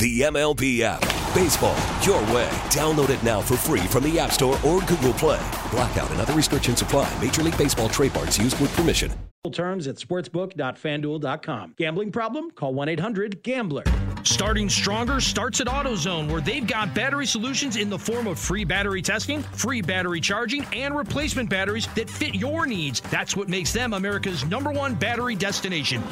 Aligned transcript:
The 0.00 0.22
MLB 0.22 0.80
app. 0.80 1.02
Baseball, 1.34 1.76
your 2.00 2.22
way. 2.34 2.48
Download 2.70 3.10
it 3.10 3.22
now 3.22 3.42
for 3.42 3.58
free 3.58 3.80
from 3.80 4.04
the 4.04 4.18
App 4.18 4.32
Store 4.32 4.58
or 4.64 4.80
Google 4.80 5.12
Play. 5.12 5.38
Blackout 5.70 6.10
and 6.10 6.22
other 6.22 6.32
restrictions 6.32 6.80
apply. 6.80 7.06
Major 7.20 7.42
League 7.42 7.58
Baseball 7.58 7.90
trademarks 7.90 8.38
used 8.38 8.58
with 8.62 8.74
permission. 8.74 9.12
Terms 9.52 9.86
at 9.86 9.96
sportsbook.fanduel.com. 9.96 11.74
Gambling 11.76 12.12
problem? 12.12 12.50
Call 12.52 12.72
1 12.72 12.88
800 12.88 13.42
Gambler. 13.42 13.84
Starting 14.22 14.70
stronger 14.70 15.20
starts 15.20 15.60
at 15.60 15.66
AutoZone, 15.66 16.30
where 16.30 16.40
they've 16.40 16.66
got 16.66 16.94
battery 16.94 17.26
solutions 17.26 17.76
in 17.76 17.90
the 17.90 17.98
form 17.98 18.26
of 18.26 18.38
free 18.38 18.64
battery 18.64 19.02
testing, 19.02 19.42
free 19.42 19.82
battery 19.82 20.20
charging, 20.20 20.64
and 20.72 20.96
replacement 20.96 21.50
batteries 21.50 21.86
that 21.94 22.08
fit 22.08 22.34
your 22.34 22.64
needs. 22.64 23.00
That's 23.10 23.36
what 23.36 23.50
makes 23.50 23.74
them 23.74 23.92
America's 23.92 24.46
number 24.46 24.72
one 24.72 24.94
battery 24.94 25.34
destination. 25.34 26.02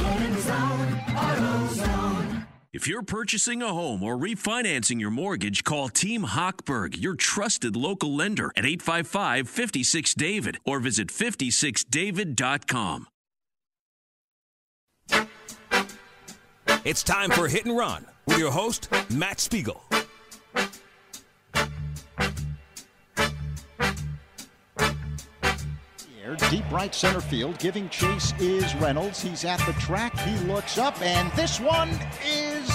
If 2.70 2.86
you're 2.86 3.02
purchasing 3.02 3.62
a 3.62 3.69
home 3.69 4.02
or 4.02 4.14
refinancing 4.14 5.00
your 5.00 5.11
mortgage, 5.11 5.64
call 5.64 5.88
Team 5.88 6.22
Hochberg, 6.24 7.00
your 7.00 7.14
trusted 7.14 7.75
local 7.75 8.14
lender 8.14 8.52
at 8.56 8.66
855 8.66 9.48
56 9.48 10.14
David 10.14 10.58
or 10.66 10.78
visit 10.78 11.08
56david.com. 11.08 13.06
It's 16.84 17.02
time 17.02 17.30
for 17.30 17.48
Hit 17.48 17.64
and 17.64 17.77
Run 17.77 18.05
with 18.27 18.38
your 18.38 18.50
host, 18.50 18.88
Matt 19.10 19.41
Spiegel. 19.41 19.82
Deep 26.36 26.70
right 26.70 26.94
center 26.94 27.20
field, 27.20 27.58
giving 27.58 27.88
chase 27.88 28.32
is 28.38 28.74
Reynolds. 28.76 29.22
He's 29.22 29.44
at 29.44 29.58
the 29.66 29.72
track. 29.74 30.18
He 30.20 30.36
looks 30.46 30.78
up, 30.78 31.00
and 31.02 31.30
this 31.32 31.60
one 31.60 31.90
is 32.26 32.68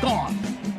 gone. 0.00 0.34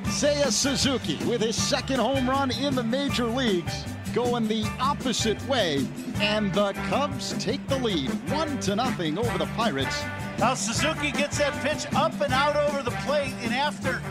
Seiya 0.06 0.52
Suzuki 0.52 1.18
with 1.26 1.42
his 1.42 1.56
second 1.56 2.00
home 2.00 2.30
run 2.30 2.52
in 2.52 2.76
the 2.76 2.84
major 2.84 3.26
leagues, 3.26 3.86
going 4.14 4.48
the 4.48 4.66
opposite 4.80 5.42
way, 5.48 5.86
and 6.16 6.54
the 6.54 6.74
Cubs 6.90 7.34
take 7.44 7.66
the 7.68 7.78
lead, 7.78 8.10
one 8.30 8.60
to 8.60 8.76
nothing 8.76 9.18
over 9.18 9.38
the 9.38 9.46
Pirates. 9.58 10.04
Now 10.38 10.54
Suzuki 10.54 11.12
gets 11.12 11.38
that 11.38 11.54
pitch 11.64 11.86
up 11.96 12.20
and 12.20 12.34
out 12.34 12.56
over 12.58 12.84
the 12.84 12.92
plate, 13.06 13.34
and 13.42 13.54
after 13.54 14.02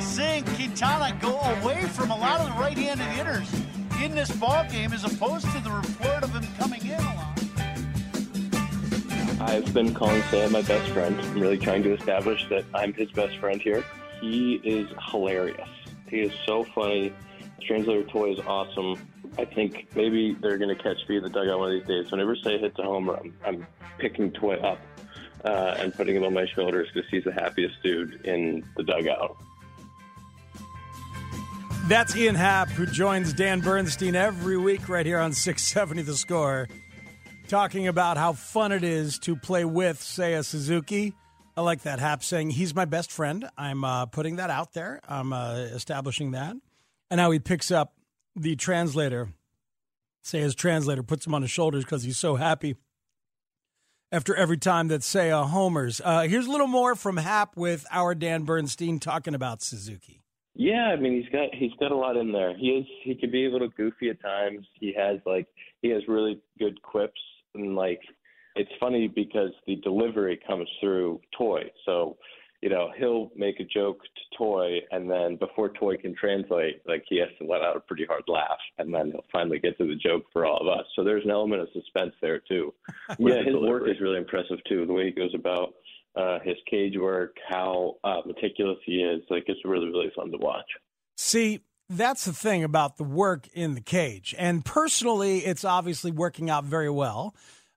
seeing 0.00 0.44
Quintana 0.44 1.16
go 1.20 1.38
away 1.40 1.84
from 1.84 2.10
a 2.10 2.16
lot 2.16 2.40
of 2.40 2.46
the 2.46 2.60
right-handed 2.60 3.06
hitters 3.08 3.52
in 4.02 4.14
this 4.14 4.30
ball 4.30 4.64
game, 4.70 4.92
as 4.92 5.04
opposed 5.04 5.44
to 5.52 5.60
the 5.60 5.70
report 5.70 6.22
of 6.22 6.32
him 6.32 6.46
coming 6.58 6.86
in. 6.86 7.19
I've 9.40 9.72
been 9.72 9.94
calling 9.94 10.22
Sam 10.24 10.52
my 10.52 10.60
best 10.60 10.90
friend. 10.90 11.18
I'm 11.18 11.40
really 11.40 11.56
trying 11.56 11.82
to 11.84 11.94
establish 11.94 12.46
that 12.50 12.64
I'm 12.74 12.92
his 12.92 13.10
best 13.10 13.38
friend 13.38 13.60
here. 13.60 13.82
He 14.20 14.56
is 14.56 14.86
hilarious. 15.10 15.68
He 16.08 16.20
is 16.20 16.32
so 16.44 16.62
funny. 16.62 17.14
Translator 17.62 18.04
toy 18.04 18.32
is 18.32 18.40
awesome. 18.40 18.96
I 19.38 19.46
think 19.46 19.88
maybe 19.96 20.36
they're 20.42 20.58
going 20.58 20.76
to 20.76 20.82
catch 20.82 21.08
me 21.08 21.16
in 21.16 21.22
the 21.22 21.30
dugout 21.30 21.58
one 21.58 21.74
of 21.74 21.80
these 21.80 21.88
days. 21.88 22.10
Whenever 22.10 22.36
Say 22.36 22.58
hits 22.58 22.78
a 22.78 22.82
homer, 22.82 23.16
I'm, 23.16 23.34
I'm 23.44 23.66
picking 23.98 24.30
Toy 24.32 24.56
up 24.56 24.78
uh, 25.44 25.76
and 25.78 25.94
putting 25.94 26.16
him 26.16 26.24
on 26.24 26.34
my 26.34 26.46
shoulders 26.46 26.88
because 26.92 27.08
he's 27.10 27.24
the 27.24 27.32
happiest 27.32 27.82
dude 27.82 28.26
in 28.26 28.62
the 28.76 28.82
dugout. 28.82 29.36
That's 31.88 32.14
Ian 32.14 32.34
Happ, 32.34 32.68
who 32.68 32.84
joins 32.84 33.32
Dan 33.32 33.60
Bernstein 33.60 34.14
every 34.14 34.58
week 34.58 34.88
right 34.88 35.06
here 35.06 35.18
on 35.18 35.32
670 35.32 36.02
The 36.02 36.16
Score, 36.16 36.68
talking 37.50 37.88
about 37.88 38.16
how 38.16 38.32
fun 38.32 38.70
it 38.70 38.84
is 38.84 39.18
to 39.18 39.34
play 39.34 39.64
with 39.64 39.98
Seiya 39.98 40.44
Suzuki. 40.44 41.14
I 41.56 41.62
like 41.62 41.82
that 41.82 41.98
Happ 41.98 42.22
saying 42.22 42.50
he's 42.50 42.76
my 42.76 42.84
best 42.84 43.10
friend. 43.10 43.44
I'm 43.58 43.82
uh, 43.82 44.06
putting 44.06 44.36
that 44.36 44.50
out 44.50 44.72
there. 44.72 45.00
I'm 45.08 45.32
uh, 45.32 45.54
establishing 45.54 46.30
that. 46.30 46.54
And 47.10 47.18
how 47.18 47.32
he 47.32 47.40
picks 47.40 47.72
up 47.72 47.94
the 48.36 48.54
translator, 48.54 49.30
Seiya's 50.24 50.54
translator, 50.54 51.02
puts 51.02 51.26
him 51.26 51.34
on 51.34 51.42
his 51.42 51.50
shoulders 51.50 51.82
because 51.82 52.04
he's 52.04 52.18
so 52.18 52.36
happy 52.36 52.76
after 54.12 54.32
every 54.36 54.56
time 54.56 54.86
that 54.86 55.00
Seiya 55.00 55.48
homers. 55.48 56.00
Uh, 56.04 56.20
here's 56.28 56.46
a 56.46 56.50
little 56.52 56.68
more 56.68 56.94
from 56.94 57.16
Happ 57.16 57.56
with 57.56 57.84
our 57.90 58.14
Dan 58.14 58.44
Bernstein 58.44 59.00
talking 59.00 59.34
about 59.34 59.60
Suzuki. 59.60 60.22
Yeah, 60.54 60.92
I 60.92 60.96
mean 60.96 61.20
he's 61.20 61.32
got 61.32 61.52
he's 61.52 61.72
got 61.80 61.90
a 61.90 61.96
lot 61.96 62.16
in 62.16 62.30
there. 62.30 62.56
He 62.56 62.68
is 62.68 62.86
he 63.02 63.16
can 63.16 63.32
be 63.32 63.46
a 63.46 63.50
little 63.50 63.70
goofy 63.76 64.10
at 64.10 64.20
times. 64.20 64.66
He 64.78 64.94
has 64.96 65.18
like 65.26 65.48
he 65.80 65.88
has 65.88 66.02
really 66.06 66.40
good 66.58 66.80
quips 66.82 67.20
and 67.54 67.74
like 67.74 68.00
it's 68.56 68.70
funny 68.80 69.08
because 69.08 69.50
the 69.66 69.76
delivery 69.76 70.38
comes 70.46 70.68
through 70.80 71.20
Toy. 71.36 71.70
So, 71.86 72.16
you 72.60 72.68
know, 72.68 72.90
he'll 72.98 73.30
make 73.36 73.60
a 73.60 73.64
joke 73.64 74.02
to 74.02 74.36
Toy 74.36 74.80
and 74.90 75.10
then 75.10 75.36
before 75.36 75.70
Toy 75.70 75.96
can 75.96 76.14
translate, 76.14 76.82
like 76.86 77.04
he 77.08 77.18
has 77.18 77.28
to 77.38 77.46
let 77.46 77.62
out 77.62 77.76
a 77.76 77.80
pretty 77.80 78.04
hard 78.04 78.24
laugh 78.26 78.58
and 78.78 78.92
then 78.92 79.12
he'll 79.12 79.24
finally 79.32 79.58
get 79.58 79.78
to 79.78 79.86
the 79.86 79.94
joke 79.94 80.24
for 80.32 80.44
all 80.44 80.58
of 80.58 80.68
us. 80.68 80.84
So 80.96 81.04
there's 81.04 81.24
an 81.24 81.30
element 81.30 81.62
of 81.62 81.68
suspense 81.72 82.12
there 82.20 82.40
too. 82.40 82.74
yeah, 83.18 83.42
his 83.44 83.54
work 83.54 83.84
is 83.88 84.00
really 84.00 84.18
impressive 84.18 84.58
too, 84.68 84.84
the 84.84 84.92
way 84.92 85.06
he 85.06 85.12
goes 85.12 85.34
about 85.34 85.74
uh, 86.16 86.40
his 86.44 86.56
cage 86.68 86.96
work, 86.98 87.36
how 87.48 87.96
uh, 88.04 88.20
meticulous 88.26 88.78
he 88.84 88.96
is. 88.96 89.22
Like 89.30 89.44
it's 89.46 89.60
really, 89.64 89.86
really 89.86 90.10
fun 90.14 90.30
to 90.32 90.38
watch. 90.38 90.66
See, 91.16 91.60
that's 91.90 92.24
the 92.24 92.32
thing 92.32 92.62
about 92.62 92.96
the 92.96 93.04
work 93.04 93.48
in 93.52 93.74
the 93.74 93.80
cage. 93.80 94.34
And 94.38 94.64
personally, 94.64 95.40
it's 95.40 95.64
obviously 95.64 96.12
working 96.12 96.48
out 96.48 96.64
very 96.64 96.88
well 96.88 97.34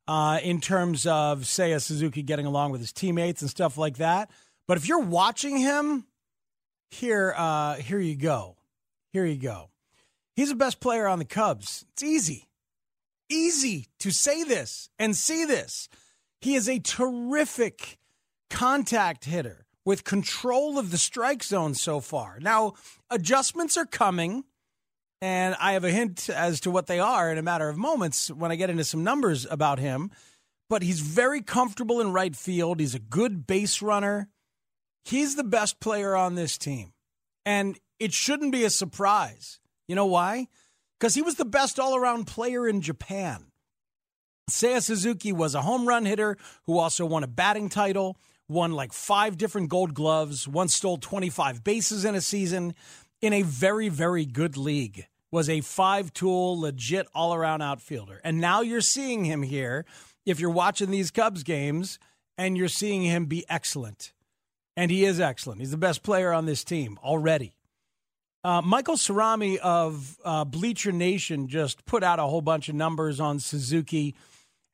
uh, 0.08 0.40
in 0.44 0.62
terms 0.62 1.08
of, 1.08 1.42
Seiya 1.42 1.82
Suzuki 1.82 2.22
getting 2.22 2.46
along 2.46 2.72
with 2.72 2.80
his 2.80 2.94
teammates 2.94 3.42
and 3.42 3.50
stuff 3.50 3.76
like 3.76 3.98
that. 3.98 4.30
But 4.68 4.78
if 4.78 4.88
you're 4.88 5.00
watching 5.00 5.58
him, 5.58 6.06
here, 6.92 7.34
uh, 7.36 7.76
here 7.76 8.00
you 8.00 8.16
go. 8.16 8.56
Here 9.12 9.26
you 9.26 9.38
go. 9.38 9.72
He's 10.36 10.50
the 10.50 10.56
best 10.56 10.80
player 10.80 11.08
on 11.08 11.18
the 11.18 11.26
Cubs. 11.26 11.84
It's 11.94 12.04
easy, 12.04 12.48
easy 13.30 13.88
to 14.00 14.12
say 14.12 14.44
this 14.44 14.90
and 15.00 15.16
see 15.16 15.44
this. 15.46 15.90
He 16.40 16.54
is 16.56 16.70
a 16.70 16.80
terrific 16.80 17.98
contact 18.50 19.26
hitter 19.26 19.66
with 19.86 20.04
control 20.04 20.78
of 20.78 20.92
the 20.92 20.98
strike 20.98 21.44
zone 21.44 21.74
so 21.74 22.00
far. 22.00 22.40
Now, 22.40 22.74
adjustments 23.10 23.78
are 23.78 23.86
coming, 23.86 24.46
and 25.22 25.56
I 25.60 25.74
have 25.74 25.84
a 25.84 25.92
hint 25.92 26.30
as 26.30 26.60
to 26.62 26.72
what 26.72 26.88
they 26.88 27.00
are 27.00 27.32
in 27.32 27.38
a 27.38 27.44
matter 27.44 27.70
of 27.70 27.78
moments 27.78 28.30
when 28.30 28.52
I 28.52 28.56
get 28.56 28.70
into 28.70 28.84
some 28.84 29.04
numbers 29.04 29.46
about 29.50 29.80
him. 29.80 30.12
But 30.70 30.84
he's 30.84 31.02
very 31.02 31.42
comfortable 31.42 32.00
in 32.00 32.14
right 32.14 32.36
field. 32.36 32.80
He's 32.80 32.96
a 32.96 33.00
good 33.00 33.46
base 33.46 33.82
runner. 33.82 34.30
He's 35.04 35.36
the 35.36 35.44
best 35.44 35.80
player 35.80 36.16
on 36.16 36.36
this 36.36 36.58
team. 36.58 36.94
And 37.46 37.78
it 38.00 38.14
shouldn't 38.14 38.54
be 38.54 38.64
a 38.64 38.70
surprise. 38.70 39.60
You 39.88 39.96
know 39.96 40.06
why? 40.06 40.48
Because 41.00 41.16
he 41.16 41.22
was 41.22 41.36
the 41.36 41.46
best 41.46 41.80
all 41.80 41.96
around 41.96 42.26
player 42.26 42.68
in 42.68 42.82
Japan. 42.82 43.48
Seiya 44.50 44.82
Suzuki 44.82 45.32
was 45.32 45.56
a 45.56 45.62
home 45.62 45.88
run 45.88 46.06
hitter 46.06 46.38
who 46.66 46.78
also 46.78 47.06
won 47.06 47.24
a 47.24 47.28
batting 47.28 47.70
title 47.70 48.18
won 48.50 48.72
like 48.72 48.94
five 48.94 49.38
different 49.38 49.70
gold 49.70 49.94
gloves, 49.94 50.48
once 50.48 50.76
stole 50.76 50.98
25 50.98 51.64
bases 51.64 52.06
in 52.06 52.16
a 52.16 52.22
season 52.22 52.74
in 53.22 53.34
a 53.34 53.42
very, 53.42 53.90
very 53.90 54.26
good 54.26 54.58
league. 54.58 55.08
Was 55.32 55.50
a 55.50 55.62
five 55.62 56.14
tool, 56.14 56.60
legit 56.60 57.08
all 57.16 57.34
around 57.34 57.62
outfielder. 57.64 58.22
And 58.24 58.40
now 58.40 58.62
you're 58.62 58.82
seeing 58.82 59.26
him 59.26 59.42
here. 59.42 59.86
If 60.26 60.40
you're 60.40 60.52
watching 60.52 60.92
these 60.92 61.10
Cubs 61.10 61.44
games 61.44 61.98
and 62.38 62.56
you're 62.56 62.68
seeing 62.68 63.02
him 63.02 63.26
be 63.26 63.44
excellent, 63.50 64.14
and 64.78 64.92
he 64.92 65.06
is 65.06 65.20
excellent, 65.20 65.60
he's 65.60 65.72
the 65.72 65.78
best 65.78 66.04
player 66.04 66.32
on 66.32 66.46
this 66.46 66.64
team 66.64 67.00
already. 67.04 67.56
Uh, 68.44 68.62
Michael 68.62 68.96
Cerami 68.96 69.58
of 69.58 70.18
uh, 70.26 70.44
Bleacher 70.44 70.92
Nation 70.92 71.48
just 71.48 71.86
put 71.86 72.04
out 72.04 72.20
a 72.20 72.24
whole 72.24 72.42
bunch 72.42 72.68
of 72.68 72.76
numbers 72.76 73.20
on 73.20 73.40
Suzuki 73.40 74.16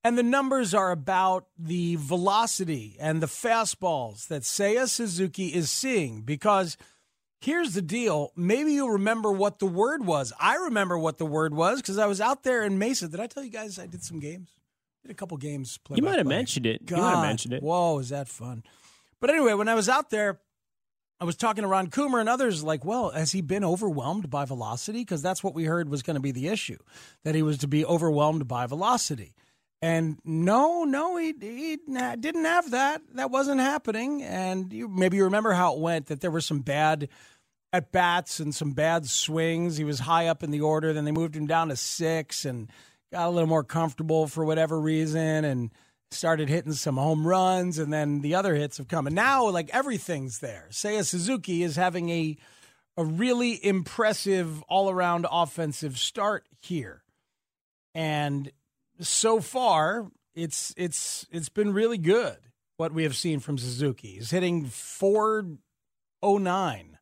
And 0.04 0.18
the 0.18 0.24
numbers 0.24 0.74
are 0.74 0.92
about 0.92 1.48
the 1.58 1.98
velocity 1.98 2.96
and 3.00 3.22
the 3.22 3.28
fastballs 3.28 4.28
that 4.30 4.44
Seiya 4.44 4.88
Suzuki 4.88 5.48
is 5.48 5.70
seeing 5.70 6.22
because 6.22 6.78
here's 7.42 7.74
the 7.74 7.82
deal. 7.82 8.32
Maybe 8.36 8.74
you'll 8.74 8.92
remember 8.92 9.32
what 9.32 9.60
the 9.60 9.66
word 9.66 10.06
was. 10.06 10.32
I 10.40 10.56
remember 10.56 10.98
what 10.98 11.18
the 11.18 11.26
word 11.26 11.54
was 11.54 11.82
because 11.82 11.98
I 11.98 12.06
was 12.06 12.22
out 12.22 12.44
there 12.44 12.64
in 12.64 12.80
Mesa. 12.80 13.10
Did 13.10 13.20
I 13.20 13.28
tell 13.28 13.44
you 13.44 13.52
guys 13.52 13.78
I 13.78 13.88
did 13.88 14.04
some 14.04 14.20
games? 14.20 14.50
Did 15.04 15.12
a 15.12 15.16
couple 15.16 15.36
games. 15.38 15.78
Play 15.80 15.98
you 15.98 16.04
might 16.04 16.18
have 16.18 16.28
mentioned 16.28 16.66
it. 16.66 16.86
God, 16.86 16.96
you 16.96 17.02
might 17.04 17.16
have 17.16 17.26
mentioned 17.26 17.54
it. 17.54 17.64
Whoa, 17.64 18.00
is 18.00 18.10
that 18.10 18.30
fun? 18.30 18.64
But 19.20 19.32
anyway, 19.32 19.54
when 19.54 19.68
I 19.68 19.76
was 19.76 19.90
out 19.90 20.10
there, 20.10 20.40
I 21.20 21.26
was 21.26 21.36
talking 21.36 21.64
to 21.64 21.68
Ron 21.68 21.90
Coomer 21.90 22.22
and 22.22 22.30
others 22.30 22.64
like, 22.64 22.86
well, 22.86 23.10
has 23.10 23.34
he 23.34 23.42
been 23.42 23.66
overwhelmed 23.66 24.30
by 24.30 24.46
velocity? 24.46 25.00
Because 25.00 25.22
that's 25.22 25.44
what 25.44 25.54
we 25.54 25.66
heard 25.66 25.90
was 25.90 26.04
going 26.04 26.16
to 26.16 26.22
be 26.22 26.32
the 26.32 26.48
issue, 26.48 26.78
that 27.26 27.36
he 27.36 27.42
was 27.42 27.58
to 27.58 27.68
be 27.68 27.84
overwhelmed 27.84 28.48
by 28.48 28.66
velocity. 28.66 29.34
And 29.82 30.20
no, 30.26 30.84
no, 30.84 31.16
he, 31.16 31.34
he 31.40 31.78
didn't 31.78 32.46
have 32.46 32.72
that. 32.72 33.02
That 33.14 33.32
wasn't 33.32 33.62
happening. 33.62 34.24
And 34.24 34.74
you, 34.74 34.90
maybe 34.90 35.18
you 35.18 35.24
remember 35.24 35.54
how 35.54 35.74
it 35.74 35.80
went 35.80 36.08
that 36.08 36.20
there 36.20 36.32
were 36.32 36.42
some 36.42 36.60
bad 36.60 37.08
at 37.72 37.92
bats 37.92 38.40
and 38.40 38.54
some 38.54 38.72
bad 38.72 39.06
swings. 39.06 39.78
He 39.78 39.86
was 39.86 40.00
high 40.00 40.28
up 40.28 40.44
in 40.44 40.52
the 40.52 40.62
order. 40.62 40.92
Then 40.92 41.06
they 41.06 41.12
moved 41.12 41.36
him 41.36 41.48
down 41.48 41.70
to 41.70 41.78
six 41.78 42.44
and 42.44 42.70
got 43.12 43.28
a 43.28 43.30
little 43.30 43.48
more 43.48 43.64
comfortable 43.64 44.28
for 44.28 44.44
whatever 44.44 44.80
reason 44.80 45.46
and 45.46 45.72
started 46.12 46.50
hitting 46.50 46.74
some 46.74 46.98
home 46.98 47.26
runs. 47.26 47.80
And 47.80 47.94
then 47.94 48.20
the 48.20 48.36
other 48.36 48.56
hits 48.56 48.80
have 48.80 48.90
come. 48.90 49.08
And 49.08 49.16
now, 49.16 49.50
like, 49.50 49.70
everything's 49.72 50.40
there. 50.40 50.68
Seiya 50.72 51.06
Suzuki 51.06 51.64
is 51.64 51.78
having 51.78 52.10
a, 52.10 52.38
a 52.98 53.06
really 53.06 53.64
impressive 53.64 54.62
all 54.64 54.90
around 54.90 55.26
offensive 55.32 55.98
start 55.98 56.46
here. 56.60 57.04
And 57.96 58.52
so 59.02 59.40
far, 59.40 60.08
it's 60.36 60.74
it's 60.78 61.26
it's 61.32 61.50
been 61.50 61.74
really 61.74 61.98
good 61.98 62.38
what 62.78 62.94
we 62.94 63.04
have 63.04 63.16
seen 63.16 63.40
from 63.40 63.58
Suzuki. 63.58 64.16
He's 64.16 64.32
hitting 64.32 64.66
four 64.66 65.46
oh 66.22 66.38
nine. 66.38 66.98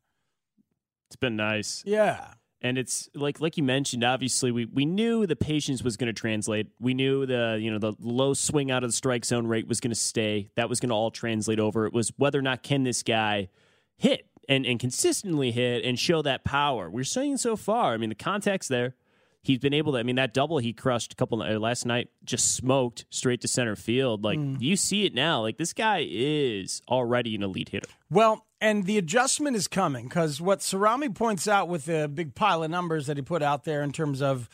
It's 1.08 1.16
been 1.16 1.36
nice. 1.36 1.82
Yeah. 1.86 2.32
And 2.60 2.76
it's 2.76 3.08
like 3.14 3.40
like 3.40 3.56
you 3.56 3.62
mentioned, 3.62 4.02
obviously 4.02 4.50
we, 4.50 4.66
we 4.66 4.84
knew 4.84 5.26
the 5.26 5.36
patience 5.36 5.82
was 5.82 5.96
going 5.96 6.08
to 6.08 6.12
translate. 6.12 6.66
We 6.80 6.94
knew 6.94 7.24
the 7.24 7.58
you 7.60 7.70
know 7.70 7.78
the 7.78 7.94
low 8.00 8.34
swing 8.34 8.70
out 8.70 8.82
of 8.82 8.88
the 8.88 8.96
strike 8.96 9.24
zone 9.24 9.46
rate 9.46 9.68
was 9.68 9.78
going 9.80 9.92
to 9.92 9.94
stay. 9.94 10.50
That 10.56 10.68
was 10.68 10.80
going 10.80 10.90
to 10.90 10.94
all 10.94 11.12
translate 11.12 11.60
over. 11.60 11.86
It 11.86 11.92
was 11.92 12.12
whether 12.16 12.38
or 12.38 12.42
not 12.42 12.64
can 12.64 12.82
this 12.82 13.04
guy 13.04 13.48
hit 13.96 14.26
and, 14.48 14.66
and 14.66 14.80
consistently 14.80 15.52
hit 15.52 15.84
and 15.84 15.98
show 15.98 16.22
that 16.22 16.42
power. 16.42 16.90
We're 16.90 17.04
seeing 17.04 17.36
so 17.36 17.54
far. 17.54 17.92
I 17.92 17.96
mean, 17.96 18.08
the 18.08 18.14
context 18.14 18.68
there 18.68 18.94
he's 19.42 19.58
been 19.58 19.74
able 19.74 19.92
to. 19.92 19.98
I 19.98 20.02
mean, 20.02 20.16
that 20.16 20.34
double 20.34 20.58
he 20.58 20.72
crushed 20.72 21.12
a 21.12 21.16
couple 21.16 21.42
uh, 21.42 21.58
last 21.58 21.86
night 21.86 22.08
just 22.24 22.54
smoked 22.54 23.04
straight 23.10 23.40
to 23.42 23.48
center 23.48 23.76
field. 23.76 24.24
Like 24.24 24.38
mm. 24.38 24.60
you 24.60 24.76
see 24.76 25.04
it 25.04 25.14
now. 25.14 25.42
Like 25.42 25.58
this 25.58 25.72
guy 25.72 26.06
is 26.08 26.82
already 26.88 27.34
an 27.34 27.42
elite 27.42 27.70
hitter. 27.70 27.88
Well, 28.10 28.46
and 28.60 28.86
the 28.86 28.98
adjustment 28.98 29.56
is 29.56 29.68
coming 29.68 30.08
because 30.08 30.40
what 30.40 30.60
Cerami 30.60 31.14
points 31.14 31.46
out 31.46 31.68
with 31.68 31.86
the 31.86 32.08
big 32.08 32.34
pile 32.34 32.62
of 32.62 32.70
numbers 32.70 33.06
that 33.06 33.16
he 33.16 33.22
put 33.22 33.42
out 33.42 33.64
there 33.64 33.82
in 33.82 33.92
terms 33.92 34.20
of 34.22 34.48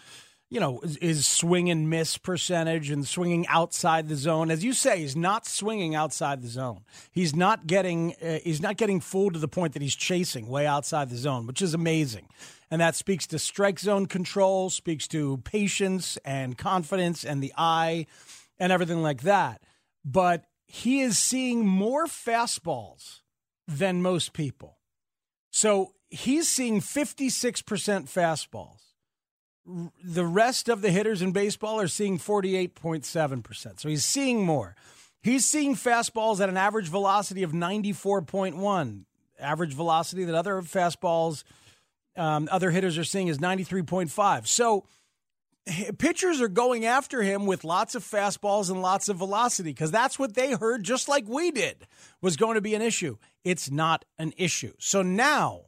you 0.50 0.60
know, 0.60 0.80
his 1.00 1.26
swing 1.26 1.68
and 1.68 1.90
miss 1.90 2.16
percentage 2.16 2.88
and 2.88 3.08
swinging 3.08 3.44
outside 3.48 4.08
the 4.08 4.14
zone. 4.14 4.52
As 4.52 4.62
you 4.62 4.72
say, 4.72 5.00
he's 5.00 5.16
not 5.16 5.46
swinging 5.46 5.96
outside 5.96 6.42
the 6.42 6.48
zone. 6.48 6.82
He's 7.10 7.34
not 7.34 7.66
getting 7.66 8.14
uh, 8.22 8.38
he's 8.44 8.62
not 8.62 8.76
getting 8.76 9.00
fooled 9.00 9.34
to 9.34 9.40
the 9.40 9.48
point 9.48 9.72
that 9.72 9.82
he's 9.82 9.96
chasing 9.96 10.46
way 10.46 10.64
outside 10.64 11.10
the 11.10 11.16
zone, 11.16 11.48
which 11.48 11.60
is 11.60 11.74
amazing. 11.74 12.28
And 12.70 12.80
that 12.80 12.94
speaks 12.94 13.26
to 13.28 13.38
strike 13.38 13.78
zone 13.78 14.06
control, 14.06 14.70
speaks 14.70 15.06
to 15.08 15.38
patience 15.38 16.18
and 16.24 16.56
confidence 16.56 17.24
and 17.24 17.42
the 17.42 17.52
eye 17.56 18.06
and 18.58 18.72
everything 18.72 19.02
like 19.02 19.22
that. 19.22 19.62
But 20.04 20.44
he 20.66 21.00
is 21.00 21.18
seeing 21.18 21.66
more 21.66 22.06
fastballs 22.06 23.20
than 23.68 24.02
most 24.02 24.32
people. 24.32 24.78
So 25.50 25.94
he's 26.10 26.48
seeing 26.48 26.80
56% 26.80 27.62
fastballs. 27.64 28.80
The 30.02 30.26
rest 30.26 30.68
of 30.68 30.82
the 30.82 30.90
hitters 30.90 31.22
in 31.22 31.32
baseball 31.32 31.80
are 31.80 31.88
seeing 31.88 32.18
48.7%. 32.18 33.80
So 33.80 33.88
he's 33.88 34.04
seeing 34.04 34.44
more. 34.44 34.74
He's 35.22 35.46
seeing 35.46 35.74
fastballs 35.74 36.40
at 36.40 36.50
an 36.50 36.58
average 36.58 36.88
velocity 36.88 37.42
of 37.42 37.52
94.1, 37.52 39.04
average 39.38 39.72
velocity 39.72 40.24
that 40.24 40.34
other 40.34 40.60
fastballs– 40.62 41.44
um, 42.16 42.48
other 42.50 42.70
hitters 42.70 42.98
are 42.98 43.04
seeing 43.04 43.28
is 43.28 43.38
93.5. 43.38 44.46
So 44.46 44.84
pitchers 45.98 46.40
are 46.40 46.48
going 46.48 46.84
after 46.84 47.22
him 47.22 47.46
with 47.46 47.64
lots 47.64 47.94
of 47.94 48.02
fastballs 48.02 48.70
and 48.70 48.82
lots 48.82 49.08
of 49.08 49.16
velocity 49.16 49.70
because 49.70 49.90
that's 49.90 50.18
what 50.18 50.34
they 50.34 50.52
heard, 50.52 50.82
just 50.82 51.08
like 51.08 51.26
we 51.26 51.50
did, 51.50 51.86
was 52.20 52.36
going 52.36 52.54
to 52.54 52.60
be 52.60 52.74
an 52.74 52.82
issue. 52.82 53.16
It's 53.44 53.70
not 53.70 54.04
an 54.18 54.32
issue. 54.36 54.74
So 54.78 55.02
now 55.02 55.62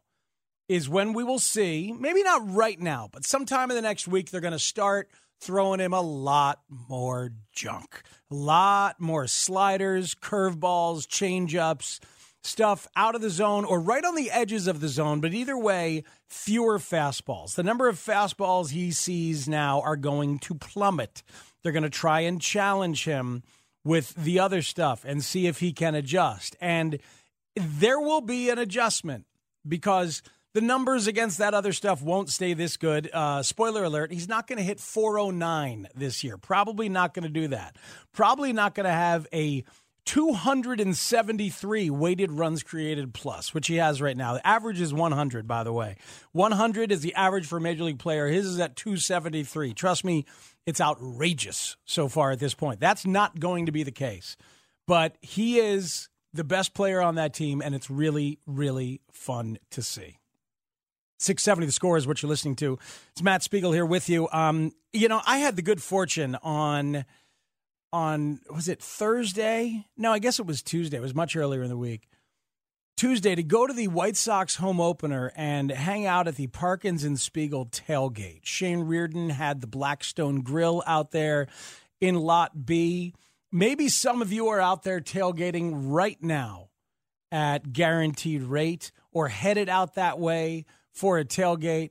is 0.68 0.88
when 0.88 1.12
we 1.12 1.24
will 1.24 1.38
see, 1.38 1.94
maybe 1.98 2.22
not 2.22 2.42
right 2.54 2.78
now, 2.78 3.08
but 3.12 3.24
sometime 3.24 3.70
in 3.70 3.76
the 3.76 3.82
next 3.82 4.08
week, 4.08 4.30
they're 4.30 4.40
going 4.40 4.52
to 4.52 4.58
start 4.58 5.08
throwing 5.40 5.80
him 5.80 5.92
a 5.92 6.00
lot 6.00 6.60
more 6.68 7.30
junk, 7.52 8.02
a 8.30 8.34
lot 8.34 9.00
more 9.00 9.26
sliders, 9.26 10.14
curveballs, 10.14 11.06
changeups 11.06 12.00
stuff 12.46 12.86
out 12.96 13.14
of 13.14 13.20
the 13.20 13.30
zone 13.30 13.64
or 13.64 13.80
right 13.80 14.04
on 14.04 14.14
the 14.14 14.30
edges 14.30 14.66
of 14.66 14.80
the 14.80 14.88
zone, 14.88 15.20
but 15.20 15.34
either 15.34 15.58
way, 15.58 16.04
fewer 16.26 16.78
fastballs. 16.78 17.54
The 17.54 17.62
number 17.62 17.88
of 17.88 17.96
fastballs 17.96 18.70
he 18.70 18.90
sees 18.92 19.48
now 19.48 19.80
are 19.82 19.96
going 19.96 20.38
to 20.40 20.54
plummet. 20.54 21.22
They're 21.62 21.72
going 21.72 21.82
to 21.82 21.90
try 21.90 22.20
and 22.20 22.40
challenge 22.40 23.04
him 23.04 23.42
with 23.84 24.14
the 24.14 24.38
other 24.38 24.62
stuff 24.62 25.04
and 25.04 25.22
see 25.22 25.46
if 25.46 25.60
he 25.60 25.72
can 25.72 25.94
adjust. 25.94 26.56
And 26.60 26.98
there 27.54 28.00
will 28.00 28.20
be 28.20 28.50
an 28.50 28.58
adjustment 28.58 29.26
because 29.66 30.22
the 30.54 30.60
numbers 30.60 31.06
against 31.06 31.38
that 31.38 31.54
other 31.54 31.72
stuff 31.72 32.00
won't 32.00 32.30
stay 32.30 32.54
this 32.54 32.76
good. 32.76 33.10
Uh, 33.12 33.42
spoiler 33.42 33.84
alert, 33.84 34.10
he's 34.10 34.28
not 34.28 34.46
going 34.46 34.56
to 34.56 34.64
hit 34.64 34.80
409 34.80 35.88
this 35.94 36.24
year. 36.24 36.38
Probably 36.38 36.88
not 36.88 37.12
going 37.12 37.24
to 37.24 37.28
do 37.28 37.48
that. 37.48 37.76
Probably 38.12 38.52
not 38.52 38.74
going 38.74 38.86
to 38.86 38.90
have 38.90 39.26
a 39.32 39.64
273 40.06 41.90
weighted 41.90 42.32
runs 42.32 42.62
created 42.62 43.12
plus, 43.12 43.52
which 43.52 43.66
he 43.66 43.76
has 43.76 44.00
right 44.00 44.16
now. 44.16 44.34
The 44.34 44.46
average 44.46 44.80
is 44.80 44.94
100, 44.94 45.46
by 45.46 45.64
the 45.64 45.72
way. 45.72 45.96
100 46.32 46.92
is 46.92 47.00
the 47.00 47.14
average 47.14 47.46
for 47.46 47.58
a 47.58 47.60
major 47.60 47.84
league 47.84 47.98
player. 47.98 48.28
His 48.28 48.46
is 48.46 48.60
at 48.60 48.76
273. 48.76 49.74
Trust 49.74 50.04
me, 50.04 50.24
it's 50.64 50.80
outrageous 50.80 51.76
so 51.84 52.08
far 52.08 52.30
at 52.30 52.38
this 52.38 52.54
point. 52.54 52.80
That's 52.80 53.04
not 53.04 53.38
going 53.38 53.66
to 53.66 53.72
be 53.72 53.82
the 53.82 53.90
case. 53.90 54.36
But 54.86 55.16
he 55.20 55.58
is 55.58 56.08
the 56.32 56.44
best 56.44 56.72
player 56.72 57.02
on 57.02 57.16
that 57.16 57.34
team, 57.34 57.60
and 57.60 57.74
it's 57.74 57.90
really, 57.90 58.38
really 58.46 59.00
fun 59.10 59.58
to 59.72 59.82
see. 59.82 60.18
670 61.18 61.66
the 61.66 61.72
score 61.72 61.96
is 61.96 62.06
what 62.06 62.22
you're 62.22 62.28
listening 62.28 62.56
to. 62.56 62.78
It's 63.12 63.22
Matt 63.22 63.42
Spiegel 63.42 63.72
here 63.72 63.86
with 63.86 64.08
you. 64.08 64.28
Um, 64.32 64.72
you 64.92 65.08
know, 65.08 65.20
I 65.26 65.38
had 65.38 65.56
the 65.56 65.62
good 65.62 65.82
fortune 65.82 66.36
on 66.42 67.04
on 67.96 68.40
was 68.50 68.68
it 68.68 68.82
Thursday? 68.82 69.86
No, 69.96 70.12
I 70.12 70.18
guess 70.18 70.38
it 70.38 70.46
was 70.46 70.62
Tuesday. 70.62 70.98
It 70.98 71.02
was 71.02 71.14
much 71.14 71.34
earlier 71.34 71.62
in 71.62 71.70
the 71.70 71.78
week. 71.78 72.08
Tuesday 72.98 73.34
to 73.34 73.42
go 73.42 73.66
to 73.66 73.72
the 73.72 73.88
White 73.88 74.16
Sox 74.16 74.56
home 74.56 74.80
opener 74.80 75.32
and 75.34 75.70
hang 75.70 76.06
out 76.06 76.28
at 76.28 76.36
the 76.36 76.46
Parkins 76.46 77.04
and 77.04 77.18
Spiegel 77.18 77.66
tailgate. 77.66 78.44
Shane 78.44 78.80
Reardon 78.80 79.30
had 79.30 79.60
the 79.60 79.66
Blackstone 79.66 80.42
Grill 80.42 80.82
out 80.86 81.10
there 81.10 81.46
in 82.00 82.16
Lot 82.16 82.66
B. 82.66 83.14
Maybe 83.50 83.88
some 83.88 84.20
of 84.20 84.32
you 84.32 84.48
are 84.48 84.60
out 84.60 84.82
there 84.82 85.00
tailgating 85.00 85.72
right 85.74 86.22
now 86.22 86.68
at 87.32 87.72
guaranteed 87.72 88.42
rate 88.42 88.92
or 89.10 89.28
headed 89.28 89.68
out 89.70 89.94
that 89.94 90.18
way 90.18 90.66
for 90.92 91.18
a 91.18 91.24
tailgate, 91.24 91.90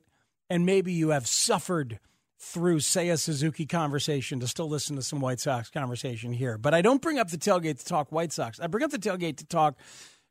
and 0.49 0.65
maybe 0.65 0.93
you 0.93 1.09
have 1.09 1.27
suffered 1.27 1.99
through 2.45 2.77
Seiya 2.77 3.17
Suzuki 3.17 3.65
conversation 3.65 4.39
to 4.39 4.47
still 4.47 4.69
listen 4.69 4.95
to 4.95 5.01
some 5.01 5.19
White 5.19 5.39
Sox 5.39 5.69
conversation 5.69 6.31
here. 6.31 6.57
But 6.57 6.75
I 6.75 6.81
don't 6.81 7.01
bring 7.01 7.17
up 7.17 7.29
the 7.29 7.37
tailgate 7.37 7.79
to 7.79 7.85
talk 7.85 8.11
White 8.11 8.31
Sox. 8.31 8.59
I 8.59 8.67
bring 8.67 8.83
up 8.83 8.91
the 8.91 8.99
tailgate 8.99 9.37
to 9.37 9.45
talk 9.45 9.77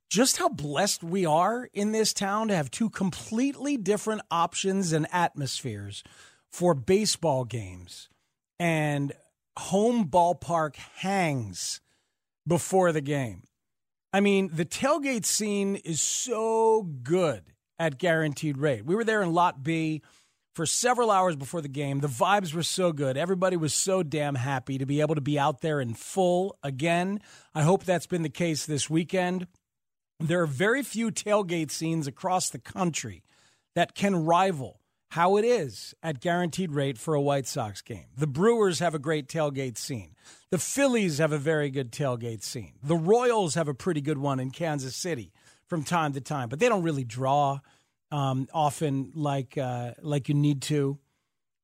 just 0.09 0.37
how 0.37 0.49
blessed 0.49 1.02
we 1.02 1.26
are 1.26 1.68
in 1.73 1.90
this 1.90 2.12
town 2.12 2.49
to 2.49 2.54
have 2.54 2.71
two 2.71 2.88
completely 2.88 3.76
different 3.76 4.23
options 4.30 4.92
and 4.92 5.09
atmospheres 5.12 6.04
for 6.52 6.73
baseball 6.73 7.44
games. 7.44 8.09
And 8.61 9.12
home 9.59 10.06
ballpark 10.09 10.76
hangs 10.76 11.80
before 12.47 12.92
the 12.92 13.00
game. 13.00 13.42
I 14.12 14.21
mean, 14.21 14.50
the 14.52 14.64
tailgate 14.64 15.25
scene 15.25 15.75
is 15.76 16.00
so 16.00 16.85
good 17.02 17.42
at 17.76 17.99
guaranteed 17.99 18.56
rate. 18.56 18.87
We 18.87 18.94
were 18.94 19.04
there 19.04 19.21
in 19.21 19.33
Lot 19.33 19.64
B 19.64 20.02
for 20.55 20.67
several 20.67 21.11
hours 21.11 21.37
before 21.37 21.61
the 21.61 21.69
game. 21.69 22.01
The 22.01 22.09
vibes 22.09 22.55
were 22.55 22.63
so 22.63 22.93
good. 22.93 23.17
Everybody 23.17 23.57
was 23.57 23.75
so 23.75 24.03
damn 24.03 24.37
happy 24.37 24.79
to 24.79 24.87
be 24.87 25.01
able 25.01 25.17
to 25.17 25.21
be 25.21 25.39
out 25.39 25.61
there 25.61 25.81
in 25.81 25.95
full 25.95 26.57
again. 26.63 27.21
I 27.55 27.63
hope 27.63 27.85
that's 27.85 28.07
been 28.07 28.23
the 28.23 28.29
case 28.29 28.65
this 28.65 28.89
weekend. 28.89 29.47
There 30.21 30.41
are 30.41 30.47
very 30.47 30.83
few 30.83 31.11
tailgate 31.11 31.71
scenes 31.71 32.07
across 32.07 32.49
the 32.49 32.61
country 32.61 33.25
that 33.75 33.95
can 33.95 34.25
rival 34.25 34.81
how 35.11 35.37
it 35.37 35.45
is 35.45 35.95
at 36.03 36.21
guaranteed 36.21 36.73
rate 36.73 36.99
for 36.99 37.15
a 37.15 37.21
White 37.21 37.47
Sox 37.47 37.83
game. 37.83 38.07
The 38.17 38.27
Brewers 38.27 38.79
have 38.79 38.95
a 38.95 38.99
great 38.99 39.29
tailgate 39.29 39.77
scene. 39.77 40.15
The 40.51 40.59
Phillies 40.59 41.19
have 41.19 41.33
a 41.33 41.39
very 41.39 41.71
good 41.71 41.93
tailgate 41.93 42.43
scene. 42.43 42.75
The 42.83 42.97
Royals 42.97 43.55
have 43.55 43.69
a 43.69 43.75
pretty 43.75 44.01
good 44.01 44.19
one 44.19 44.41
in 44.41 44.51
Kansas 44.51 44.97
City 44.97 45.33
from 45.67 45.85
time 45.85 46.13
to 46.15 46.21
time, 46.21 46.49
but 46.49 46.59
they 46.59 46.69
don't 46.69 46.83
really 46.83 47.05
draw 47.05 47.61
um, 48.14 48.49
often 48.54 49.11
like 49.16 49.59
uh, 49.59 49.92
like 50.00 50.28
you 50.28 50.37
need 50.37 50.62
to. 50.62 50.99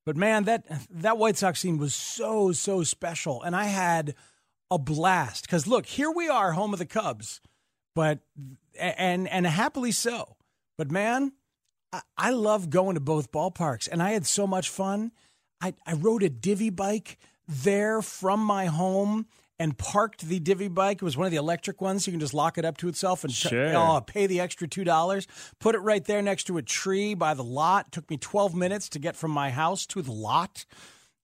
But 0.04 0.16
man, 0.16 0.44
that 0.44 0.64
that 0.90 1.16
White 1.16 1.36
Sox 1.36 1.60
scene 1.60 1.78
was 1.78 1.94
so 1.94 2.50
so 2.50 2.82
special, 2.82 3.40
and 3.42 3.54
I 3.54 3.64
had 3.64 4.16
a 4.68 4.78
blast 4.78 5.44
because 5.44 5.68
look, 5.68 5.86
here 5.86 6.10
we 6.10 6.28
are, 6.28 6.52
home 6.52 6.72
of 6.72 6.80
the 6.80 6.86
Cubs, 6.86 7.40
but 7.94 8.18
and 8.78 9.28
and 9.28 9.46
happily 9.46 9.92
so. 9.92 10.36
But 10.76 10.90
man, 10.90 11.32
I, 11.92 12.00
I 12.18 12.30
love 12.30 12.68
going 12.68 12.94
to 12.94 13.00
both 13.00 13.30
ballparks, 13.30 13.88
and 13.90 14.02
I 14.02 14.10
had 14.10 14.26
so 14.26 14.44
much 14.44 14.68
fun. 14.68 15.12
I, 15.60 15.74
I 15.86 15.92
rode 15.92 16.24
a 16.24 16.30
divvy 16.30 16.70
bike 16.70 17.18
there 17.46 18.02
from 18.02 18.40
my 18.40 18.66
home 18.66 19.26
and 19.60 19.76
parked 19.76 20.22
the 20.22 20.40
divvy 20.40 20.68
bike. 20.68 20.96
It 20.96 21.04
was 21.04 21.18
one 21.18 21.26
of 21.26 21.30
the 21.30 21.36
electric 21.36 21.82
ones. 21.82 22.06
You 22.06 22.14
can 22.14 22.18
just 22.18 22.32
lock 22.32 22.56
it 22.56 22.64
up 22.64 22.78
to 22.78 22.88
itself 22.88 23.24
and 23.24 23.32
sure. 23.32 23.76
oh, 23.76 24.00
pay 24.00 24.26
the 24.26 24.40
extra 24.40 24.66
$2. 24.66 25.26
Put 25.60 25.74
it 25.74 25.80
right 25.80 26.02
there 26.02 26.22
next 26.22 26.44
to 26.44 26.56
a 26.56 26.62
tree 26.62 27.12
by 27.12 27.34
the 27.34 27.44
lot. 27.44 27.88
It 27.88 27.92
took 27.92 28.10
me 28.10 28.16
12 28.16 28.54
minutes 28.54 28.88
to 28.88 28.98
get 28.98 29.16
from 29.16 29.32
my 29.32 29.50
house 29.50 29.84
to 29.88 30.00
the 30.00 30.12
lot. 30.12 30.64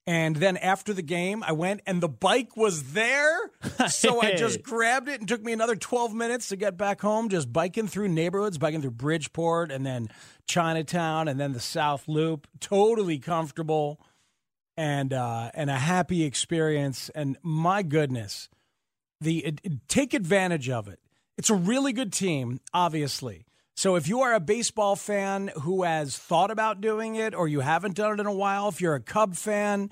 And 0.06 0.36
then 0.36 0.58
after 0.58 0.92
the 0.92 1.02
game, 1.02 1.42
I 1.42 1.52
went 1.52 1.80
and 1.86 2.02
the 2.02 2.10
bike 2.10 2.58
was 2.58 2.92
there. 2.92 3.50
So 3.88 4.20
I 4.20 4.34
just 4.36 4.62
grabbed 4.62 5.08
it 5.08 5.18
and 5.18 5.26
took 5.26 5.42
me 5.42 5.54
another 5.54 5.74
12 5.74 6.14
minutes 6.14 6.48
to 6.48 6.56
get 6.56 6.76
back 6.76 7.00
home, 7.00 7.30
just 7.30 7.50
biking 7.50 7.88
through 7.88 8.08
neighborhoods, 8.08 8.58
biking 8.58 8.82
through 8.82 8.92
Bridgeport 8.92 9.72
and 9.72 9.84
then 9.84 10.08
Chinatown 10.46 11.26
and 11.26 11.40
then 11.40 11.54
the 11.54 11.60
South 11.60 12.06
Loop. 12.06 12.46
Totally 12.60 13.18
comfortable 13.18 13.98
and 14.76 15.12
uh, 15.12 15.50
and 15.54 15.70
a 15.70 15.76
happy 15.76 16.24
experience. 16.24 17.08
And 17.10 17.36
my 17.42 17.82
goodness, 17.82 18.48
the 19.20 19.38
it, 19.38 19.88
take 19.88 20.14
advantage 20.14 20.68
of 20.68 20.88
it. 20.88 21.00
It's 21.38 21.50
a 21.50 21.54
really 21.54 21.92
good 21.92 22.12
team, 22.12 22.60
obviously. 22.72 23.46
So 23.74 23.96
if 23.96 24.08
you 24.08 24.22
are 24.22 24.32
a 24.32 24.40
baseball 24.40 24.96
fan 24.96 25.50
who 25.62 25.82
has 25.82 26.16
thought 26.16 26.50
about 26.50 26.80
doing 26.80 27.16
it 27.16 27.34
or 27.34 27.46
you 27.46 27.60
haven't 27.60 27.94
done 27.94 28.14
it 28.14 28.20
in 28.20 28.26
a 28.26 28.32
while, 28.32 28.68
if 28.68 28.80
you're 28.80 28.94
a 28.94 29.00
Cub 29.00 29.36
fan 29.36 29.90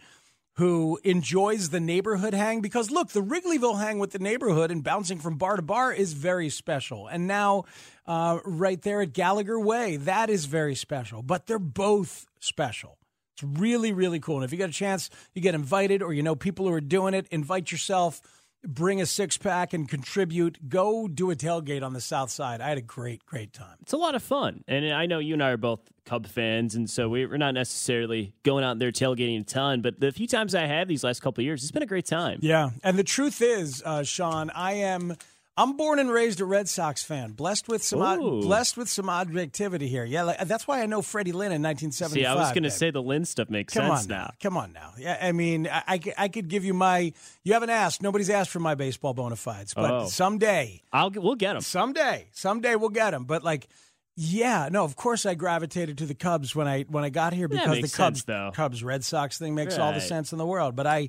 who 0.54 0.98
enjoys 1.04 1.68
the 1.68 1.80
neighborhood 1.80 2.32
hang, 2.32 2.62
because 2.62 2.90
look, 2.90 3.10
the 3.10 3.22
Wrigleyville 3.22 3.78
hang 3.78 3.98
with 3.98 4.12
the 4.12 4.18
neighborhood 4.18 4.70
and 4.70 4.82
bouncing 4.82 5.18
from 5.18 5.36
bar 5.36 5.56
to 5.56 5.62
bar 5.62 5.92
is 5.92 6.14
very 6.14 6.48
special. 6.48 7.08
And 7.08 7.26
now, 7.26 7.64
uh, 8.06 8.38
right 8.46 8.80
there 8.80 9.02
at 9.02 9.12
Gallagher 9.12 9.60
Way, 9.60 9.96
that 9.96 10.30
is 10.30 10.46
very 10.46 10.74
special. 10.74 11.22
But 11.22 11.46
they're 11.46 11.58
both 11.58 12.26
special. 12.40 12.96
It's 13.34 13.42
really, 13.42 13.92
really 13.92 14.20
cool. 14.20 14.36
And 14.36 14.44
if 14.44 14.52
you 14.52 14.58
get 14.58 14.70
a 14.70 14.72
chance, 14.72 15.10
you 15.34 15.42
get 15.42 15.54
invited 15.54 16.02
or 16.02 16.12
you 16.12 16.22
know 16.22 16.34
people 16.34 16.66
who 16.66 16.72
are 16.72 16.80
doing 16.80 17.14
it, 17.14 17.26
invite 17.30 17.72
yourself 17.72 18.20
bring 18.66 19.00
a 19.00 19.06
six 19.06 19.36
pack 19.36 19.72
and 19.72 19.88
contribute. 19.88 20.68
Go 20.68 21.08
do 21.08 21.30
a 21.30 21.36
tailgate 21.36 21.82
on 21.82 21.92
the 21.92 22.00
south 22.00 22.30
side. 22.30 22.60
I 22.60 22.68
had 22.68 22.78
a 22.78 22.82
great, 22.82 23.24
great 23.26 23.52
time. 23.52 23.76
It's 23.82 23.92
a 23.92 23.96
lot 23.96 24.14
of 24.14 24.22
fun. 24.22 24.64
And 24.66 24.92
I 24.92 25.06
know 25.06 25.18
you 25.18 25.34
and 25.34 25.42
I 25.42 25.50
are 25.50 25.56
both 25.56 25.80
Cub 26.04 26.26
fans, 26.26 26.74
and 26.74 26.88
so 26.88 27.08
we're 27.08 27.36
not 27.38 27.54
necessarily 27.54 28.34
going 28.42 28.64
out 28.64 28.78
there 28.78 28.92
tailgating 28.92 29.40
a 29.40 29.44
ton, 29.44 29.80
but 29.80 30.00
the 30.00 30.12
few 30.12 30.26
times 30.26 30.54
I 30.54 30.66
have 30.66 30.86
these 30.86 31.02
last 31.02 31.20
couple 31.20 31.42
years, 31.42 31.62
it's 31.62 31.72
been 31.72 31.82
a 31.82 31.86
great 31.86 32.06
time. 32.06 32.40
Yeah. 32.42 32.70
And 32.82 32.98
the 32.98 33.04
truth 33.04 33.40
is, 33.40 33.82
uh, 33.84 34.02
Sean, 34.02 34.50
I 34.50 34.74
am 34.74 35.16
I'm 35.56 35.76
born 35.76 36.00
and 36.00 36.10
raised 36.10 36.40
a 36.40 36.44
Red 36.44 36.68
Sox 36.68 37.04
fan, 37.04 37.32
blessed 37.32 37.68
with 37.68 37.82
some 37.82 38.02
odd, 38.02 38.18
blessed 38.18 38.76
with 38.76 38.88
some 38.88 39.08
objectivity 39.08 39.86
here. 39.86 40.04
Yeah, 40.04 40.24
like, 40.24 40.40
that's 40.46 40.66
why 40.66 40.82
I 40.82 40.86
know 40.86 41.00
Freddie 41.00 41.30
Lynn 41.30 41.52
in 41.52 41.62
1975. 41.62 42.12
See, 42.12 42.26
I 42.26 42.34
was 42.34 42.50
going 42.50 42.64
to 42.64 42.70
say 42.70 42.90
the 42.90 43.02
Lynn 43.02 43.24
stuff 43.24 43.48
makes 43.50 43.72
Come 43.72 43.88
sense 43.88 44.02
on 44.02 44.08
now. 44.08 44.30
Come 44.42 44.56
on 44.56 44.72
now. 44.72 44.94
Yeah, 44.98 45.16
I 45.20 45.30
mean, 45.30 45.68
I, 45.68 45.82
I, 45.86 46.00
I, 46.18 46.28
could 46.28 46.48
give 46.48 46.64
you 46.64 46.74
my. 46.74 47.12
You 47.44 47.52
haven't 47.52 47.70
asked. 47.70 48.02
Nobody's 48.02 48.30
asked 48.30 48.50
for 48.50 48.58
my 48.58 48.74
baseball 48.74 49.14
bona 49.14 49.36
fides, 49.36 49.74
but 49.74 49.90
oh. 49.90 50.06
someday 50.06 50.82
I'll 50.92 51.10
we'll 51.10 51.36
get 51.36 51.52
them. 51.52 51.62
Someday, 51.62 52.26
someday 52.32 52.74
we'll 52.74 52.90
get 52.90 53.10
them. 53.10 53.24
But 53.24 53.44
like. 53.44 53.68
Yeah, 54.16 54.68
no, 54.70 54.84
of 54.84 54.94
course 54.94 55.26
I 55.26 55.34
gravitated 55.34 55.98
to 55.98 56.06
the 56.06 56.14
Cubs 56.14 56.54
when 56.54 56.68
I 56.68 56.82
when 56.82 57.02
I 57.02 57.08
got 57.08 57.32
here 57.32 57.48
because 57.48 57.80
the 57.80 57.88
Cubs 57.88 58.22
sense, 58.22 58.54
Cubs 58.54 58.84
Red 58.84 59.02
Sox 59.02 59.38
thing 59.38 59.56
makes 59.56 59.76
right. 59.76 59.82
all 59.82 59.92
the 59.92 60.00
sense 60.00 60.30
in 60.30 60.38
the 60.38 60.46
world. 60.46 60.76
But 60.76 60.86
I 60.86 61.08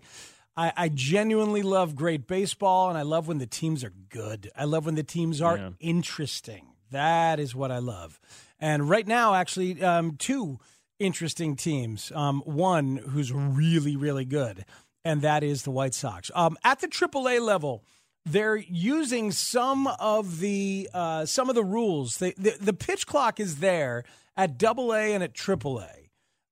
I, 0.58 0.72
I, 0.76 0.90
genuinely 0.90 1.62
love 1.62 1.96
great 1.96 2.28
baseball, 2.28 2.90
and 2.90 2.98
I 2.98 3.02
love 3.02 3.28
when 3.28 3.40
the 3.40 3.46
teams 3.46 3.84
are 3.84 3.94
good. 4.10 4.50
I 4.56 4.64
love 4.64 4.86
when 4.86 4.96
the 4.96 5.04
teams 5.04 5.42
are 5.42 5.58
yeah. 5.58 5.70
interesting. 5.80 6.68
That 6.92 7.40
is 7.40 7.54
what 7.54 7.72
I 7.72 7.80
love. 7.80 8.20
And 8.60 8.90
right 8.90 9.06
now, 9.06 9.34
actually, 9.34 9.84
um, 9.84 10.16
two 10.18 10.60
interesting 11.00 11.56
teams. 11.56 12.12
Um, 12.16 12.42
one 12.46 12.98
who's 12.98 13.34
really, 13.34 13.96
really 13.98 14.26
good, 14.26 14.66
and 15.04 15.22
that 15.22 15.44
is 15.44 15.64
the 15.64 15.72
White 15.72 15.94
Sox. 15.94 16.32
Um, 16.34 16.58
at 16.64 16.80
the 16.80 16.88
AAA 16.88 17.42
level, 17.42 17.84
they're 18.26 18.56
using 18.56 19.32
some 19.32 19.88
of 19.88 20.40
the 20.40 20.90
uh, 20.94 21.26
some 21.26 21.50
of 21.50 21.56
the 21.56 21.64
rules. 21.64 22.18
the, 22.18 22.34
the 22.38 22.74
pitch 22.74 23.06
clock 23.06 23.40
is 23.40 23.58
there 23.58 24.04
at 24.38 24.58
Double 24.58 24.94
A 24.94 25.14
and 25.14 25.24
at 25.24 25.34
Triple 25.34 25.80
A. 25.80 26.05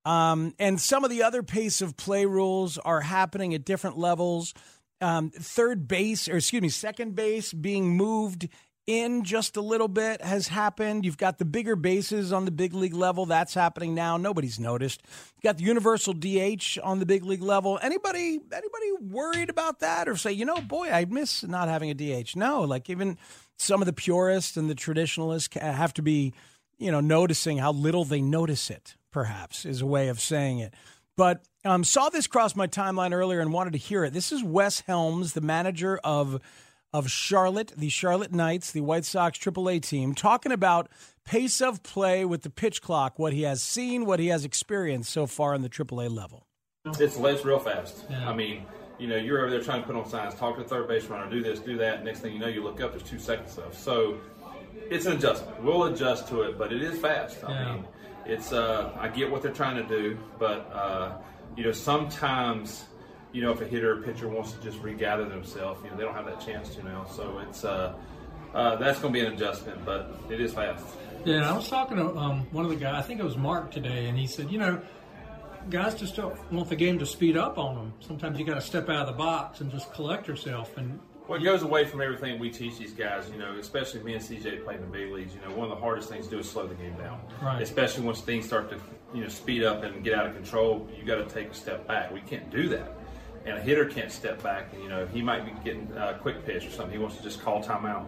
Um, 0.06 0.54
and 0.60 0.80
some 0.80 1.04
of 1.04 1.10
the 1.10 1.24
other 1.24 1.44
pace 1.44 1.82
of 1.82 1.96
play 1.96 2.26
rules 2.26 2.78
are 2.78 3.02
happening 3.02 3.54
at 3.54 3.66
different 3.66 3.98
levels. 3.98 4.54
Um, 5.02 5.32
third 5.32 5.88
base, 5.88 6.28
or 6.28 6.38
excuse 6.38 6.62
me, 6.62 6.70
second 6.70 7.16
base 7.16 7.54
being 7.54 7.96
moved 7.96 8.48
in 8.86 9.24
just 9.24 9.56
a 9.56 9.62
little 9.62 9.88
bit 9.88 10.22
has 10.22 10.48
happened. 10.48 11.06
You've 11.06 11.18
got 11.18 11.38
the 11.38 11.46
bigger 11.46 11.76
bases 11.76 12.34
on 12.34 12.46
the 12.46 12.52
big 12.52 12.74
league 12.74 12.94
level. 12.94 13.26
That's 13.26 13.54
happening 13.54 13.96
now. 13.96 14.18
Nobody's 14.18 14.60
noticed. 14.60 15.02
You've 15.36 15.44
got 15.44 15.58
the 15.58 15.64
universal 15.64 16.14
DH 16.14 16.80
on 16.84 17.00
the 17.00 17.06
big 17.06 17.24
league 17.24 17.42
level. 17.42 17.80
Anybody 17.82 18.40
anybody 18.52 18.92
worried 19.02 19.50
about 19.50 19.80
that 19.80 20.10
or 20.10 20.18
say, 20.18 20.34
you 20.34 20.46
know, 20.46 20.60
boy, 20.60 20.90
I 20.90 21.06
miss 21.06 21.44
not 21.44 21.70
having 21.70 21.90
a 21.90 21.94
DH? 21.94 22.36
No, 22.36 22.62
like 22.62 22.90
even 22.90 23.18
some 23.58 23.82
of 23.82 23.86
the 23.86 23.94
purists 23.94 24.58
and 24.58 24.70
the 24.70 24.76
traditionalists 24.76 25.56
have 25.56 25.94
to 25.94 26.02
be, 26.02 26.34
you 26.78 26.92
know, 26.92 27.00
noticing 27.00 27.58
how 27.58 27.72
little 27.72 28.04
they 28.04 28.22
notice 28.22 28.70
it 28.70 28.96
perhaps 29.14 29.66
is 29.66 29.82
a 29.82 29.86
way 29.86 30.10
of 30.10 30.20
saying 30.20 30.60
it. 30.60 30.74
But 31.16 31.44
um, 31.64 31.84
saw 31.84 32.10
this 32.10 32.28
cross 32.28 32.56
my 32.56 32.68
timeline 32.68 33.14
earlier 33.14 33.40
and 33.40 33.54
wanted 33.54 33.74
to 33.74 33.80
hear 33.80 34.04
it. 34.04 34.14
This 34.14 34.32
is 34.32 34.44
Wes 34.44 34.82
Helms, 34.82 35.34
the 35.34 35.42
manager 35.42 36.00
of 36.04 36.42
of 36.92 37.10
Charlotte, 37.10 37.74
the 37.76 37.90
Charlotte 37.90 38.32
Knights, 38.32 38.72
the 38.72 38.82
White 38.82 39.04
Sox 39.04 39.40
AAA 39.40 39.82
team, 39.82 40.14
talking 40.14 40.52
about 40.52 40.90
pace 41.26 41.60
of 41.60 41.82
play 41.82 42.24
with 42.24 42.44
the 42.44 42.52
pitch 42.52 42.84
clock, 42.84 43.18
what 43.18 43.34
he 43.34 43.42
has 43.42 43.64
seen, 43.64 44.06
what 44.06 44.20
he 44.20 44.28
has 44.28 44.46
experienced 44.46 45.12
so 45.12 45.26
far 45.26 45.56
on 45.56 45.64
the 45.64 45.70
AAA 45.70 46.16
level. 46.16 46.46
It's, 46.86 47.00
it's 47.18 47.46
real 47.46 47.58
fast. 47.58 48.06
Yeah. 48.12 48.30
I 48.30 48.36
mean, 48.36 48.68
you 49.00 49.08
know, 49.08 49.16
you're 49.16 49.40
over 49.40 49.50
there 49.50 49.62
trying 49.62 49.82
to 49.82 49.88
put 49.88 49.96
on 49.96 50.08
signs, 50.08 50.36
talk 50.36 50.56
to 50.58 50.64
the 50.64 50.70
third 50.70 50.88
base 50.88 51.06
runner, 51.06 51.30
do 51.30 51.42
this, 51.42 51.60
do 51.60 51.78
that. 51.78 52.04
Next 52.04 52.20
thing 52.20 52.34
you 52.34 52.40
know, 52.40 52.48
you 52.48 52.64
look 52.64 52.80
up, 52.80 52.92
there's 52.92 53.04
two 53.04 53.20
seconds 53.20 53.58
left. 53.58 53.76
So 53.76 54.20
it's 54.90 55.06
an 55.06 55.14
adjustment. 55.14 55.62
We'll 55.64 55.86
adjust 55.86 56.28
to 56.30 56.42
it, 56.42 56.58
but 56.58 56.72
it 56.72 56.82
is 56.82 57.00
fast. 57.00 57.44
I 57.44 57.52
yeah. 57.52 57.74
mean, 57.74 57.86
it's 58.26 58.54
uh, 58.54 58.96
I 59.00 59.08
get 59.08 59.30
what 59.30 59.42
they're 59.42 59.52
trying 59.52 59.76
to 59.76 59.88
do, 59.88 60.18
but 60.40 60.72
uh, 60.74 61.18
you 61.56 61.64
know 61.64 61.72
sometimes 61.72 62.86
you 63.32 63.42
know 63.42 63.52
if 63.52 63.62
a 63.62 63.66
hitter 63.66 63.98
or 63.98 64.02
pitcher 64.02 64.28
wants 64.28 64.54
to 64.54 64.62
just 64.62 64.80
regather 64.80 65.28
themselves, 65.28 65.82
you 65.84 65.90
know 65.90 65.98
they 65.98 66.04
don't 66.04 66.16
have 66.16 66.26
that 66.26 66.40
chance 66.40 66.76
to 66.76 66.84
now. 66.84 67.06
So 67.06 67.40
it's 67.48 67.64
uh, 67.64 67.96
uh 68.54 68.76
that's 68.78 69.00
going 69.00 69.14
to 69.14 69.20
be 69.20 69.26
an 69.26 69.34
adjustment, 69.34 69.84
but 69.86 70.20
it 70.30 70.40
is 70.40 70.54
fast. 70.54 70.86
Yeah, 71.26 71.50
I 71.50 71.56
was 71.56 71.70
talking 71.70 71.98
to 71.98 72.16
um, 72.18 72.48
one 72.52 72.66
of 72.66 72.72
the 72.72 72.78
guys. 72.78 72.96
I 72.96 73.02
think 73.02 73.20
it 73.22 73.24
was 73.24 73.38
Mark 73.38 73.72
today, 73.72 74.08
and 74.08 74.18
he 74.18 74.28
said, 74.28 74.52
you 74.52 74.60
know, 74.60 74.82
guys 75.70 75.96
just 75.96 76.16
don't 76.16 76.52
want 76.52 76.70
the 76.70 76.76
game 76.76 77.00
to 77.00 77.06
speed 77.06 77.38
up 77.38 77.58
on 77.58 77.76
them. 77.76 77.94
Sometimes 78.02 78.40
you 78.40 78.46
got 78.46 78.56
to 78.56 78.62
step 78.62 78.90
out 78.90 79.08
of 79.08 79.08
the 79.08 79.14
box 79.14 79.62
and 79.62 79.72
just 79.72 79.92
collect 79.94 80.28
yourself. 80.28 80.78
And 80.78 81.00
well, 81.28 81.40
it 81.40 81.44
goes 81.44 81.64
away 81.64 81.86
from 81.86 82.02
everything 82.02 82.40
we 82.40 82.50
teach 82.50 82.78
these 82.78 82.94
guys. 82.94 83.30
You 83.30 83.38
know, 83.38 83.56
especially 83.58 84.04
me 84.04 84.14
and 84.14 84.24
CJ 84.24 84.64
playing 84.64 84.82
the 84.82 84.88
big 84.88 85.12
leagues. 85.12 85.34
You 85.34 85.42
know, 85.42 85.56
one 85.56 85.72
of 85.72 85.78
the 85.78 85.82
hardest 85.82 86.10
things 86.10 86.26
to 86.26 86.32
do 86.32 86.40
is 86.40 86.50
slow 86.50 86.68
the 86.68 86.76
game 86.76 86.96
down. 86.96 87.22
Right. 87.42 87.62
Especially 87.62 88.04
once 88.04 88.22
things 88.22 88.46
start 88.46 88.70
to 88.70 88.78
you 89.14 89.22
know 89.22 89.30
speed 89.30 89.64
up 89.64 89.84
and 89.84 90.04
get 90.04 90.14
out 90.14 90.28
of 90.28 90.36
control, 90.36 90.88
you 90.98 91.06
got 91.06 91.16
to 91.16 91.26
take 91.26 91.52
a 91.52 91.54
step 91.54 91.88
back. 91.88 92.12
We 92.12 92.22
can't 92.22 92.50
do 92.50 92.68
that, 92.70 92.92
and 93.46 93.58
a 93.58 93.62
hitter 93.62 93.86
can't 93.86 94.12
step 94.12 94.42
back. 94.44 94.74
And 94.74 94.84
you 94.84 94.90
know, 94.90 95.06
he 95.06 95.22
might 95.22 95.46
be 95.46 95.52
getting 95.64 95.92
a 95.96 96.18
quick 96.20 96.46
pitch 96.46 96.66
or 96.66 96.72
something. 96.72 96.92
He 96.92 97.02
wants 97.02 97.18
to 97.18 97.24
just 97.24 97.42
call 97.42 97.64
timeout. 97.64 98.06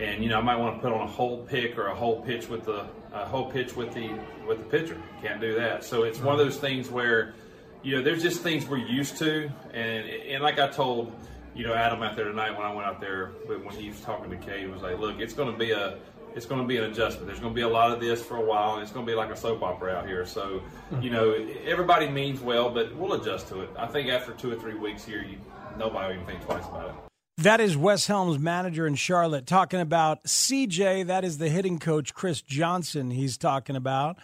And 0.00 0.22
you 0.22 0.30
know, 0.30 0.38
I 0.38 0.42
might 0.42 0.56
want 0.56 0.76
to 0.76 0.82
put 0.82 0.92
on 0.92 1.02
a 1.02 1.10
whole 1.10 1.38
pick 1.44 1.76
or 1.76 1.88
a 1.88 1.94
whole 1.94 2.22
pitch 2.22 2.48
with 2.48 2.64
the 2.64 2.86
a 3.12 3.26
whole 3.26 3.50
pitch 3.50 3.76
with 3.76 3.92
the 3.92 4.16
with 4.46 4.58
the 4.58 4.64
pitcher. 4.64 5.00
Can't 5.20 5.40
do 5.40 5.54
that. 5.56 5.84
So 5.84 6.04
it's 6.04 6.18
right. 6.18 6.26
one 6.26 6.38
of 6.38 6.44
those 6.46 6.58
things 6.58 6.90
where 6.90 7.34
you 7.82 7.96
know, 7.96 8.02
there's 8.02 8.22
just 8.22 8.42
things 8.42 8.66
we're 8.66 8.78
used 8.78 9.16
to, 9.18 9.50
and 9.72 10.08
and 10.08 10.42
like 10.42 10.58
I 10.58 10.68
told 10.68 11.12
you 11.54 11.66
know, 11.66 11.74
Adam 11.74 12.02
out 12.02 12.16
there 12.16 12.24
tonight 12.26 12.56
when 12.56 12.66
I 12.66 12.74
went 12.74 12.86
out 12.86 13.00
there, 13.00 13.32
when 13.46 13.76
he 13.76 13.90
was 13.90 14.00
talking 14.00 14.30
to 14.30 14.36
Kay, 14.36 14.60
he 14.60 14.66
was 14.66 14.82
like, 14.82 14.98
"Look, 14.98 15.20
it's 15.20 15.34
going 15.34 15.52
to 15.52 15.58
be 15.58 15.72
a, 15.72 15.98
it's 16.34 16.46
going 16.46 16.60
to 16.60 16.66
be 16.66 16.78
an 16.78 16.84
adjustment. 16.84 17.26
There's 17.26 17.40
going 17.40 17.52
to 17.52 17.54
be 17.54 17.62
a 17.62 17.68
lot 17.68 17.92
of 17.92 18.00
this 18.00 18.22
for 18.22 18.36
a 18.36 18.44
while, 18.44 18.74
and 18.74 18.82
it's 18.82 18.92
going 18.92 19.04
to 19.06 19.10
be 19.10 19.16
like 19.16 19.30
a 19.30 19.36
soap 19.36 19.62
opera 19.62 19.92
out 19.92 20.06
here. 20.06 20.24
So, 20.24 20.62
you 21.00 21.10
know, 21.10 21.32
everybody 21.66 22.08
means 22.08 22.40
well, 22.40 22.70
but 22.70 22.94
we'll 22.96 23.14
adjust 23.14 23.48
to 23.48 23.60
it. 23.62 23.70
I 23.76 23.86
think 23.86 24.08
after 24.08 24.32
two 24.32 24.50
or 24.50 24.56
three 24.56 24.74
weeks 24.74 25.04
here, 25.04 25.22
you, 25.22 25.38
nobody 25.78 26.06
will 26.06 26.22
even 26.22 26.26
think 26.26 26.44
twice 26.44 26.64
about 26.66 26.88
it." 26.88 26.94
That 27.38 27.60
is 27.60 27.76
Wes 27.76 28.06
Helms, 28.06 28.38
manager 28.38 28.86
in 28.86 28.94
Charlotte, 28.94 29.46
talking 29.46 29.80
about 29.80 30.22
CJ. 30.24 31.06
That 31.06 31.24
is 31.24 31.38
the 31.38 31.48
hitting 31.48 31.78
coach, 31.78 32.14
Chris 32.14 32.40
Johnson, 32.42 33.10
he's 33.10 33.36
talking 33.38 33.74
about. 33.74 34.18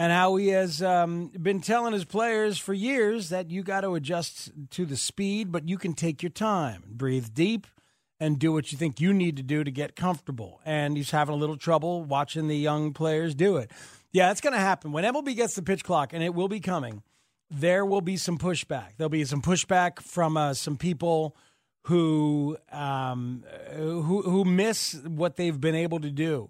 And 0.00 0.14
how 0.14 0.36
he 0.36 0.48
has 0.48 0.80
um, 0.82 1.26
been 1.42 1.60
telling 1.60 1.92
his 1.92 2.06
players 2.06 2.56
for 2.56 2.72
years 2.72 3.28
that 3.28 3.50
you 3.50 3.62
got 3.62 3.82
to 3.82 3.94
adjust 3.94 4.50
to 4.70 4.86
the 4.86 4.96
speed, 4.96 5.52
but 5.52 5.68
you 5.68 5.76
can 5.76 5.92
take 5.92 6.22
your 6.22 6.30
time, 6.30 6.84
breathe 6.88 7.34
deep, 7.34 7.66
and 8.18 8.38
do 8.38 8.50
what 8.50 8.72
you 8.72 8.78
think 8.78 8.98
you 8.98 9.12
need 9.12 9.36
to 9.36 9.42
do 9.42 9.62
to 9.62 9.70
get 9.70 9.96
comfortable. 9.96 10.62
And 10.64 10.96
he's 10.96 11.10
having 11.10 11.34
a 11.34 11.36
little 11.36 11.58
trouble 11.58 12.02
watching 12.02 12.48
the 12.48 12.56
young 12.56 12.94
players 12.94 13.34
do 13.34 13.58
it. 13.58 13.72
Yeah, 14.10 14.30
it's 14.30 14.40
going 14.40 14.54
to 14.54 14.58
happen. 14.58 14.90
When 14.92 15.04
MLB 15.04 15.36
gets 15.36 15.54
the 15.54 15.60
pitch 15.60 15.84
clock, 15.84 16.14
and 16.14 16.24
it 16.24 16.34
will 16.34 16.48
be 16.48 16.60
coming, 16.60 17.02
there 17.50 17.84
will 17.84 18.00
be 18.00 18.16
some 18.16 18.38
pushback. 18.38 18.96
There'll 18.96 19.10
be 19.10 19.26
some 19.26 19.42
pushback 19.42 20.00
from 20.00 20.34
uh, 20.34 20.54
some 20.54 20.78
people 20.78 21.36
who 21.84 22.56
um, 22.72 23.44
who 23.72 24.22
who 24.22 24.46
miss 24.46 24.94
what 25.04 25.36
they've 25.36 25.60
been 25.60 25.74
able 25.74 26.00
to 26.00 26.10
do 26.10 26.48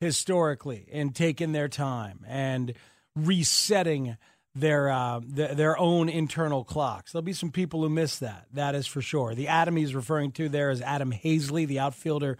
historically 0.00 0.86
and 0.92 1.14
taking 1.14 1.52
their 1.52 1.68
time 1.68 2.24
and 2.26 2.72
resetting 3.16 4.16
their 4.54 4.90
uh, 4.90 5.20
th- 5.20 5.56
their 5.56 5.78
own 5.78 6.08
internal 6.08 6.64
clocks. 6.64 7.12
There'll 7.12 7.22
be 7.22 7.32
some 7.32 7.52
people 7.52 7.82
who 7.82 7.88
miss 7.88 8.18
that. 8.18 8.46
That 8.52 8.74
is 8.74 8.86
for 8.86 9.00
sure. 9.00 9.34
The 9.34 9.48
Adam 9.48 9.76
he's 9.76 9.94
referring 9.94 10.32
to 10.32 10.48
there 10.48 10.70
is 10.70 10.82
Adam 10.82 11.12
Haseley, 11.12 11.66
the 11.66 11.78
outfielder 11.78 12.36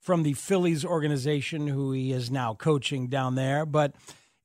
from 0.00 0.22
the 0.22 0.32
Phillies 0.32 0.84
organization, 0.84 1.66
who 1.66 1.92
he 1.92 2.12
is 2.12 2.30
now 2.30 2.54
coaching 2.54 3.08
down 3.08 3.34
there. 3.34 3.66
But 3.66 3.94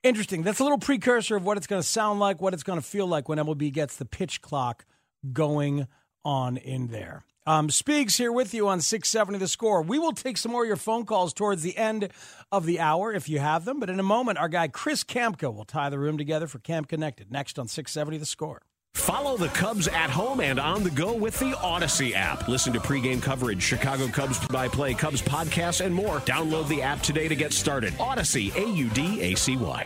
interesting. 0.04 0.44
That's 0.44 0.60
a 0.60 0.64
little 0.64 0.78
precursor 0.78 1.38
of 1.38 1.46
what 1.46 1.58
it's 1.58 1.68
going 1.68 1.82
to 1.82 1.88
sound 1.88 2.20
like, 2.20 2.42
what 2.42 2.54
it's 2.54 2.64
going 2.64 2.80
to 2.80 2.86
feel 2.86 3.08
like 3.08 3.30
when 3.30 3.38
MLB 3.38 3.72
gets 3.72 3.96
the 3.96 4.06
pitch 4.06 4.42
clock 4.42 4.86
going 5.32 5.88
on 6.26 6.58
in 6.58 6.88
there. 6.88 7.24
Um, 7.48 7.70
Speaks 7.70 8.18
here 8.18 8.32
with 8.32 8.56
you 8.56 8.68
on 8.68 8.82
670 8.82 9.38
The 9.38 9.48
Score. 9.48 9.84
We 9.84 10.00
will 10.00 10.14
take 10.14 10.38
some 10.38 10.52
more 10.52 10.64
of 10.64 10.68
your 10.68 10.78
phone 10.78 11.06
calls 11.06 11.32
towards 11.32 11.62
the 11.62 11.78
end 11.78 12.10
of 12.52 12.66
the 12.66 12.80
hour 12.80 13.14
if 13.14 13.30
you 13.30 13.38
have 13.40 13.66
them. 13.66 13.80
But 13.80 13.92
in 13.92 14.00
a 14.00 14.04
moment, 14.04 14.40
our 14.40 14.50
guy 14.50 14.68
Chris 14.68 15.04
Kamka 15.04 15.54
will 15.54 15.66
tie 15.66 15.90
the 15.90 16.00
room 16.00 16.18
together 16.18 16.48
for 16.48 16.58
Camp 16.58 16.88
Connected 16.88 17.32
next 17.32 17.60
on 17.60 17.68
670 17.68 18.18
The 18.18 18.26
Score. 18.26 18.64
Follow 18.96 19.38
the 19.38 19.50
Cubs 19.50 19.88
at 19.90 20.10
home 20.10 20.40
and 20.40 20.58
on 20.58 20.82
the 20.82 20.90
go 20.90 21.14
with 21.14 21.38
the 21.38 21.52
Audacy 21.52 22.14
app. 22.16 22.48
Listen 22.48 22.74
to 22.74 22.80
pregame 22.80 23.22
coverage, 23.22 23.62
Chicago 23.62 24.08
Cubs 24.08 24.40
by 24.48 24.68
play, 24.68 24.94
Cubs 24.94 25.22
podcasts, 25.22 25.86
and 25.86 25.94
more. 25.94 26.20
Download 26.22 26.68
the 26.68 26.82
app 26.82 27.02
today 27.02 27.28
to 27.28 27.36
get 27.36 27.54
started. 27.54 27.94
Audacy, 27.96 28.56
A 28.56 28.68
U 28.68 28.90
D 28.90 29.22
A 29.22 29.36
C 29.36 29.58
Y. 29.58 29.86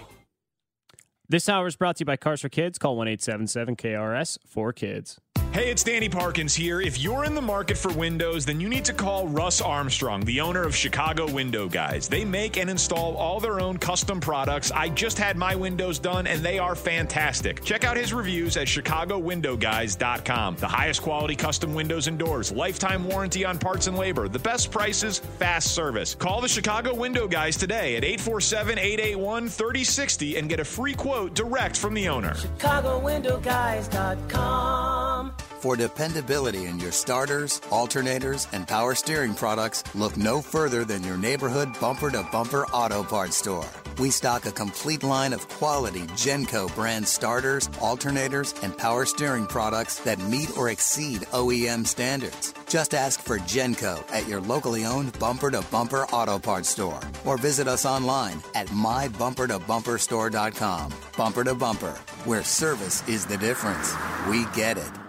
This 1.28 1.50
hour 1.50 1.68
is 1.68 1.76
brought 1.76 1.98
to 1.98 2.02
you 2.02 2.06
by 2.06 2.18
Cars 2.18 2.42
for 2.42 2.50
Kids. 2.50 2.78
Call 2.78 2.96
1 2.96 3.08
877 3.08 3.76
KRS 3.76 4.38
for 4.48 4.72
kids. 4.72 5.20
Hey, 5.52 5.72
it's 5.72 5.84
Danny 5.84 6.08
Parkins 6.08 6.56
here. 6.56 6.80
If 6.80 7.00
you're 7.00 7.26
in 7.26 7.36
the 7.36 7.42
market 7.42 7.76
for 7.76 7.92
windows, 7.92 8.46
then 8.46 8.62
you 8.62 8.70
need 8.70 8.86
to 8.86 8.94
call 8.94 9.28
Russ 9.28 9.60
Armstrong, 9.60 10.22
the 10.22 10.40
owner 10.40 10.64
of 10.64 10.74
Chicago 10.74 11.30
Window 11.30 11.68
Guys. 11.68 12.08
They 12.08 12.24
make 12.24 12.56
and 12.56 12.70
install 12.70 13.18
all 13.18 13.42
their 13.42 13.60
own 13.60 13.78
custom 13.78 14.22
products. 14.22 14.72
I 14.72 14.88
just 14.88 15.18
had 15.18 15.36
my 15.36 15.56
windows 15.56 16.00
done 16.00 16.28
and 16.28 16.42
they 16.42 16.60
are 16.60 16.76
fantastic. 16.76 17.62
Check 17.64 17.84
out 17.84 17.98
his 17.98 18.14
reviews 18.14 18.56
at 18.56 18.68
chicagowindowguys.com. 18.68 20.56
The 20.56 20.68
highest 20.68 21.02
quality 21.02 21.36
custom 21.36 21.74
windows 21.74 22.08
and 22.08 22.18
doors, 22.18 22.54
lifetime 22.54 23.04
warranty 23.04 23.44
on 23.44 23.58
parts 23.58 23.88
and 23.88 23.98
labor, 23.98 24.30
the 24.30 24.40
best 24.40 24.72
prices, 24.72 25.20
fast 25.20 25.76
service. 25.76 26.16
Call 26.16 26.40
the 26.40 26.48
Chicago 26.48 26.94
Window 26.94 27.28
Guys 27.28 27.58
today 27.58 27.98
at 27.98 28.06
847 28.06 28.78
881 28.78 29.50
3060 29.50 30.38
and 30.38 30.48
get 30.48 30.62
a 30.62 30.66
free 30.66 30.94
quote 30.94 31.34
direct 31.34 31.76
from 31.76 31.94
the 31.96 32.08
owner. 32.08 32.36
ChicagoWindowGuys.com. 32.60 35.19
For 35.60 35.76
dependability 35.76 36.68
in 36.68 36.80
your 36.80 36.94
starters, 36.94 37.60
alternators, 37.70 38.48
and 38.54 38.68
power 38.68 38.96
steering 38.96 39.34
products, 39.34 39.84
look 39.94 40.16
no 40.16 40.42
further 40.42 40.86
than 40.86 41.04
your 41.04 41.18
neighborhood 41.18 41.78
bumper 41.82 42.10
to 42.12 42.24
bumper 42.32 42.66
auto 42.68 43.04
parts 43.04 43.36
store. 43.36 43.68
We 44.00 44.10
stock 44.12 44.46
a 44.46 44.52
complete 44.52 45.04
line 45.04 45.34
of 45.34 45.50
quality 45.50 46.04
Genco 46.16 46.74
brand 46.74 47.06
starters, 47.06 47.68
alternators, 47.80 48.56
and 48.64 48.78
power 48.78 49.06
steering 49.06 49.46
products 49.46 50.00
that 50.00 50.18
meet 50.20 50.56
or 50.56 50.70
exceed 50.70 51.24
OEM 51.34 51.86
standards. 51.86 52.54
Just 52.70 52.94
ask 52.94 53.20
for 53.20 53.40
Genco 53.40 54.02
at 54.14 54.26
your 54.26 54.40
locally 54.40 54.86
owned 54.86 55.20
bumper 55.20 55.52
to 55.52 55.62
bumper 55.70 56.06
auto 56.06 56.40
parts 56.40 56.70
store 56.70 57.02
or 57.26 57.38
visit 57.38 57.68
us 57.68 57.86
online 57.86 58.42
at 58.56 58.68
mybumpertobumperstore.com. 58.68 60.94
Bumper 61.18 61.44
to 61.44 61.56
bumper, 61.56 61.96
where 62.24 62.46
service 62.46 63.06
is 63.10 63.26
the 63.26 63.38
difference. 63.38 63.94
We 64.30 64.46
get 64.56 64.78
it. 64.78 65.09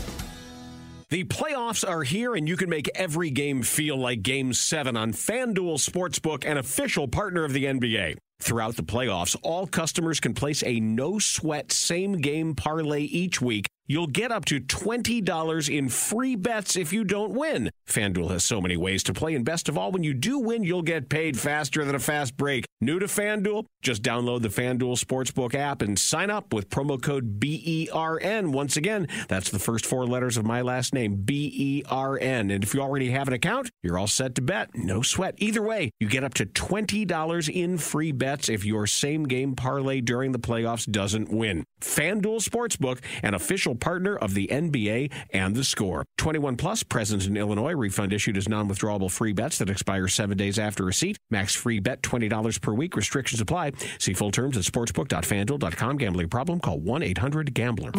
The 1.11 1.25
playoffs 1.25 1.85
are 1.85 2.03
here, 2.03 2.35
and 2.35 2.47
you 2.47 2.55
can 2.55 2.69
make 2.69 2.89
every 2.95 3.31
game 3.31 3.63
feel 3.63 3.97
like 3.97 4.21
Game 4.21 4.53
7 4.53 4.95
on 4.95 5.11
FanDuel 5.11 5.77
Sportsbook, 5.77 6.49
an 6.49 6.55
official 6.55 7.05
partner 7.05 7.43
of 7.43 7.51
the 7.51 7.65
NBA. 7.65 8.15
Throughout 8.39 8.77
the 8.77 8.83
playoffs, 8.83 9.35
all 9.43 9.67
customers 9.67 10.21
can 10.21 10.33
place 10.33 10.63
a 10.63 10.79
no 10.79 11.19
sweat 11.19 11.73
same 11.73 12.13
game 12.13 12.55
parlay 12.55 13.01
each 13.01 13.41
week. 13.41 13.67
You'll 13.91 14.07
get 14.07 14.31
up 14.31 14.45
to 14.45 14.61
$20 14.61 15.77
in 15.77 15.89
free 15.89 16.37
bets 16.37 16.77
if 16.77 16.93
you 16.93 17.03
don't 17.03 17.33
win. 17.33 17.69
FanDuel 17.89 18.31
has 18.31 18.45
so 18.45 18.61
many 18.61 18.77
ways 18.77 19.03
to 19.03 19.11
play, 19.11 19.35
and 19.35 19.43
best 19.43 19.67
of 19.67 19.77
all, 19.77 19.91
when 19.91 20.01
you 20.01 20.13
do 20.13 20.39
win, 20.39 20.63
you'll 20.63 20.81
get 20.81 21.09
paid 21.09 21.37
faster 21.37 21.83
than 21.83 21.93
a 21.93 21.99
fast 21.99 22.37
break. 22.37 22.63
New 22.79 22.99
to 22.99 23.07
FanDuel? 23.07 23.65
Just 23.81 24.01
download 24.01 24.43
the 24.43 24.47
FanDuel 24.47 24.97
Sportsbook 24.97 25.55
app 25.55 25.81
and 25.81 25.99
sign 25.99 26.29
up 26.29 26.53
with 26.53 26.69
promo 26.69 27.01
code 27.01 27.37
BERN. 27.37 28.53
Once 28.53 28.77
again, 28.77 29.09
that's 29.27 29.49
the 29.49 29.59
first 29.59 29.85
four 29.85 30.07
letters 30.07 30.37
of 30.37 30.45
my 30.45 30.61
last 30.61 30.93
name, 30.93 31.25
BERN. 31.25 32.49
And 32.49 32.63
if 32.63 32.73
you 32.73 32.79
already 32.79 33.11
have 33.11 33.27
an 33.27 33.33
account, 33.33 33.69
you're 33.83 33.97
all 33.97 34.07
set 34.07 34.35
to 34.35 34.41
bet. 34.41 34.69
No 34.73 35.01
sweat. 35.01 35.35
Either 35.39 35.61
way, 35.61 35.91
you 35.99 36.07
get 36.07 36.23
up 36.23 36.33
to 36.35 36.45
$20 36.45 37.49
in 37.53 37.77
free 37.77 38.13
bets 38.13 38.47
if 38.47 38.63
your 38.63 38.87
same 38.87 39.25
game 39.25 39.53
parlay 39.53 39.99
during 39.99 40.31
the 40.31 40.39
playoffs 40.39 40.89
doesn't 40.89 41.29
win. 41.29 41.65
FanDuel 41.81 42.47
Sportsbook, 42.47 42.99
an 43.21 43.33
official 43.33 43.75
partner 43.81 44.15
of 44.15 44.33
the 44.33 44.47
NBA 44.47 45.11
and 45.31 45.55
the 45.55 45.63
score. 45.65 46.05
21 46.17 46.55
plus, 46.55 46.83
present 46.83 47.25
in 47.25 47.35
Illinois. 47.35 47.73
Refund 47.73 48.13
issued 48.13 48.37
as 48.37 48.47
non 48.47 48.69
withdrawable 48.69 49.11
free 49.11 49.33
bets 49.33 49.57
that 49.57 49.69
expire 49.69 50.07
seven 50.07 50.37
days 50.37 50.57
after 50.57 50.85
receipt. 50.85 51.17
Max 51.29 51.53
free 51.53 51.79
bet 51.79 52.01
$20 52.01 52.61
per 52.61 52.73
week. 52.73 52.95
Restrictions 52.95 53.41
apply. 53.41 53.71
See 53.99 54.13
full 54.13 54.31
terms 54.31 54.55
at 54.55 54.63
sportsbook.fanduel.com. 54.63 55.97
Gambling 55.97 56.29
problem? 56.29 56.59
Call 56.59 56.79
1 56.79 57.03
800 57.03 57.53
Gambler. 57.53 57.91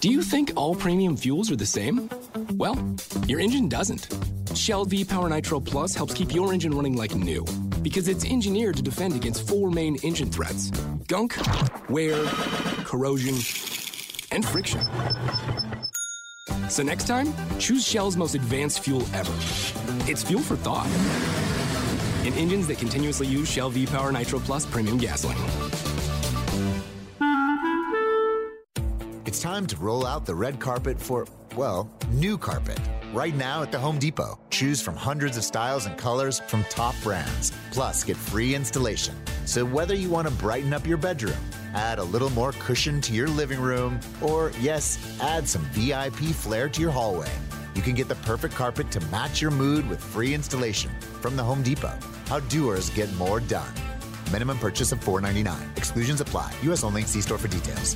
Do 0.00 0.08
you 0.10 0.22
think 0.22 0.52
all 0.54 0.74
premium 0.74 1.16
fuels 1.16 1.50
are 1.50 1.56
the 1.56 1.66
same? 1.66 2.08
Well, 2.52 2.76
your 3.26 3.40
engine 3.40 3.68
doesn't. 3.68 4.08
Shell 4.54 4.86
V 4.86 5.04
Power 5.04 5.28
Nitro 5.28 5.60
Plus 5.60 5.94
helps 5.94 6.14
keep 6.14 6.34
your 6.34 6.52
engine 6.52 6.72
running 6.72 6.96
like 6.96 7.14
new 7.14 7.44
because 7.82 8.08
it's 8.08 8.24
engineered 8.24 8.76
to 8.76 8.82
defend 8.82 9.14
against 9.14 9.48
four 9.48 9.70
main 9.70 9.96
engine 10.04 10.30
threats 10.30 10.70
gunk, 11.08 11.36
wear, 11.88 12.22
corrosion, 12.84 13.34
and 14.32 14.44
friction. 14.44 14.80
So 16.68 16.82
next 16.82 17.06
time, 17.06 17.32
choose 17.58 17.86
Shell's 17.86 18.16
most 18.16 18.34
advanced 18.34 18.80
fuel 18.80 19.02
ever. 19.14 19.32
It's 20.10 20.22
fuel 20.22 20.42
for 20.42 20.56
thought. 20.56 20.86
In 22.26 22.34
engines 22.34 22.66
that 22.68 22.78
continuously 22.78 23.26
use 23.26 23.50
Shell 23.50 23.70
V 23.70 23.86
Power 23.86 24.12
Nitro 24.12 24.38
Plus 24.38 24.66
premium 24.66 24.98
gasoline. 24.98 25.38
It's 29.28 29.42
time 29.42 29.66
to 29.66 29.76
roll 29.76 30.06
out 30.06 30.24
the 30.24 30.34
red 30.34 30.58
carpet 30.58 30.98
for, 30.98 31.26
well, 31.54 31.90
new 32.12 32.38
carpet. 32.38 32.80
Right 33.12 33.36
now 33.36 33.62
at 33.62 33.70
the 33.70 33.78
Home 33.78 33.98
Depot. 33.98 34.38
Choose 34.48 34.80
from 34.80 34.96
hundreds 34.96 35.36
of 35.36 35.44
styles 35.44 35.84
and 35.84 35.98
colors 35.98 36.40
from 36.46 36.64
top 36.70 36.94
brands. 37.02 37.52
Plus, 37.70 38.04
get 38.04 38.16
free 38.16 38.54
installation. 38.54 39.14
So, 39.44 39.66
whether 39.66 39.94
you 39.94 40.08
want 40.08 40.28
to 40.28 40.34
brighten 40.36 40.72
up 40.72 40.86
your 40.86 40.96
bedroom, 40.96 41.36
add 41.74 41.98
a 41.98 42.04
little 42.04 42.30
more 42.30 42.52
cushion 42.52 43.02
to 43.02 43.12
your 43.12 43.28
living 43.28 43.60
room, 43.60 44.00
or, 44.22 44.50
yes, 44.60 44.98
add 45.20 45.46
some 45.46 45.62
VIP 45.72 46.32
flair 46.34 46.70
to 46.70 46.80
your 46.80 46.90
hallway, 46.90 47.30
you 47.74 47.82
can 47.82 47.92
get 47.92 48.08
the 48.08 48.20
perfect 48.24 48.54
carpet 48.54 48.90
to 48.92 49.00
match 49.08 49.42
your 49.42 49.50
mood 49.50 49.86
with 49.90 50.02
free 50.02 50.32
installation 50.32 50.90
from 51.20 51.36
the 51.36 51.44
Home 51.44 51.62
Depot. 51.62 51.98
How 52.28 52.40
doers 52.40 52.88
get 52.88 53.12
more 53.16 53.40
done. 53.40 53.74
Minimum 54.32 54.58
purchase 54.58 54.90
of 54.90 55.00
$4.99. 55.00 55.76
Exclusions 55.76 56.22
apply. 56.22 56.50
U.S. 56.62 56.82
only. 56.82 57.02
See 57.02 57.20
store 57.20 57.36
for 57.36 57.48
details. 57.48 57.94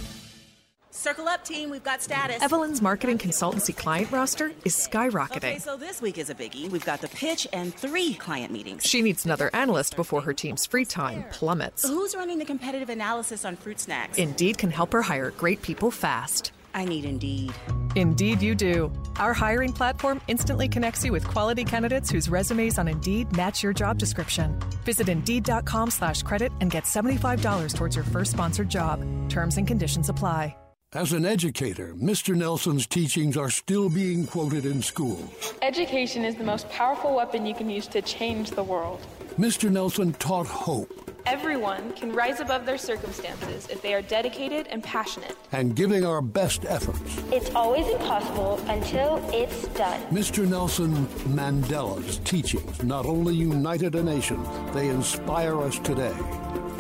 Circle 1.03 1.27
up, 1.27 1.45
team. 1.45 1.69
We've 1.69 1.83
got 1.83 2.01
status. 2.01 2.41
Evelyn's 2.41 2.81
marketing 2.81 3.19
consultancy 3.19 3.77
client 3.77 4.13
roster 4.13 4.53
is 4.65 4.77
skyrocketing. 4.77 5.37
Okay, 5.37 5.59
so 5.59 5.77
this 5.77 6.01
week 6.01 6.17
is 6.17 6.31
a 6.31 6.35
biggie. 6.35 6.71
We've 6.71 6.85
got 6.85 7.01
the 7.01 7.09
pitch 7.09 7.45
and 7.53 7.75
three 7.75 8.15
client 8.15 8.53
meetings. 8.53 8.85
She 8.87 9.03
needs 9.03 9.25
another 9.25 9.51
analyst 9.53 9.97
before 9.97 10.21
her 10.21 10.33
team's 10.33 10.65
free 10.65 10.85
time 10.85 11.25
plummets. 11.33 11.83
Who's 11.85 12.15
running 12.15 12.39
the 12.39 12.45
competitive 12.45 12.89
analysis 12.89 13.45
on 13.45 13.57
fruit 13.57 13.81
snacks? 13.81 14.17
Indeed 14.17 14.59
can 14.59 14.71
help 14.71 14.93
her 14.93 15.03
hire 15.03 15.33
great 15.33 15.61
people 15.61 15.91
fast. 15.91 16.53
I 16.73 16.85
need 16.85 17.05
Indeed. 17.05 17.53
Indeed, 17.97 18.41
you 18.41 18.55
do. 18.55 18.93
Our 19.17 19.33
hiring 19.35 19.73
platform 19.73 20.21
instantly 20.29 20.69
connects 20.69 21.05
you 21.05 21.11
with 21.11 21.27
quality 21.27 21.65
candidates 21.65 22.11
whose 22.11 22.29
resumes 22.29 22.79
on 22.79 22.87
Indeed 22.87 23.37
match 23.37 23.61
your 23.61 23.73
job 23.73 23.99
description. 23.99 24.55
Visit 24.85 25.09
Indeed.com 25.09 25.91
slash 25.91 26.23
credit 26.23 26.53
and 26.61 26.71
get 26.71 26.85
$75 26.85 27.75
towards 27.75 27.97
your 27.97 28.05
first 28.05 28.31
sponsored 28.31 28.69
job. 28.69 29.05
Terms 29.29 29.57
and 29.57 29.67
conditions 29.67 30.09
apply. 30.09 30.55
As 30.95 31.15
an 31.15 31.25
educator, 31.25 31.95
Mr. 31.95 32.35
Nelson's 32.35 32.87
teachings 32.87 33.35
are 33.39 33.49
still 33.49 33.89
being 33.89 34.27
quoted 34.27 34.67
in 34.67 34.83
schools. 34.83 35.55
Education 35.63 36.23
is 36.23 36.35
the 36.37 36.45
most 36.45 36.69
powerful 36.69 37.15
weapon 37.15 37.47
you 37.47 37.55
can 37.55 37.71
use 37.71 37.87
to 37.89 38.03
change 38.03 38.51
the 38.51 38.63
world. 38.63 39.01
Mr. 39.39 39.71
Nelson 39.71 40.13
taught 40.15 40.47
hope 40.47 40.91
Everyone 41.25 41.93
can 41.93 42.13
rise 42.13 42.41
above 42.41 42.67
their 42.67 42.77
circumstances 42.77 43.69
if 43.71 43.81
they 43.81 43.95
are 43.95 44.03
dedicated 44.03 44.67
and 44.67 44.83
passionate. 44.83 45.35
and 45.53 45.75
giving 45.75 46.05
our 46.05 46.21
best 46.21 46.67
efforts. 46.67 47.17
It's 47.31 47.55
always 47.55 47.87
impossible 47.89 48.59
until 48.69 49.17
it's 49.33 49.69
done. 49.69 49.99
Mr. 50.11 50.47
Nelson 50.47 51.07
Mandela's 51.35 52.19
teachings 52.19 52.83
not 52.83 53.07
only 53.07 53.35
united 53.35 53.95
a 53.95 54.03
nation, 54.03 54.45
they 54.75 54.89
inspire 54.89 55.59
us 55.63 55.79
today. 55.79 56.15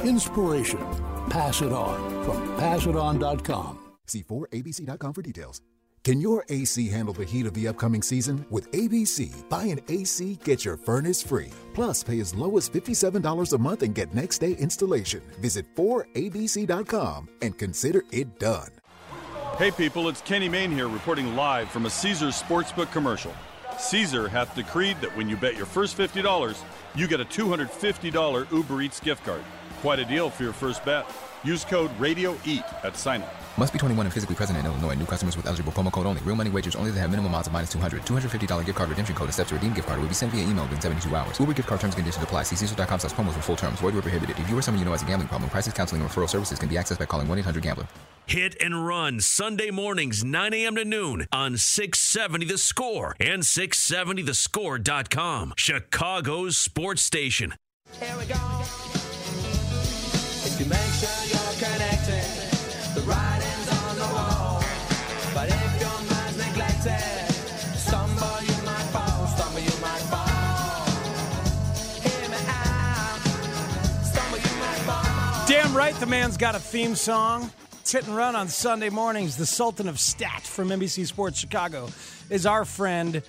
Inspiration. 0.04 0.80
Pass 1.30 1.62
it 1.62 1.72
on 1.72 2.24
from 2.24 2.42
passiton.com. 2.58 3.78
See 4.12 4.22
4abc.com 4.22 5.14
for 5.14 5.22
details. 5.22 5.62
Can 6.04 6.20
your 6.20 6.44
AC 6.48 6.88
handle 6.88 7.14
the 7.14 7.24
heat 7.24 7.46
of 7.46 7.54
the 7.54 7.68
upcoming 7.68 8.02
season? 8.02 8.44
With 8.50 8.70
ABC, 8.72 9.48
buy 9.48 9.64
an 9.64 9.80
AC, 9.88 10.38
get 10.44 10.64
your 10.64 10.76
furnace 10.76 11.22
free. 11.22 11.50
Plus, 11.74 12.02
pay 12.02 12.20
as 12.20 12.34
low 12.34 12.58
as 12.58 12.68
$57 12.68 13.52
a 13.52 13.58
month 13.58 13.82
and 13.82 13.94
get 13.94 14.12
next 14.12 14.38
day 14.38 14.52
installation. 14.52 15.22
Visit 15.40 15.64
4abc.com 15.76 17.28
and 17.40 17.56
consider 17.56 18.02
it 18.10 18.38
done. 18.38 18.68
Hey 19.56 19.70
people, 19.70 20.08
it's 20.08 20.20
Kenny 20.22 20.48
Mayne 20.48 20.72
here 20.72 20.88
reporting 20.88 21.36
live 21.36 21.70
from 21.70 21.86
a 21.86 21.90
Caesars 21.90 22.42
Sportsbook 22.42 22.90
commercial. 22.90 23.32
Caesar 23.78 24.28
hath 24.28 24.54
decreed 24.54 25.00
that 25.00 25.16
when 25.16 25.28
you 25.28 25.36
bet 25.36 25.56
your 25.56 25.66
first 25.66 25.96
$50, 25.96 26.58
you 26.94 27.06
get 27.06 27.20
a 27.20 27.24
$250 27.24 28.52
Uber 28.52 28.82
Eats 28.82 29.00
gift 29.00 29.24
card. 29.24 29.44
Quite 29.80 30.00
a 30.00 30.04
deal 30.04 30.28
for 30.30 30.42
your 30.42 30.52
first 30.52 30.84
bet. 30.84 31.06
Use 31.44 31.64
code 31.64 31.90
RADIOEAT 31.98 32.84
at 32.84 32.96
sign 32.96 33.22
up. 33.22 33.41
Must 33.58 33.70
be 33.70 33.78
21 33.78 34.06
and 34.06 34.12
physically 34.12 34.34
present 34.34 34.58
in 34.58 34.64
Illinois. 34.64 34.94
New 34.94 35.04
customers 35.04 35.36
with 35.36 35.46
eligible 35.46 35.72
promo 35.72 35.92
code 35.92 36.06
only. 36.06 36.22
Real 36.22 36.34
money 36.34 36.48
wagers 36.48 36.74
only 36.74 36.90
that 36.90 37.00
have 37.00 37.10
minimum 37.10 37.34
odds 37.34 37.48
of 37.48 37.52
minus 37.52 37.70
200. 37.70 38.00
$250 38.02 38.64
gift 38.64 38.78
card 38.78 38.88
redemption 38.88 39.14
code 39.14 39.28
accepts 39.28 39.50
to 39.50 39.56
redeem 39.56 39.74
gift 39.74 39.86
card 39.86 40.00
will 40.00 40.08
be 40.08 40.14
sent 40.14 40.32
via 40.32 40.42
email 40.42 40.64
within 40.64 40.80
72 40.80 41.14
hours. 41.14 41.38
Uber 41.38 41.52
gift 41.52 41.68
card 41.68 41.78
terms 41.78 41.92
and 41.94 41.98
conditions 41.98 42.24
apply. 42.24 42.44
See 42.44 42.56
Caesar.com 42.56 42.98
slash 42.98 43.12
promos 43.12 43.34
for 43.34 43.42
full 43.42 43.56
terms. 43.56 43.78
Void 43.80 43.92
where 43.92 44.00
prohibited. 44.00 44.38
If 44.38 44.48
you 44.48 44.56
or 44.56 44.62
someone 44.62 44.78
you 44.78 44.86
know 44.86 44.92
has 44.92 45.02
a 45.02 45.04
gambling 45.04 45.28
problem, 45.28 45.50
crisis 45.50 45.74
counseling 45.74 46.00
and 46.00 46.10
referral 46.10 46.30
services 46.30 46.58
can 46.58 46.70
be 46.70 46.76
accessed 46.76 46.98
by 46.98 47.04
calling 47.04 47.26
1-800-GAMBLER. 47.26 47.86
Hit 48.24 48.56
and 48.62 48.86
run 48.86 49.20
Sunday 49.20 49.70
mornings, 49.70 50.24
9 50.24 50.54
a.m. 50.54 50.76
to 50.76 50.86
noon 50.86 51.26
on 51.30 51.58
670 51.58 52.46
The 52.46 52.56
Score 52.56 53.14
and 53.20 53.42
670thescore.com. 53.42 55.52
Chicago's 55.58 56.56
sports 56.56 57.02
station. 57.02 57.52
Here 58.00 58.16
we 58.18 58.24
go. 58.24 58.36
If 60.44 60.58
you 60.58 60.66
make 60.66 60.78
sure 60.78 61.41
right, 75.82 75.94
the 75.96 76.06
man's 76.06 76.36
got 76.36 76.54
a 76.54 76.60
theme 76.60 76.94
song. 76.94 77.50
It's 77.80 77.92
and 77.94 78.14
run 78.14 78.36
on 78.36 78.46
Sunday 78.46 78.88
mornings. 78.88 79.36
The 79.36 79.44
Sultan 79.44 79.88
of 79.88 79.98
Stat 79.98 80.42
from 80.42 80.68
NBC 80.68 81.08
Sports 81.08 81.40
Chicago 81.40 81.88
is 82.30 82.46
our 82.46 82.64
friend, 82.64 83.20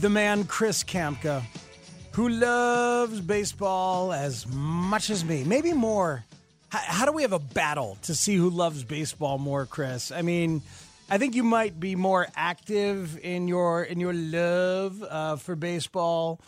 the 0.00 0.08
man 0.08 0.44
Chris 0.44 0.82
Kamka, 0.84 1.42
who 2.12 2.30
loves 2.30 3.20
baseball 3.20 4.10
as 4.10 4.46
much 4.46 5.10
as 5.10 5.22
me, 5.22 5.44
maybe 5.44 5.74
more. 5.74 6.24
How, 6.70 6.78
how 6.78 7.04
do 7.04 7.12
we 7.12 7.20
have 7.22 7.34
a 7.34 7.38
battle 7.38 7.98
to 8.04 8.14
see 8.14 8.36
who 8.36 8.48
loves 8.48 8.84
baseball 8.84 9.36
more, 9.36 9.66
Chris? 9.66 10.10
I 10.10 10.22
mean, 10.22 10.62
I 11.10 11.18
think 11.18 11.34
you 11.34 11.42
might 11.42 11.78
be 11.78 11.94
more 11.94 12.26
active 12.34 13.18
in 13.22 13.48
your 13.48 13.82
in 13.84 14.00
your 14.00 14.14
love 14.14 15.02
uh, 15.02 15.36
for 15.36 15.54
baseball, 15.56 16.40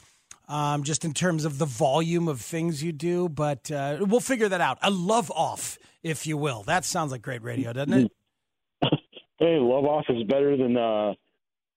um, 0.48 0.83
just 0.83 1.04
in 1.04 1.12
terms 1.12 1.44
of 1.44 1.59
the 1.59 1.66
volume 1.66 2.28
of 2.28 2.40
things 2.40 2.83
you 2.83 2.92
do. 2.92 3.28
But 3.28 3.70
uh, 3.70 3.98
we'll 4.00 4.20
figure 4.20 4.48
that 4.48 4.61
out. 4.61 4.78
A 4.83 4.90
love 4.90 5.30
off, 5.30 5.78
if 6.02 6.26
you 6.26 6.37
will. 6.37 6.62
That 6.64 6.85
sounds 6.85 7.12
like 7.12 7.22
great 7.22 7.42
radio, 7.42 7.72
doesn't 7.72 7.92
it? 7.92 8.12
hey, 9.38 9.59
love 9.59 9.85
off 9.85 10.04
is 10.09 10.22
better 10.24 10.57
than 10.57 10.76
uh, 10.76 11.14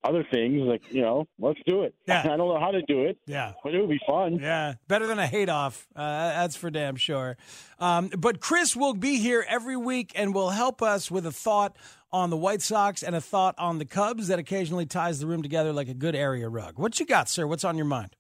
other 0.04 0.26
things. 0.32 0.62
Like 0.62 0.82
you 0.92 1.02
know, 1.02 1.28
let's 1.40 1.60
do 1.66 1.84
it. 1.84 1.96
Yeah. 2.08 2.22
I 2.26 2.38
don't 2.38 2.48
know 2.48 2.60
how 2.60 2.72
to 2.72 2.82
do 2.82 3.04
it. 3.04 3.18
Yeah, 3.26 3.54
but 3.64 3.74
it 3.74 3.80
would 3.80 3.90
be 3.90 4.00
fun. 4.08 4.40
Yeah, 4.42 4.76
better 4.88 5.08
than 5.08 5.20
a 5.20 5.28
hate 5.28 5.50
off. 5.50 5.88
Uh, 5.96 6.02
that's 6.02 6.56
for 6.56 6.70
damn 6.70 6.96
sure. 6.96 7.38
Um, 7.80 8.10
but 8.18 8.40
Chris 8.40 8.76
will 8.76 8.94
be 8.94 9.18
here 9.18 9.46
every 9.48 9.78
week 9.78 10.12
and 10.16 10.34
will 10.34 10.52
help 10.52 10.82
us 10.82 11.10
with 11.12 11.26
a 11.26 11.32
thought 11.32 11.76
on 12.12 12.30
the 12.30 12.38
White 12.38 12.62
Sox 12.62 13.04
and 13.04 13.16
a 13.16 13.22
thought 13.22 13.56
on 13.58 13.80
the 13.80 13.86
Cubs 13.86 14.28
that 14.30 14.40
occasionally 14.40 14.86
ties 14.86 15.20
the 15.20 15.28
room 15.28 15.44
together 15.44 15.74
like 15.74 15.90
a 15.90 15.94
good 15.94 16.16
area 16.16 16.48
rug. 16.48 16.80
What 16.80 17.00
you 17.00 17.06
got, 17.06 17.30
sir? 17.30 17.46
What's 17.46 17.64
on 17.64 17.76
your 17.76 17.86
mind? 17.86 18.16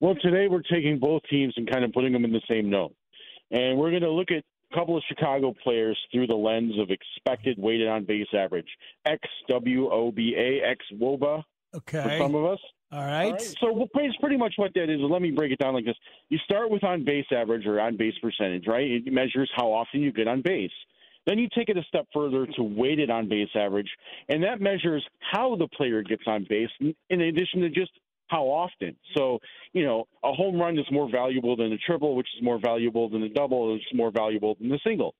Well, 0.00 0.14
today 0.22 0.46
we're 0.48 0.62
taking 0.62 0.98
both 1.00 1.22
teams 1.28 1.54
and 1.56 1.68
kind 1.68 1.84
of 1.84 1.92
putting 1.92 2.12
them 2.12 2.24
in 2.24 2.32
the 2.32 2.40
same 2.48 2.70
note, 2.70 2.94
and 3.50 3.76
we're 3.76 3.90
going 3.90 4.02
to 4.02 4.10
look 4.10 4.30
at 4.30 4.44
a 4.70 4.74
couple 4.74 4.96
of 4.96 5.02
Chicago 5.08 5.52
players 5.64 5.98
through 6.12 6.28
the 6.28 6.34
lens 6.34 6.78
of 6.78 6.90
expected 6.90 7.58
weighted 7.58 7.88
on 7.88 8.04
base 8.04 8.28
average, 8.32 8.68
XWOBA, 9.06 10.72
XWOBA. 10.92 11.42
Okay. 11.74 12.02
For 12.02 12.18
some 12.18 12.34
of 12.34 12.44
us. 12.44 12.58
All 12.92 13.04
right. 13.04 13.38
So 13.60 13.88
it's 13.94 14.16
pretty 14.16 14.36
much 14.38 14.54
what 14.56 14.72
that 14.74 14.88
is. 14.88 15.00
Let 15.02 15.20
me 15.20 15.32
break 15.32 15.52
it 15.52 15.58
down 15.58 15.74
like 15.74 15.84
this. 15.84 15.96
You 16.30 16.38
start 16.44 16.70
with 16.70 16.82
on 16.84 17.04
base 17.04 17.26
average 17.30 17.66
or 17.66 17.80
on 17.80 17.98
base 17.98 18.14
percentage, 18.22 18.66
right? 18.66 18.90
It 18.90 19.12
measures 19.12 19.50
how 19.54 19.72
often 19.72 20.00
you 20.00 20.10
get 20.12 20.28
on 20.28 20.40
base. 20.42 20.70
Then 21.26 21.38
you 21.38 21.48
take 21.54 21.68
it 21.68 21.76
a 21.76 21.82
step 21.82 22.06
further 22.14 22.46
to 22.46 22.62
weighted 22.62 23.10
on 23.10 23.28
base 23.28 23.50
average, 23.54 23.90
and 24.30 24.42
that 24.44 24.62
measures 24.62 25.04
how 25.30 25.56
the 25.56 25.68
player 25.76 26.02
gets 26.02 26.22
on 26.26 26.46
base 26.48 26.70
in 26.80 27.20
addition 27.20 27.60
to 27.60 27.68
just 27.68 27.90
how 28.28 28.44
often. 28.44 28.96
So, 29.16 29.38
you 29.72 29.84
know, 29.84 30.06
a 30.22 30.32
home 30.32 30.60
run 30.60 30.78
is 30.78 30.86
more 30.90 31.10
valuable 31.10 31.56
than 31.56 31.72
a 31.72 31.78
triple, 31.78 32.14
which 32.14 32.28
is 32.36 32.42
more 32.42 32.60
valuable 32.62 33.08
than 33.08 33.22
a 33.22 33.28
double, 33.28 33.72
which 33.72 33.82
is 33.82 33.96
more 33.96 34.10
valuable 34.10 34.56
than 34.60 34.72
a 34.72 34.78
single. 34.86 35.14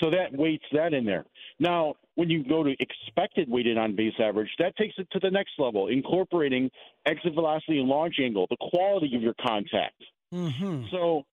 So 0.00 0.10
that 0.10 0.32
weights 0.32 0.64
that 0.72 0.92
in 0.94 1.04
there. 1.04 1.24
Now, 1.58 1.94
when 2.14 2.30
you 2.30 2.44
go 2.44 2.62
to 2.62 2.74
expected 2.78 3.50
weighted 3.50 3.76
on 3.78 3.96
base 3.96 4.14
average, 4.20 4.48
that 4.58 4.76
takes 4.76 4.94
it 4.98 5.08
to 5.12 5.18
the 5.20 5.30
next 5.30 5.52
level, 5.58 5.88
incorporating 5.88 6.70
exit 7.06 7.34
velocity 7.34 7.80
and 7.80 7.88
launch 7.88 8.16
angle, 8.22 8.46
the 8.48 8.56
quality 8.70 9.14
of 9.16 9.22
your 9.22 9.34
contact. 9.44 10.00
Mm-hmm. 10.32 10.84
So, 10.90 11.24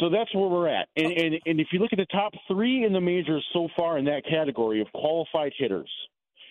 so 0.00 0.10
that's 0.10 0.32
where 0.34 0.48
we're 0.48 0.68
at. 0.68 0.88
And, 0.96 1.12
and 1.12 1.34
and 1.44 1.60
if 1.60 1.68
you 1.72 1.80
look 1.80 1.92
at 1.92 1.98
the 1.98 2.06
top 2.06 2.32
three 2.46 2.84
in 2.84 2.92
the 2.92 3.00
majors 3.00 3.44
so 3.52 3.68
far 3.76 3.98
in 3.98 4.04
that 4.04 4.22
category 4.30 4.80
of 4.80 4.86
qualified 4.92 5.52
hitters, 5.58 5.90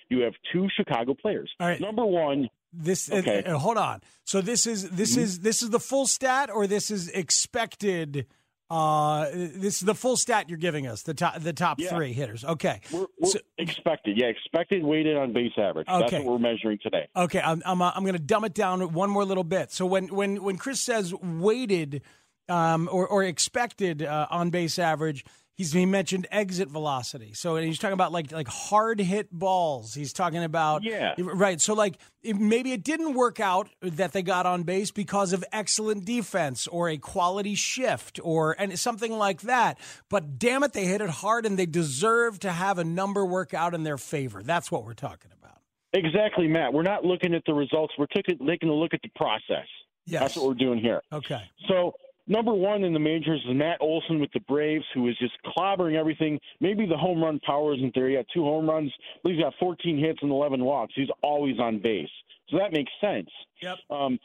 you 0.10 0.21
have 0.21 0.33
two 0.51 0.67
Chicago 0.75 1.13
players. 1.13 1.49
All 1.60 1.67
right. 1.67 1.79
Number 1.79 2.05
one. 2.05 2.49
This 2.73 3.10
Okay. 3.12 3.43
uh, 3.43 3.56
uh, 3.56 3.60
hold 3.60 3.77
on. 3.77 4.01
So 4.23 4.41
this 4.41 4.67
is 4.67 4.89
this 4.89 5.15
Mhm. 5.15 5.19
is 5.21 5.39
this 5.39 5.62
is 5.63 5.69
the 5.69 5.80
full 5.80 6.06
stat, 6.06 6.49
or 6.53 6.67
this 6.67 6.91
is 6.91 7.10
expected. 7.10 8.27
Uh, 8.69 9.30
this 9.32 9.75
is 9.75 9.80
the 9.82 9.95
full 9.95 10.17
stat 10.17 10.49
you're 10.49 10.58
giving 10.58 10.86
us. 10.86 11.03
The 11.03 11.13
top 11.13 11.39
the 11.39 11.53
top 11.53 11.80
Yeah. 11.80 11.89
three 11.89 12.12
hitters. 12.12 12.43
Okay. 12.43 12.82
We're, 12.91 13.06
we're 13.17 13.32
expected, 13.58 14.19
yeah, 14.19 14.27
expected 14.27 14.84
weighted 14.84 15.15
on 15.15 15.32
base 15.32 15.53
average. 15.58 15.88
That's 15.88 16.03
Okay. 16.13 16.17
what 16.19 16.34
we're 16.34 16.39
measuring 16.51 16.77
today. 16.84 17.08
Okay, 17.15 17.39
I'm 17.39 17.63
I'm, 17.65 17.82
uh, 17.82 17.93
I'm 17.95 18.03
going 18.03 18.17
to 18.17 18.19
dumb 18.21 18.43
it 18.43 18.53
down 18.53 18.91
one 18.91 19.10
more 19.10 19.23
little 19.23 19.45
bit. 19.45 19.71
So 19.71 19.86
when 19.86 20.08
when 20.13 20.43
when 20.43 20.58
Chris 20.58 20.82
says 20.82 21.13
weighted 21.13 22.01
um, 22.49 22.89
or 22.91 23.08
or 23.08 23.23
expected 23.23 24.03
uh, 24.03 24.27
on 24.30 24.49
base 24.49 24.77
average, 24.77 25.23
he's 25.58 25.74
he 25.74 25.86
mentioned 25.86 26.28
exit 26.32 26.70
velocity. 26.70 27.34
So 27.34 27.56
he's 27.58 27.80
talking 27.80 27.93
about 27.93 28.12
like 28.12 28.32
like 28.32 28.48
hard 28.48 29.00
hit 29.00 29.32
balls. 29.32 29.93
He's 29.93 30.13
talking 30.13 30.43
about 30.43 30.84
Yeah. 30.84 31.13
right. 31.17 31.60
So 31.60 31.74
like 31.74 31.98
it, 32.22 32.38
maybe 32.38 32.72
it 32.72 32.84
didn't 32.84 33.15
work 33.15 33.39
out 33.39 33.70
that 33.82 34.13
they 34.13 34.22
got 34.22 34.46
on 34.46 34.63
base 34.63 34.91
because 34.91 35.34
of 35.34 35.43
excellent 35.52 36.06
defense 36.06 36.67
or 36.67 36.89
a 36.89 36.98
quality 36.98 37.56
shift 37.56 38.20
or 38.24 38.56
and 38.58 38.78
something 38.80 39.12
like 39.17 39.41
that. 39.41 39.80
But 40.10 40.39
damn 40.39 40.63
it, 40.63 40.74
they 40.74 40.86
hit 40.86 41.02
it 41.02 41.10
hard 41.10 41.46
and 41.46 41.58
they 41.58 41.65
deserve 41.65 42.39
to 42.39 42.52
have 42.52 42.78
a 42.78 42.84
number 42.84 43.26
work 43.26 43.54
out 43.54 43.74
in 43.74 43.84
their 43.84 43.98
favor. 43.98 44.43
That's 44.43 44.72
what 44.72 44.86
we're 44.86 44.93
talking 44.93 45.32
about. 45.38 45.58
Exactly, 45.93 46.48
Matt. 46.48 46.74
We're 46.74 46.84
not 46.84 47.04
looking 47.06 47.34
at 47.34 47.43
the 47.46 47.54
results. 47.54 47.93
We're 47.98 48.06
taking 48.08 48.46
taking 48.46 48.70
a 48.70 48.74
look 48.74 48.93
at 48.93 49.02
the 49.02 49.10
process. 49.15 49.65
Yes. 50.06 50.22
That's 50.22 50.36
what 50.38 50.48
we're 50.48 50.54
doing 50.54 50.80
here. 50.80 51.02
Okay. 51.12 51.41
So 51.67 51.93
number 52.27 52.53
one 52.53 52.83
in 52.83 52.93
the 52.93 52.99
majors 52.99 53.41
is 53.47 53.55
Matt 53.55 53.77
Olson 53.81 54.19
with 54.19 54.31
the 54.33 54.39
Braves, 54.41 54.85
who 54.93 55.07
is 55.07 55.17
just 55.17 55.33
clobbering 55.45 55.95
everything. 55.95 56.39
Maybe 56.59 56.85
the 56.85 56.97
home 56.97 57.23
run 57.23 57.39
power 57.45 57.73
isn't 57.75 57.93
there 57.95 58.09
He 58.09 58.09
yet. 58.09 58.25
Two 58.33 58.43
home 58.43 58.69
runs, 58.69 58.91
but 59.23 59.31
he's 59.31 59.41
got 59.41 59.53
14 59.59 59.97
hits 59.97 60.19
and 60.21 60.31
11 60.31 60.63
walks. 60.63 60.93
He's 60.95 61.09
always 61.23 61.59
on 61.59 61.79
base, 61.79 62.09
so 62.49 62.57
that 62.57 62.73
makes 62.73 62.91
sense. 63.01 63.29
Yep. 63.61 63.77
Um, 63.89 64.19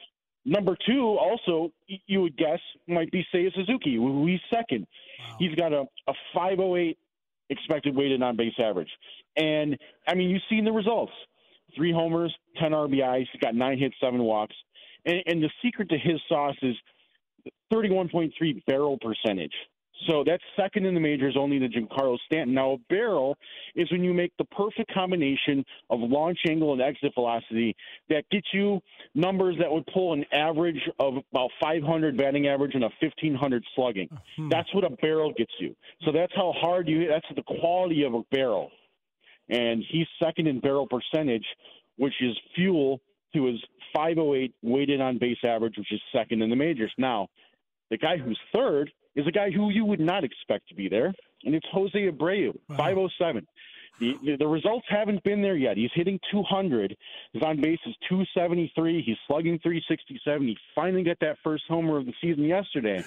number 0.44 0.76
two, 0.86 1.16
also 1.18 1.72
you 1.86 2.22
would 2.22 2.36
guess 2.36 2.60
might 2.86 3.10
be 3.10 3.24
Seiya 3.34 3.52
Suzuki, 3.54 3.96
who 3.96 4.26
he's 4.26 4.40
second. 4.52 4.86
He's 5.38 5.54
got 5.54 5.72
a, 5.72 5.84
a 6.08 6.12
508 6.34 6.98
expected 7.50 7.94
weighted 7.94 8.22
on 8.22 8.36
base 8.36 8.54
average, 8.58 8.90
and 9.36 9.78
I 10.06 10.14
mean 10.14 10.30
you've 10.30 10.42
seen 10.50 10.64
the 10.64 10.72
results: 10.72 11.12
three 11.76 11.92
homers, 11.92 12.34
10 12.60 12.72
RBIs. 12.72 13.26
He's 13.32 13.40
got 13.40 13.54
nine 13.54 13.78
hits, 13.78 13.94
seven 14.00 14.22
walks. 14.22 14.54
And, 15.04 15.22
and 15.26 15.42
the 15.42 15.50
secret 15.64 15.88
to 15.90 15.98
his 15.98 16.20
sauce 16.28 16.56
is 16.62 16.76
31.3 17.72 18.64
barrel 18.66 18.98
percentage. 19.00 19.55
So 20.09 20.24
that's 20.26 20.42
second 20.57 20.87
in 20.87 20.94
the 20.94 21.00
majors, 21.00 21.37
only 21.38 21.59
to 21.59 21.68
Giancarlo 21.68 22.18
Stanton. 22.26 22.55
Now, 22.55 22.72
a 22.72 22.78
barrel 22.88 23.37
is 23.74 23.90
when 23.92 24.02
you 24.02 24.12
make 24.12 24.33
the 24.38 24.44
perfect 24.46 24.92
combination 24.92 25.64
of 25.90 26.00
launch 26.00 26.38
angle 26.48 26.72
and 26.72 26.83
exit 26.83 27.12
velocity 27.14 27.76
that 28.09 28.24
gets 28.31 28.46
you 28.52 28.81
numbers 29.14 29.57
that 29.61 29.70
would 29.70 29.87
pull 29.87 30.12
an 30.12 30.24
average 30.33 30.81
of 30.98 31.14
about 31.33 31.50
500 31.61 32.16
batting 32.16 32.48
average 32.48 32.74
and 32.74 32.85
a 32.85 32.90
1500 33.00 33.64
slugging. 33.74 34.09
Oh, 34.12 34.16
hmm. 34.37 34.48
That's 34.48 34.72
what 34.74 34.85
a 34.85 34.90
barrel 34.90 35.33
gets 35.37 35.52
you. 35.61 35.76
So 36.05 36.12
that's 36.12 36.33
how 36.35 36.52
hard 36.57 36.88
you. 36.88 37.00
hit. 37.00 37.11
That's 37.11 37.26
the 37.37 37.61
quality 37.61 38.02
of 38.02 38.14
a 38.14 38.22
barrel. 38.31 38.70
And 39.48 39.85
he's 39.88 40.07
second 40.22 40.46
in 40.46 40.61
barrel 40.61 40.88
percentage, 40.88 41.46
which 41.96 42.14
is 42.20 42.37
fuel 42.55 43.00
to 43.35 43.47
his 43.47 43.61
508 43.95 44.55
weighted 44.62 45.01
on 45.01 45.18
base 45.18 45.38
average, 45.45 45.77
which 45.77 45.92
is 45.92 46.01
second 46.12 46.42
in 46.42 46.51
the 46.51 46.57
majors. 46.57 46.92
Now, 46.99 47.29
the 47.90 47.99
guy 47.99 48.16
who's 48.16 48.38
third 48.55 48.90
is 49.14 49.27
a 49.27 49.31
guy 49.33 49.51
who 49.51 49.71
you 49.71 49.85
would 49.85 50.01
not 50.01 50.25
expect 50.25 50.68
to 50.68 50.75
be 50.75 50.88
there, 50.88 51.12
and 51.45 51.55
it's 51.55 51.66
Jose 51.73 51.92
Abreu, 51.92 52.59
507. 52.68 53.47
The, 54.01 54.16
the, 54.25 54.37
the 54.37 54.47
results 54.47 54.87
haven't 54.88 55.23
been 55.23 55.42
there 55.42 55.57
yet. 55.57 55.77
He's 55.77 55.90
hitting 55.95 56.18
200. 56.31 56.97
His 57.35 57.42
on 57.42 57.61
base 57.61 57.79
is 57.87 57.95
273. 58.09 59.03
He's 59.03 59.16
slugging 59.27 59.59
367. 59.62 60.47
He 60.47 60.57
finally 60.75 61.03
got 61.03 61.18
that 61.21 61.37
first 61.45 61.64
homer 61.68 61.99
of 61.99 62.07
the 62.07 62.14
season 62.21 62.45
yesterday. 62.45 63.05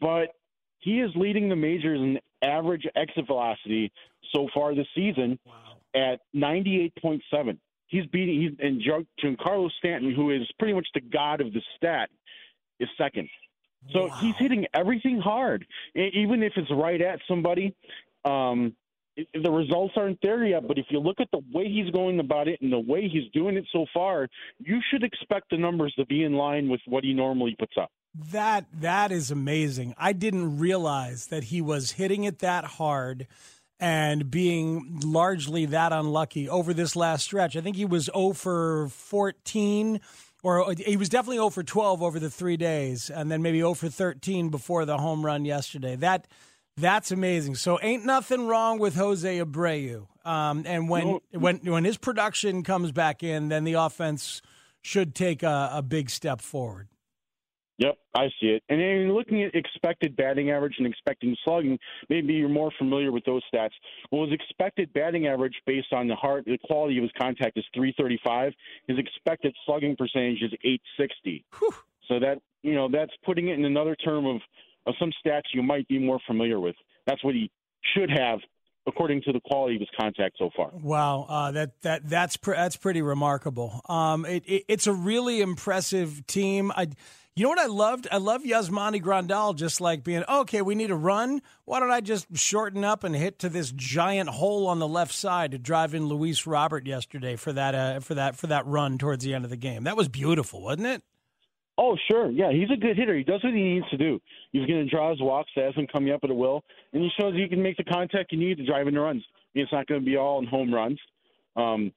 But 0.00 0.34
he 0.78 1.00
is 1.00 1.10
leading 1.14 1.48
the 1.48 1.56
majors 1.56 2.00
in 2.00 2.18
average 2.42 2.86
exit 2.96 3.26
velocity 3.26 3.92
so 4.34 4.48
far 4.52 4.74
this 4.74 4.86
season 4.94 5.38
at 5.94 6.20
98.7. 6.34 7.58
He's 7.90 8.06
beating 8.06 8.40
he's 8.40 8.52
and 8.60 8.82
Giancarlo 9.22 9.68
Stanton, 9.78 10.14
who 10.14 10.30
is 10.30 10.42
pretty 10.58 10.74
much 10.74 10.86
the 10.94 11.00
god 11.00 11.40
of 11.40 11.52
the 11.52 11.60
stat, 11.76 12.08
is 12.78 12.88
second. 12.96 13.28
So 13.92 14.08
he's 14.20 14.34
hitting 14.38 14.66
everything 14.74 15.20
hard, 15.20 15.66
even 15.94 16.42
if 16.42 16.52
it's 16.56 16.70
right 16.70 17.00
at 17.00 17.18
somebody. 17.26 17.74
Um, 18.24 18.76
the 19.16 19.50
results 19.50 19.94
aren't 19.96 20.18
there 20.22 20.44
yet, 20.44 20.66
but 20.68 20.78
if 20.78 20.86
you 20.90 21.00
look 21.00 21.20
at 21.20 21.28
the 21.32 21.40
way 21.52 21.68
he's 21.68 21.90
going 21.90 22.20
about 22.20 22.46
it 22.46 22.60
and 22.60 22.72
the 22.72 22.78
way 22.78 23.08
he's 23.08 23.30
doing 23.32 23.56
it 23.56 23.64
so 23.72 23.86
far, 23.92 24.28
you 24.58 24.80
should 24.90 25.02
expect 25.02 25.50
the 25.50 25.56
numbers 25.56 25.92
to 25.94 26.06
be 26.06 26.24
in 26.24 26.34
line 26.34 26.68
with 26.68 26.80
what 26.86 27.04
he 27.04 27.12
normally 27.12 27.56
puts 27.58 27.72
up. 27.80 27.90
That 28.32 28.66
that 28.80 29.12
is 29.12 29.30
amazing. 29.30 29.94
I 29.96 30.12
didn't 30.12 30.58
realize 30.58 31.28
that 31.28 31.44
he 31.44 31.60
was 31.60 31.92
hitting 31.92 32.24
it 32.24 32.40
that 32.40 32.64
hard 32.64 33.28
and 33.80 34.30
being 34.30 35.00
largely 35.02 35.64
that 35.66 35.92
unlucky 35.92 36.48
over 36.48 36.74
this 36.74 36.94
last 36.94 37.24
stretch. 37.24 37.56
I 37.56 37.62
think 37.62 37.76
he 37.76 37.86
was 37.86 38.10
0 38.14 38.34
for 38.34 38.88
14 38.88 40.00
or 40.42 40.74
he 40.74 40.96
was 40.96 41.08
definitely 41.08 41.38
0 41.38 41.50
for 41.50 41.62
12 41.62 42.02
over 42.02 42.20
the 42.20 42.30
3 42.30 42.56
days 42.56 43.10
and 43.10 43.30
then 43.30 43.42
maybe 43.42 43.58
0 43.58 43.74
for 43.74 43.88
13 43.88 44.50
before 44.50 44.84
the 44.84 44.98
home 44.98 45.24
run 45.24 45.44
yesterday. 45.44 45.96
That 45.96 46.28
that's 46.76 47.10
amazing. 47.10 47.56
So 47.56 47.78
ain't 47.82 48.04
nothing 48.04 48.46
wrong 48.46 48.78
with 48.78 48.94
Jose 48.94 49.38
Abreu. 49.38 50.06
Um, 50.24 50.64
and 50.66 50.88
when 50.88 51.18
when 51.32 51.58
when 51.58 51.84
his 51.84 51.96
production 51.96 52.62
comes 52.62 52.92
back 52.92 53.22
in, 53.22 53.48
then 53.48 53.64
the 53.64 53.74
offense 53.74 54.42
should 54.82 55.14
take 55.14 55.42
a, 55.42 55.70
a 55.74 55.82
big 55.82 56.10
step 56.10 56.40
forward. 56.40 56.89
Yep, 57.80 57.96
I 58.14 58.26
see 58.38 58.48
it. 58.48 58.62
And 58.68 58.78
then 58.78 59.14
looking 59.14 59.42
at 59.42 59.54
expected 59.54 60.14
batting 60.14 60.50
average 60.50 60.74
and 60.76 60.86
expecting 60.86 61.34
slugging, 61.44 61.78
maybe 62.10 62.34
you're 62.34 62.50
more 62.50 62.70
familiar 62.78 63.10
with 63.10 63.24
those 63.24 63.42
stats. 63.52 63.70
Well, 64.12 64.24
his 64.24 64.34
expected 64.34 64.92
batting 64.92 65.26
average 65.26 65.54
based 65.66 65.92
on 65.92 66.06
the 66.06 66.14
heart, 66.14 66.44
the 66.44 66.58
quality 66.62 66.98
of 66.98 67.04
his 67.04 67.12
contact 67.18 67.56
is 67.56 67.64
335. 67.74 68.52
His 68.86 68.98
expected 68.98 69.56
slugging 69.64 69.96
percentage 69.96 70.42
is 70.42 70.52
860. 70.62 71.44
So 72.08 72.18
that 72.20 72.42
you 72.62 72.74
know 72.74 72.88
that's 72.92 73.12
putting 73.24 73.48
it 73.48 73.58
in 73.58 73.64
another 73.64 73.96
term 73.96 74.26
of, 74.26 74.42
of 74.86 74.94
some 75.00 75.10
stats 75.24 75.42
you 75.54 75.62
might 75.62 75.88
be 75.88 75.98
more 75.98 76.18
familiar 76.26 76.60
with. 76.60 76.76
That's 77.06 77.24
what 77.24 77.34
he 77.34 77.50
should 77.94 78.10
have 78.10 78.40
according 78.86 79.22
to 79.22 79.32
the 79.32 79.40
quality 79.40 79.76
of 79.76 79.80
his 79.80 79.88
contact 79.98 80.36
so 80.38 80.50
far. 80.56 80.70
Wow, 80.74 81.26
uh, 81.28 81.50
that 81.52 81.80
that 81.82 82.08
that's 82.08 82.36
pr- 82.36 82.54
that's 82.54 82.76
pretty 82.76 83.00
remarkable. 83.00 83.80
Um, 83.88 84.26
it, 84.26 84.44
it, 84.46 84.64
it's 84.68 84.86
a 84.86 84.92
really 84.92 85.40
impressive 85.40 86.26
team. 86.26 86.72
I, 86.74 86.88
you 87.40 87.46
know 87.46 87.50
what 87.50 87.58
I 87.58 87.66
loved? 87.66 88.06
I 88.12 88.18
love 88.18 88.42
Yasmani 88.42 89.02
Grandal 89.02 89.56
just 89.56 89.80
like 89.80 90.04
being 90.04 90.24
okay. 90.28 90.60
We 90.60 90.74
need 90.74 90.90
a 90.90 90.94
run. 90.94 91.40
Why 91.64 91.80
don't 91.80 91.90
I 91.90 92.02
just 92.02 92.36
shorten 92.36 92.84
up 92.84 93.02
and 93.02 93.16
hit 93.16 93.38
to 93.38 93.48
this 93.48 93.72
giant 93.72 94.28
hole 94.28 94.66
on 94.66 94.78
the 94.78 94.86
left 94.86 95.14
side 95.14 95.52
to 95.52 95.58
drive 95.58 95.94
in 95.94 96.04
Luis 96.06 96.46
Robert 96.46 96.86
yesterday 96.86 97.36
for 97.36 97.52
that 97.54 97.74
uh, 97.74 98.00
for 98.00 98.14
that 98.14 98.36
for 98.36 98.46
that 98.48 98.66
run 98.66 98.98
towards 98.98 99.24
the 99.24 99.32
end 99.32 99.44
of 99.44 99.50
the 99.50 99.56
game? 99.56 99.84
That 99.84 99.96
was 99.96 100.08
beautiful, 100.08 100.60
wasn't 100.60 100.88
it? 100.88 101.02
Oh, 101.78 101.96
sure. 102.10 102.30
Yeah, 102.30 102.52
he's 102.52 102.70
a 102.70 102.76
good 102.76 102.98
hitter. 102.98 103.16
He 103.16 103.24
does 103.24 103.42
what 103.42 103.54
he 103.54 103.62
needs 103.62 103.88
to 103.88 103.96
do. 103.96 104.20
He's 104.52 104.66
going 104.66 104.84
to 104.84 104.90
draw 104.90 105.08
his 105.08 105.22
walks, 105.22 105.50
has 105.56 105.74
him 105.74 105.86
coming 105.86 106.12
up 106.12 106.20
at 106.22 106.28
a 106.28 106.34
will, 106.34 106.62
and 106.92 107.02
he 107.02 107.08
shows 107.18 107.34
he 107.34 107.48
can 107.48 107.62
make 107.62 107.78
the 107.78 107.84
contact 107.84 108.32
you 108.32 108.38
need 108.38 108.58
to 108.58 108.66
drive 108.66 108.86
into 108.86 109.00
runs. 109.00 109.24
I 109.26 109.40
mean, 109.54 109.64
it's 109.64 109.72
not 109.72 109.86
going 109.86 110.02
to 110.02 110.04
be 110.04 110.18
all 110.18 110.40
in 110.40 110.46
home 110.46 110.74
runs. 110.74 111.00
Um, 111.56 111.90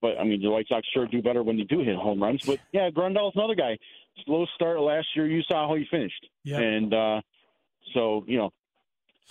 but, 0.00 0.18
I 0.18 0.24
mean, 0.24 0.42
the 0.42 0.50
White 0.50 0.66
Sox 0.68 0.84
sure 0.92 1.06
do 1.06 1.22
better 1.22 1.44
when 1.44 1.56
they 1.56 1.62
do 1.62 1.78
hit 1.78 1.94
home 1.94 2.20
runs. 2.20 2.42
But, 2.44 2.58
yeah, 2.72 2.90
Grandal's 2.90 3.34
another 3.36 3.54
guy. 3.54 3.78
Slow 4.24 4.46
start 4.54 4.80
last 4.80 5.06
year. 5.16 5.26
You 5.26 5.42
saw 5.42 5.68
how 5.68 5.74
he 5.74 5.86
finished. 5.90 6.26
Yep. 6.44 6.60
And 6.60 6.94
uh, 6.94 7.20
so, 7.94 8.24
you 8.26 8.38
know, 8.38 8.50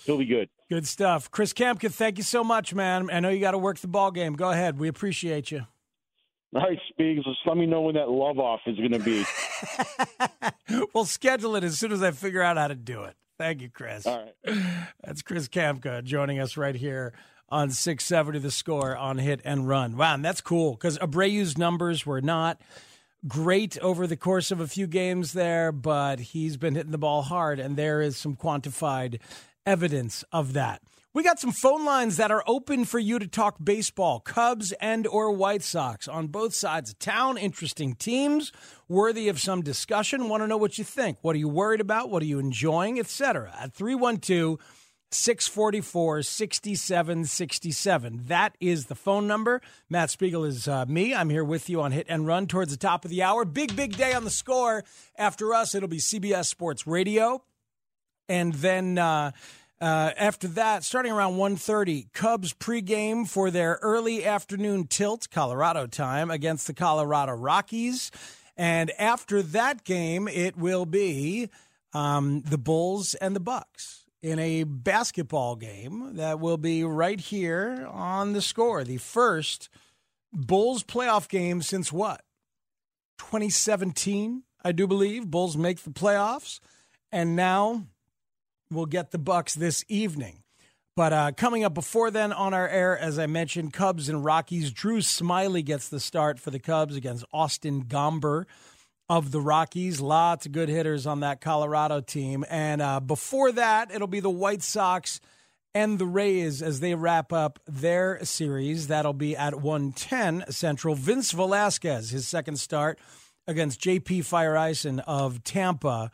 he'll 0.05 0.17
be 0.17 0.25
good. 0.25 0.49
Good 0.69 0.87
stuff, 0.87 1.29
Chris 1.29 1.53
Kamka. 1.53 1.91
Thank 1.91 2.17
you 2.17 2.23
so 2.23 2.43
much, 2.43 2.73
man. 2.73 3.09
I 3.11 3.19
know 3.19 3.29
you 3.29 3.39
got 3.41 3.51
to 3.51 3.57
work 3.57 3.77
the 3.79 3.87
ball 3.87 4.11
game. 4.11 4.33
Go 4.33 4.51
ahead. 4.51 4.79
We 4.79 4.87
appreciate 4.87 5.51
you. 5.51 5.65
All 6.53 6.61
right, 6.61 6.79
Speaks, 6.89 7.23
just 7.23 7.39
let 7.45 7.55
me 7.55 7.65
know 7.65 7.81
when 7.81 7.95
that 7.95 8.09
love 8.09 8.37
off 8.37 8.59
is 8.65 8.77
going 8.77 8.91
to 8.91 8.99
be. 8.99 9.25
we'll 10.93 11.05
schedule 11.05 11.55
it 11.55 11.63
as 11.63 11.77
soon 11.77 11.93
as 11.93 12.03
I 12.03 12.11
figure 12.11 12.41
out 12.41 12.57
how 12.57 12.67
to 12.67 12.75
do 12.75 13.03
it. 13.03 13.15
Thank 13.37 13.61
you, 13.61 13.69
Chris. 13.69 14.05
All 14.05 14.25
right. 14.45 14.85
That's 15.03 15.21
Chris 15.21 15.47
Kamka 15.47 16.03
joining 16.03 16.39
us 16.39 16.57
right 16.57 16.75
here 16.75 17.13
on 17.47 17.69
670 17.69 18.39
The 18.39 18.51
Score 18.51 18.97
on 18.97 19.17
Hit 19.17 19.41
and 19.45 19.67
Run. 19.67 19.95
Wow, 19.95 20.13
and 20.15 20.25
that's 20.25 20.41
cool 20.41 20.71
because 20.73 20.97
Abreu's 20.99 21.57
numbers 21.57 22.05
were 22.05 22.21
not 22.21 22.59
great 23.27 23.77
over 23.79 24.07
the 24.07 24.17
course 24.17 24.51
of 24.51 24.59
a 24.59 24.67
few 24.67 24.87
games 24.87 25.33
there, 25.33 25.71
but 25.71 26.19
he's 26.19 26.57
been 26.57 26.75
hitting 26.75 26.91
the 26.91 26.97
ball 26.97 27.21
hard, 27.21 27.59
and 27.59 27.77
there 27.77 28.01
is 28.01 28.17
some 28.17 28.35
quantified 28.35 29.19
evidence 29.65 30.23
of 30.31 30.53
that. 30.53 30.81
We 31.13 31.23
got 31.23 31.39
some 31.39 31.51
phone 31.51 31.83
lines 31.83 32.15
that 32.17 32.31
are 32.31 32.43
open 32.47 32.85
for 32.85 32.97
you 32.97 33.19
to 33.19 33.27
talk 33.27 33.57
baseball, 33.61 34.21
Cubs 34.21 34.71
and 34.79 35.05
or 35.05 35.33
White 35.33 35.61
Sox 35.61 36.07
on 36.07 36.27
both 36.27 36.55
sides 36.55 36.91
of 36.91 36.99
town. 36.99 37.37
Interesting 37.37 37.95
teams, 37.95 38.53
worthy 38.87 39.27
of 39.27 39.37
some 39.37 39.61
discussion. 39.61 40.29
Want 40.29 40.41
to 40.41 40.47
know 40.47 40.55
what 40.55 40.77
you 40.77 40.85
think? 40.85 41.17
What 41.21 41.35
are 41.35 41.39
you 41.39 41.49
worried 41.49 41.81
about? 41.81 42.09
What 42.09 42.23
are 42.23 42.27
you 42.27 42.39
enjoying, 42.39 42.97
etc. 42.97 43.53
At 43.59 43.73
312 43.73 44.57
644 45.13 46.23
6767. 46.23 48.21
That 48.27 48.55
is 48.59 48.85
the 48.85 48.95
phone 48.95 49.27
number. 49.27 49.61
Matt 49.89 50.09
Spiegel 50.09 50.45
is 50.45 50.67
uh, 50.67 50.85
me. 50.85 51.13
I'm 51.13 51.29
here 51.29 51.43
with 51.43 51.69
you 51.69 51.81
on 51.81 51.91
Hit 51.91 52.07
and 52.09 52.25
Run 52.25 52.47
towards 52.47 52.71
the 52.71 52.77
top 52.77 53.03
of 53.03 53.11
the 53.11 53.21
hour. 53.23 53.43
Big, 53.45 53.75
big 53.75 53.97
day 53.97 54.13
on 54.13 54.23
the 54.23 54.29
score. 54.29 54.83
After 55.17 55.53
us, 55.53 55.75
it'll 55.75 55.89
be 55.89 55.97
CBS 55.97 56.45
Sports 56.45 56.87
Radio. 56.87 57.43
And 58.29 58.53
then 58.53 58.97
uh, 58.97 59.31
uh, 59.81 60.11
after 60.15 60.47
that, 60.49 60.83
starting 60.83 61.11
around 61.11 61.33
1.30, 61.33 62.13
Cubs 62.13 62.53
pregame 62.53 63.27
for 63.27 63.51
their 63.51 63.79
early 63.81 64.25
afternoon 64.25 64.87
tilt, 64.87 65.27
Colorado 65.29 65.87
time, 65.87 66.31
against 66.31 66.67
the 66.67 66.73
Colorado 66.73 67.33
Rockies. 67.33 68.11
And 68.55 68.91
after 68.99 69.41
that 69.41 69.83
game, 69.83 70.27
it 70.27 70.55
will 70.55 70.85
be 70.85 71.49
um, 71.93 72.41
the 72.41 72.57
Bulls 72.57 73.15
and 73.15 73.35
the 73.35 73.39
Bucks 73.39 74.00
in 74.21 74.39
a 74.39 74.63
basketball 74.63 75.55
game 75.55 76.15
that 76.15 76.39
will 76.39 76.57
be 76.57 76.83
right 76.83 77.19
here 77.19 77.87
on 77.91 78.33
the 78.33 78.41
score. 78.41 78.83
The 78.83 78.97
first 78.97 79.69
Bulls 80.31 80.83
playoff 80.83 81.27
game 81.27 81.61
since 81.61 81.91
what? 81.91 82.21
2017, 83.17 84.43
I 84.63 84.71
do 84.71 84.87
believe. 84.87 85.29
Bulls 85.29 85.57
make 85.57 85.79
the 85.83 85.89
playoffs. 85.89 86.59
And 87.11 87.35
now 87.35 87.87
we'll 88.69 88.85
get 88.85 89.11
the 89.11 89.17
Bucks 89.17 89.53
this 89.53 89.83
evening. 89.89 90.43
But 90.95 91.13
uh, 91.13 91.31
coming 91.35 91.63
up 91.63 91.73
before 91.73 92.11
then 92.11 92.33
on 92.33 92.53
our 92.53 92.67
air, 92.67 92.97
as 92.97 93.17
I 93.17 93.25
mentioned, 93.25 93.73
Cubs 93.73 94.09
and 94.09 94.23
Rockies. 94.23 94.71
Drew 94.71 94.99
Smyly 94.99 95.63
gets 95.63 95.89
the 95.89 95.99
start 95.99 96.39
for 96.39 96.51
the 96.51 96.59
Cubs 96.59 96.95
against 96.95 97.25
Austin 97.31 97.85
Gomber 97.85 98.45
of 99.11 99.29
the 99.31 99.41
Rockies. 99.41 99.99
Lots 99.99 100.45
of 100.45 100.53
good 100.53 100.69
hitters 100.69 101.05
on 101.05 101.19
that 101.19 101.41
Colorado 101.41 101.99
team. 101.99 102.45
And 102.49 102.81
uh, 102.81 103.01
before 103.01 103.51
that, 103.51 103.91
it'll 103.93 104.07
be 104.07 104.21
the 104.21 104.29
White 104.29 104.63
Sox 104.63 105.19
and 105.75 105.99
the 105.99 106.05
Rays 106.05 106.61
as 106.61 106.79
they 106.79 106.95
wrap 106.95 107.33
up 107.33 107.59
their 107.67 108.23
series. 108.23 108.87
That'll 108.87 109.11
be 109.11 109.35
at 109.35 109.59
110 109.59 110.45
Central. 110.49 110.95
Vince 110.95 111.33
Velasquez, 111.33 112.11
his 112.11 112.25
second 112.25 112.57
start 112.57 112.99
against 113.47 113.81
JP 113.81 114.19
Feyereisen 114.19 115.03
of 115.05 115.43
Tampa, 115.43 116.09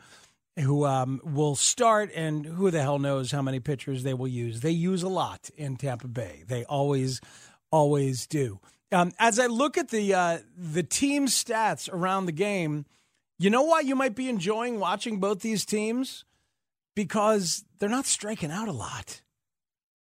who 0.58 0.84
um, 0.84 1.20
will 1.22 1.54
start, 1.54 2.10
and 2.16 2.44
who 2.44 2.68
the 2.72 2.82
hell 2.82 2.98
knows 2.98 3.30
how 3.30 3.42
many 3.42 3.60
pitchers 3.60 4.02
they 4.02 4.14
will 4.14 4.26
use. 4.26 4.58
They 4.58 4.72
use 4.72 5.04
a 5.04 5.08
lot 5.08 5.50
in 5.56 5.76
Tampa 5.76 6.08
Bay. 6.08 6.42
They 6.48 6.64
always, 6.64 7.20
always 7.70 8.26
do. 8.26 8.58
Um, 8.90 9.12
as 9.18 9.38
I 9.38 9.46
look 9.46 9.76
at 9.76 9.88
the 9.88 10.14
uh, 10.14 10.38
the 10.56 10.82
team 10.82 11.26
stats 11.26 11.92
around 11.92 12.26
the 12.26 12.32
game, 12.32 12.86
you 13.38 13.50
know 13.50 13.62
why 13.62 13.80
you 13.80 13.94
might 13.94 14.14
be 14.14 14.28
enjoying 14.28 14.80
watching 14.80 15.20
both 15.20 15.40
these 15.40 15.64
teams? 15.64 16.24
Because 16.96 17.64
they're 17.78 17.88
not 17.88 18.06
striking 18.06 18.50
out 18.50 18.66
a 18.66 18.72
lot. 18.72 19.22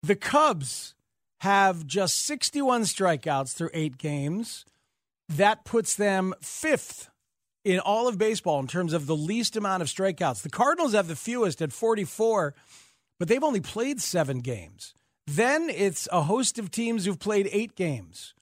The 0.04 0.16
Cubs 0.16 0.96
have 1.42 1.86
just 1.86 2.24
61 2.24 2.84
strikeouts 2.84 3.54
through 3.54 3.72
eight 3.74 3.98
games. 3.98 4.66
That 5.28 5.66
puts 5.66 5.96
them 5.96 6.34
fifth 6.42 7.10
in 7.66 7.80
all 7.80 8.08
of 8.08 8.18
baseball 8.18 8.60
in 8.60 8.68
terms 8.68 8.94
of 8.94 9.08
the 9.08 9.16
least 9.16 9.58
amount 9.58 9.82
of 9.82 9.90
strikeouts. 9.90 10.42
The 10.42 10.50
Cardinals 10.50 10.94
have 10.94 11.08
the 11.08 11.16
fewest 11.18 11.62
at 11.62 11.74
44, 11.74 12.56
but 13.20 13.28
they've 13.28 13.44
only 13.44 13.60
played 13.60 14.00
seven 14.00 14.40
games. 14.40 14.94
Then 15.26 15.70
it's 15.70 16.08
a 16.12 16.22
host 16.22 16.58
of 16.58 16.72
teams 16.72 17.04
who've 17.04 17.20
played 17.20 17.50
eight 17.52 17.76
games. 17.76 18.34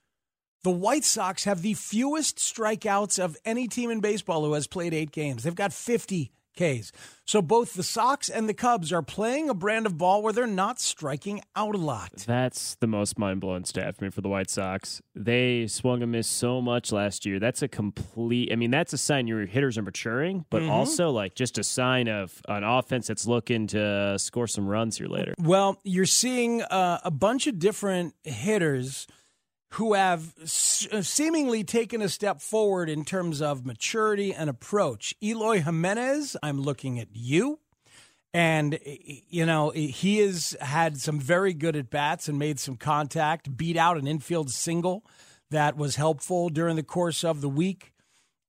The 0.66 0.72
White 0.72 1.04
Sox 1.04 1.44
have 1.44 1.62
the 1.62 1.74
fewest 1.74 2.38
strikeouts 2.38 3.22
of 3.22 3.36
any 3.44 3.68
team 3.68 3.88
in 3.88 4.00
baseball 4.00 4.44
who 4.44 4.54
has 4.54 4.66
played 4.66 4.92
eight 4.94 5.12
games. 5.12 5.44
They've 5.44 5.54
got 5.54 5.72
50 5.72 6.32
Ks. 6.58 6.90
So 7.24 7.40
both 7.40 7.74
the 7.74 7.84
Sox 7.84 8.28
and 8.28 8.48
the 8.48 8.52
Cubs 8.52 8.92
are 8.92 9.00
playing 9.00 9.48
a 9.48 9.54
brand 9.54 9.86
of 9.86 9.96
ball 9.96 10.22
where 10.22 10.32
they're 10.32 10.44
not 10.48 10.80
striking 10.80 11.40
out 11.54 11.76
a 11.76 11.78
lot. 11.78 12.10
That's 12.26 12.74
the 12.80 12.88
most 12.88 13.16
mind 13.16 13.42
blowing 13.42 13.64
stat 13.64 13.94
for 13.96 14.06
me 14.06 14.10
for 14.10 14.22
the 14.22 14.28
White 14.28 14.50
Sox. 14.50 15.00
They 15.14 15.68
swung 15.68 16.02
and 16.02 16.10
missed 16.10 16.32
so 16.32 16.60
much 16.60 16.90
last 16.90 17.24
year. 17.24 17.38
That's 17.38 17.62
a 17.62 17.68
complete. 17.68 18.50
I 18.52 18.56
mean, 18.56 18.72
that's 18.72 18.92
a 18.92 18.98
sign 18.98 19.28
your 19.28 19.46
hitters 19.46 19.78
are 19.78 19.82
maturing, 19.82 20.46
but 20.50 20.62
Mhm. 20.62 20.70
also 20.70 21.10
like 21.10 21.36
just 21.36 21.58
a 21.58 21.62
sign 21.62 22.08
of 22.08 22.42
an 22.48 22.64
offense 22.64 23.06
that's 23.06 23.28
looking 23.28 23.68
to 23.68 24.18
score 24.18 24.48
some 24.48 24.66
runs 24.66 24.98
here 24.98 25.06
later. 25.06 25.36
Well, 25.38 25.78
you're 25.84 26.06
seeing 26.06 26.62
uh, 26.62 26.98
a 27.04 27.12
bunch 27.12 27.46
of 27.46 27.60
different 27.60 28.14
hitters 28.24 29.06
who 29.70 29.94
have 29.94 30.34
uh, 30.42 31.02
seemingly 31.02 31.64
taken 31.64 32.00
a 32.00 32.08
step 32.08 32.40
forward 32.40 32.88
in 32.88 33.04
terms 33.04 33.42
of 33.42 33.66
maturity 33.66 34.32
and 34.32 34.48
approach. 34.48 35.14
Eloy 35.22 35.60
Jimenez, 35.60 36.36
I'm 36.42 36.60
looking 36.60 36.98
at 36.98 37.08
you. 37.12 37.60
And, 38.32 38.78
you 38.84 39.46
know, 39.46 39.70
he 39.70 40.18
has 40.18 40.54
had 40.60 40.98
some 40.98 41.18
very 41.18 41.54
good 41.54 41.74
at 41.74 41.88
bats 41.88 42.28
and 42.28 42.38
made 42.38 42.60
some 42.60 42.76
contact, 42.76 43.56
beat 43.56 43.78
out 43.78 43.96
an 43.96 44.06
infield 44.06 44.50
single 44.50 45.06
that 45.50 45.76
was 45.76 45.96
helpful 45.96 46.50
during 46.50 46.76
the 46.76 46.82
course 46.82 47.24
of 47.24 47.40
the 47.40 47.48
week. 47.48 47.92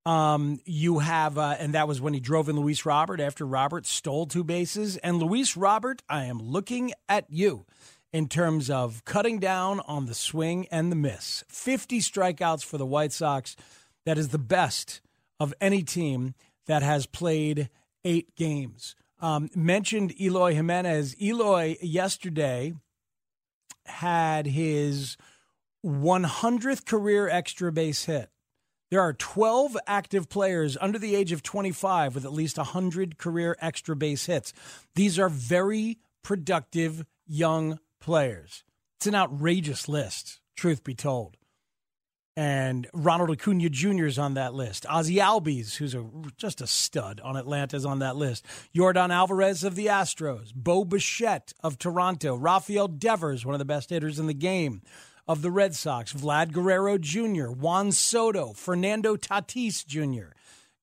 Um, 0.06 0.60
you 0.66 1.00
have, 1.00 1.38
uh, 1.38 1.56
and 1.60 1.74
that 1.74 1.88
was 1.88 2.02
when 2.02 2.14
he 2.14 2.20
drove 2.20 2.50
in 2.50 2.58
Luis 2.58 2.86
Robert 2.86 3.20
after 3.20 3.46
Robert 3.46 3.86
stole 3.86 4.26
two 4.26 4.44
bases. 4.44 4.98
And 4.98 5.20
Luis 5.20 5.56
Robert, 5.56 6.02
I 6.10 6.26
am 6.26 6.40
looking 6.40 6.92
at 7.08 7.26
you 7.30 7.66
in 8.14 8.28
terms 8.28 8.70
of 8.70 9.04
cutting 9.06 9.40
down 9.40 9.80
on 9.82 10.06
the 10.06 10.14
swing 10.14 10.68
and 10.72 10.92
the 10.92 10.96
miss. 10.96 11.44
50 11.50 12.00
strikeouts 12.00 12.64
for 12.64 12.78
the 12.78 12.86
White 12.86 13.12
Sox. 13.12 13.56
That 14.06 14.18
is 14.18 14.30
the 14.30 14.38
best 14.38 15.02
of 15.40 15.54
any 15.60 15.84
team 15.84 16.34
that 16.66 16.84
has 16.84 17.06
played 17.06 17.70
eight 18.06 18.36
games. 18.36 18.96
Um, 19.20 19.50
mentioned 19.56 20.20
Eloy 20.20 20.54
Jimenez. 20.54 21.16
Eloy 21.22 21.78
yesterday 21.82 22.74
had 23.86 24.48
his 24.48 25.18
100th 25.86 26.86
career 26.86 27.28
extra 27.28 27.72
base 27.72 28.06
hit. 28.06 28.30
There 28.90 29.02
are 29.02 29.14
12 29.14 29.76
active 29.86 30.30
players 30.30 30.78
under 30.80 30.98
the 30.98 31.16
age 31.16 31.32
of 31.32 31.44
25 31.44 32.16
with 32.16 32.26
at 32.26 32.32
least 32.32 32.58
100 32.58 33.18
career 33.18 33.58
extra 33.60 33.96
base 33.96 34.26
hits. 34.28 34.54
These 34.96 35.20
are 35.20 35.30
very 35.30 35.98
productive 36.24 37.06
young 37.28 37.80
players. 38.08 38.64
It's 38.96 39.06
an 39.06 39.16
outrageous 39.16 39.90
list, 39.90 40.40
truth 40.56 40.82
be 40.82 40.96
told. 40.96 41.36
And 42.38 42.88
Ronald 42.94 43.30
Acuna 43.30 43.70
Jr. 43.70 44.06
is 44.06 44.18
on 44.18 44.36
that 44.36 44.54
list. 44.54 44.86
Ozzie 44.88 45.18
Albies, 45.18 45.76
who's 45.76 45.94
a, 45.94 46.06
just 46.38 46.62
a 46.62 46.68
stud 46.68 47.20
on 47.20 47.36
Atlanta, 47.36 47.76
is 47.76 47.86
on 47.86 48.00
that 48.00 48.16
list. 48.16 48.46
Yordan 48.74 49.10
Alvarez 49.10 49.66
of 49.66 49.76
the 49.76 49.88
Astros. 49.88 50.54
Bo 50.56 50.86
Bichette 50.86 51.54
of 51.62 51.78
Toronto. 51.78 52.36
Rafael 52.36 52.88
Devers, 52.88 53.46
one 53.46 53.56
of 53.56 53.60
the 53.60 53.66
best 53.66 53.90
hitters 53.90 54.20
in 54.20 54.28
the 54.28 54.34
game 54.34 54.82
of 55.28 55.42
the 55.42 55.52
Red 55.52 55.76
Sox. 55.76 56.14
Vlad 56.14 56.54
Guerrero 56.54 56.98
Jr., 56.98 57.48
Juan 57.48 57.92
Soto, 57.92 58.54
Fernando 58.54 59.18
Tatis 59.18 59.86
Jr., 59.86 60.32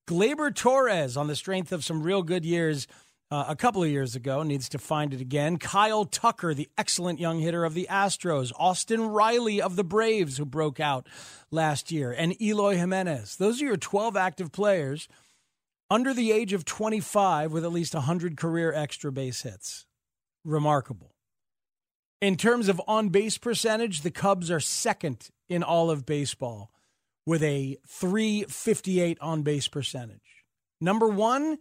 Gleyber 0.07 0.55
Torres 0.55 1.17
on 1.17 1.29
the 1.29 1.37
strength 1.37 1.73
of 1.73 1.85
some 1.85 2.03
real 2.03 2.23
good 2.23 2.45
years 2.45 2.87
uh, 3.31 3.45
a 3.49 3.57
couple 3.57 3.83
of 3.83 3.89
years 3.89 4.15
ago, 4.15 4.43
needs 4.43 4.69
to 4.69 4.79
find 4.79 5.15
it 5.15 5.21
again. 5.21 5.57
Kyle 5.57 6.05
Tucker, 6.05 6.55
the 6.55 6.69
excellent 6.77 7.19
young 7.19 7.41
hitter 7.41 7.65
of 7.65 7.75
the 7.75 7.87
Astros. 7.91 8.53
Austin 8.59 9.09
Riley 9.09 9.61
of 9.61 9.77
the 9.77 9.85
Braves, 9.85 10.37
who 10.37 10.45
broke 10.45 10.79
out 10.79 11.07
last 11.51 11.91
year. 11.91 12.13
And 12.13 12.41
Eloy 12.41 12.77
Jimenez. 12.77 13.37
Those 13.37 13.61
are 13.63 13.67
your 13.67 13.77
12 13.77 14.17
active 14.17 14.53
players 14.53 15.09
under 15.91 16.15
the 16.15 16.33
age 16.33 16.53
of 16.53 16.65
25 16.65 17.53
with 17.53 17.65
at 17.65 17.73
least 17.73 17.95
100 17.95 18.37
career 18.37 18.73
extra 18.73 19.11
base 19.11 19.43
hits. 19.43 19.87
Remarkable. 20.45 21.15
In 22.21 22.37
terms 22.37 22.69
of 22.69 22.81
on 22.87 23.09
base 23.09 23.39
percentage, 23.39 24.03
the 24.03 24.11
Cubs 24.11 24.51
are 24.51 24.61
second 24.61 25.29
in 25.49 25.63
all 25.63 25.91
of 25.91 26.07
baseball 26.07 26.71
with 27.27 27.43
a 27.43 27.79
358 27.87 29.19
on 29.21 29.43
base 29.43 29.69
percentage. 29.69 30.45
Number 30.81 31.09
one 31.09 31.59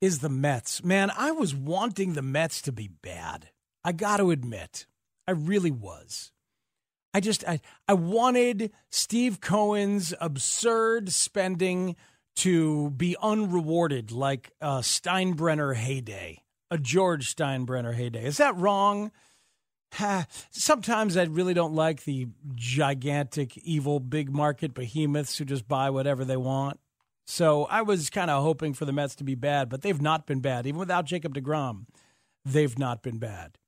is 0.00 0.20
the 0.20 0.28
Mets. 0.28 0.84
Man, 0.84 1.10
I 1.16 1.32
was 1.32 1.54
wanting 1.54 2.14
the 2.14 2.22
Mets 2.22 2.62
to 2.62 2.72
be 2.72 2.88
bad. 2.88 3.50
I 3.84 3.92
got 3.92 4.18
to 4.18 4.30
admit, 4.30 4.86
I 5.26 5.32
really 5.32 5.70
was. 5.70 6.32
I 7.14 7.20
just 7.20 7.46
I 7.48 7.60
I 7.86 7.94
wanted 7.94 8.70
Steve 8.90 9.40
Cohen's 9.40 10.14
absurd 10.20 11.10
spending 11.10 11.96
to 12.36 12.90
be 12.90 13.16
unrewarded 13.20 14.12
like 14.12 14.52
a 14.60 14.78
Steinbrenner 14.78 15.74
heyday, 15.74 16.44
a 16.70 16.78
George 16.78 17.34
Steinbrenner 17.34 17.94
heyday. 17.94 18.24
Is 18.24 18.36
that 18.36 18.56
wrong? 18.56 19.10
Sometimes 20.50 21.16
I 21.16 21.24
really 21.24 21.54
don't 21.54 21.74
like 21.74 22.04
the 22.04 22.28
gigantic, 22.54 23.56
evil, 23.58 24.00
big 24.00 24.30
market 24.30 24.74
behemoths 24.74 25.38
who 25.38 25.44
just 25.44 25.66
buy 25.66 25.90
whatever 25.90 26.24
they 26.24 26.36
want. 26.36 26.78
So 27.30 27.66
I 27.66 27.82
was 27.82 28.08
kind 28.08 28.30
of 28.30 28.42
hoping 28.42 28.72
for 28.72 28.86
the 28.86 28.92
Mets 28.92 29.14
to 29.16 29.24
be 29.24 29.34
bad, 29.34 29.68
but 29.68 29.82
they've 29.82 30.00
not 30.00 30.26
been 30.26 30.40
bad. 30.40 30.66
Even 30.66 30.78
without 30.80 31.04
Jacob 31.04 31.34
DeGrom, 31.34 31.84
they've 32.42 32.78
not 32.78 33.02
been 33.02 33.18
bad. 33.18 33.58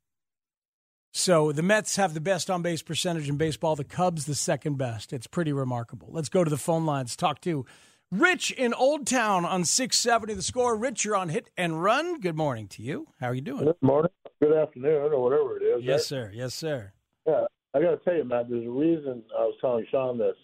So 1.12 1.52
the 1.52 1.62
Mets 1.62 1.96
have 1.96 2.14
the 2.14 2.22
best 2.22 2.48
on 2.48 2.62
base 2.62 2.80
percentage 2.80 3.28
in 3.28 3.36
baseball, 3.36 3.76
the 3.76 3.84
Cubs 3.84 4.24
the 4.24 4.34
second 4.34 4.78
best. 4.78 5.12
It's 5.12 5.26
pretty 5.26 5.52
remarkable. 5.52 6.08
Let's 6.10 6.30
go 6.30 6.42
to 6.42 6.48
the 6.48 6.56
phone 6.56 6.86
lines, 6.86 7.14
talk 7.14 7.42
to 7.42 7.66
Rich 8.10 8.50
in 8.50 8.72
Old 8.72 9.06
Town 9.06 9.44
on 9.44 9.66
670 9.66 10.32
the 10.32 10.42
score. 10.42 10.74
Rich, 10.74 11.04
you're 11.04 11.14
on 11.14 11.28
hit 11.28 11.50
and 11.54 11.82
run. 11.82 12.18
Good 12.18 12.38
morning 12.38 12.66
to 12.68 12.82
you. 12.82 13.08
How 13.20 13.26
are 13.26 13.34
you 13.34 13.42
doing? 13.42 13.66
Good 13.66 13.82
morning, 13.82 14.10
good 14.40 14.56
afternoon, 14.56 15.12
or 15.12 15.22
whatever 15.22 15.58
it 15.58 15.62
is. 15.62 15.84
Yes, 15.84 15.98
right? 15.98 16.02
sir. 16.06 16.30
Yes, 16.32 16.54
sir. 16.54 16.92
Yeah, 17.26 17.44
I 17.74 17.82
got 17.82 17.90
to 17.90 17.98
tell 17.98 18.14
you, 18.14 18.24
Matt. 18.24 18.48
There's 18.48 18.66
a 18.66 18.70
reason 18.70 19.22
I 19.38 19.42
was 19.42 19.54
telling 19.60 19.84
Sean 19.90 20.16
this. 20.16 20.34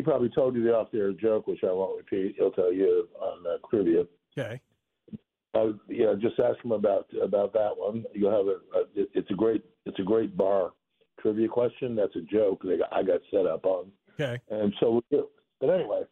He 0.00 0.04
probably 0.04 0.30
told 0.30 0.54
you 0.56 0.62
the 0.64 0.74
off-the-air 0.74 1.12
joke, 1.12 1.46
which 1.46 1.62
I 1.62 1.70
won't 1.70 1.94
repeat. 1.98 2.34
He'll 2.38 2.52
tell 2.52 2.72
you 2.72 3.06
on 3.20 3.44
uh, 3.46 3.58
trivia. 3.68 4.04
Okay. 4.38 4.58
Uh, 5.54 5.72
yeah, 5.90 6.14
just 6.18 6.40
ask 6.40 6.58
him 6.64 6.72
about 6.72 7.06
about 7.22 7.52
that 7.52 7.72
one. 7.76 8.06
You'll 8.14 8.30
have 8.30 8.46
a, 8.46 8.78
a 8.78 9.02
it- 9.02 9.10
it's 9.12 9.30
a 9.30 9.34
great 9.34 9.62
it's 9.84 9.98
a 9.98 10.02
great 10.02 10.38
bar 10.38 10.70
trivia 11.20 11.48
question. 11.48 11.94
That's 11.94 12.16
a 12.16 12.22
joke 12.32 12.62
that 12.62 12.78
I 12.90 13.02
got 13.02 13.20
set 13.30 13.44
up 13.44 13.66
on, 13.66 13.90
Okay. 14.18 14.40
and 14.50 14.72
so. 14.80 15.02
But 15.60 15.68
anyway, 15.68 16.04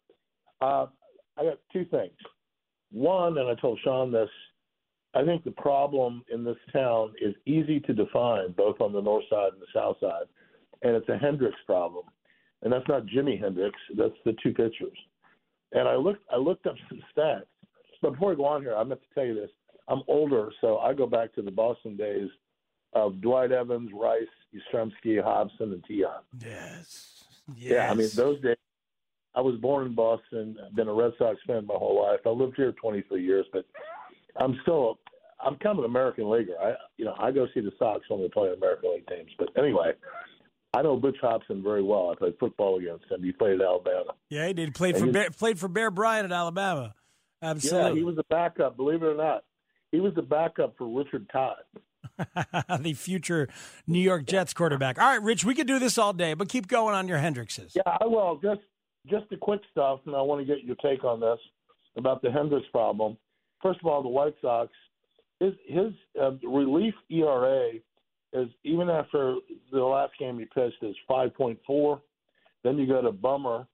uh, 0.61 0.85
I 1.35 1.43
got 1.43 1.57
two 1.73 1.85
things. 1.85 2.13
One, 2.91 3.39
and 3.39 3.49
I 3.49 3.55
told 3.59 3.79
Sean 3.83 4.11
this. 4.11 4.29
I 5.15 5.25
think 5.25 5.43
the 5.45 5.51
problem 5.51 6.23
in 6.31 6.43
this 6.43 6.57
town 6.71 7.13
is 7.19 7.33
easy 7.47 7.79
to 7.79 7.93
define, 7.93 8.51
both 8.51 8.79
on 8.81 8.93
the 8.93 9.01
north 9.01 9.23
side 9.31 9.53
and 9.53 9.61
the 9.61 9.65
south 9.73 9.97
side, 9.99 10.27
and 10.83 10.95
it's 10.95 11.09
a 11.09 11.17
Hendricks 11.17 11.57
problem. 11.65 12.03
And 12.61 12.73
that's 12.73 12.87
not 12.87 13.05
Jimi 13.05 13.39
Hendrix. 13.39 13.77
That's 13.97 14.13
the 14.25 14.35
two 14.43 14.53
pitchers. 14.53 14.97
And 15.71 15.87
I 15.87 15.95
looked 15.95 16.23
I 16.31 16.37
looked 16.37 16.65
up 16.65 16.75
some 16.89 17.01
stats. 17.15 17.43
But 18.01 18.13
before 18.13 18.31
I 18.31 18.35
go 18.35 18.45
on 18.45 18.61
here, 18.61 18.75
I 18.75 18.83
meant 18.83 19.01
to 19.01 19.13
tell 19.13 19.25
you 19.25 19.35
this. 19.35 19.49
I'm 19.87 20.01
older, 20.07 20.51
so 20.61 20.77
I 20.77 20.93
go 20.93 21.07
back 21.07 21.33
to 21.35 21.41
the 21.41 21.51
Boston 21.51 21.97
days 21.97 22.29
of 22.93 23.21
Dwight 23.21 23.51
Evans, 23.51 23.89
Rice, 23.93 24.23
Yastrzemski, 24.53 25.21
Hobson, 25.21 25.73
and 25.73 25.83
Tiant. 25.83 26.21
Yes. 26.39 27.23
Yeah, 27.55 27.91
I 27.91 27.93
mean 27.95 28.09
those 28.15 28.41
days. 28.41 28.57
I 29.35 29.41
was 29.41 29.55
born 29.55 29.85
in 29.85 29.95
Boston. 29.95 30.57
I've 30.65 30.75
been 30.75 30.87
a 30.87 30.93
Red 30.93 31.11
Sox 31.17 31.37
fan 31.45 31.65
my 31.65 31.75
whole 31.75 32.01
life. 32.03 32.19
I 32.25 32.29
lived 32.29 32.55
here 32.55 32.71
23 32.73 33.23
years, 33.23 33.45
but 33.53 33.65
I'm 34.37 34.57
still 34.63 34.99
I'm 35.43 35.55
kind 35.57 35.77
of 35.77 35.85
an 35.85 35.89
American 35.89 36.29
leaguer. 36.29 36.55
I 36.61 36.73
you 36.97 37.05
know 37.05 37.15
I 37.19 37.31
go 37.31 37.47
see 37.53 37.61
the 37.61 37.71
Sox 37.79 38.01
when 38.09 38.21
they 38.21 38.27
play 38.27 38.51
American 38.53 38.93
League 38.93 39.07
teams. 39.07 39.31
But 39.37 39.49
anyway, 39.57 39.93
I 40.73 40.81
know 40.83 40.97
Butch 40.97 41.17
Hobson 41.21 41.63
very 41.63 41.81
well. 41.81 42.11
I 42.11 42.15
played 42.15 42.35
football 42.39 42.77
against 42.77 43.05
him. 43.09 43.23
He 43.23 43.31
played 43.31 43.59
at 43.59 43.61
Alabama. 43.61 44.13
Yeah, 44.29 44.47
he 44.47 44.53
did. 44.53 44.75
Played 44.75 44.97
for 44.97 45.07
Bear, 45.07 45.31
played 45.31 45.59
for 45.59 45.67
Bear 45.67 45.89
Bryant 45.89 46.25
at 46.25 46.31
Alabama. 46.31 46.93
Absolutely. 47.41 47.89
Yeah, 47.89 47.95
he 47.95 48.03
was 48.03 48.15
the 48.15 48.25
backup. 48.29 48.77
Believe 48.77 49.01
it 49.01 49.07
or 49.07 49.15
not, 49.15 49.43
he 49.91 49.99
was 49.99 50.13
the 50.13 50.21
backup 50.21 50.75
for 50.77 50.87
Richard 50.87 51.27
Todd. 51.31 51.55
the 52.79 52.93
future 52.93 53.47
New 53.87 53.99
York 53.99 54.25
Jets 54.25 54.53
quarterback. 54.53 54.99
All 54.99 55.07
right, 55.07 55.21
Rich, 55.21 55.45
we 55.45 55.55
could 55.55 55.67
do 55.67 55.79
this 55.79 55.97
all 55.97 56.13
day, 56.13 56.33
but 56.33 56.49
keep 56.49 56.67
going 56.67 56.93
on 56.93 57.07
your 57.07 57.17
Hendrixes. 57.17 57.75
Yeah, 57.75 57.97
I 57.99 58.05
will. 58.05 58.39
Just 58.41 58.61
just 59.07 59.29
the 59.29 59.37
quick 59.37 59.61
stuff, 59.71 60.01
and 60.05 60.15
I 60.15 60.21
want 60.21 60.45
to 60.45 60.45
get 60.45 60.63
your 60.63 60.75
take 60.77 61.03
on 61.03 61.19
this 61.19 61.39
about 61.97 62.21
the 62.21 62.31
Hendricks 62.31 62.67
problem. 62.71 63.17
First 63.61 63.79
of 63.79 63.87
all, 63.87 64.03
the 64.03 64.09
White 64.09 64.35
Sox, 64.41 64.71
his 65.39 65.53
his 65.67 65.93
uh, 66.21 66.31
relief 66.47 66.93
ERA 67.09 67.71
is 68.33 68.49
even 68.63 68.89
after 68.89 69.35
the 69.71 69.83
last 69.83 70.13
game 70.19 70.39
he 70.39 70.45
pitched 70.45 70.81
is 70.81 70.95
five 71.07 71.33
point 71.35 71.59
four. 71.65 72.01
Then 72.63 72.77
you 72.77 72.87
go 72.87 73.01
to 73.01 73.11
Bummer 73.11 73.67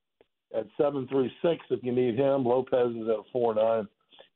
at 0.55 0.67
seven 0.77 1.07
three 1.07 1.31
six 1.41 1.63
if 1.69 1.83
you 1.83 1.91
need 1.91 2.15
him. 2.17 2.45
Lopez 2.45 2.95
is 2.95 3.07
at 3.09 3.31
four 3.31 3.55
nine. 3.55 3.87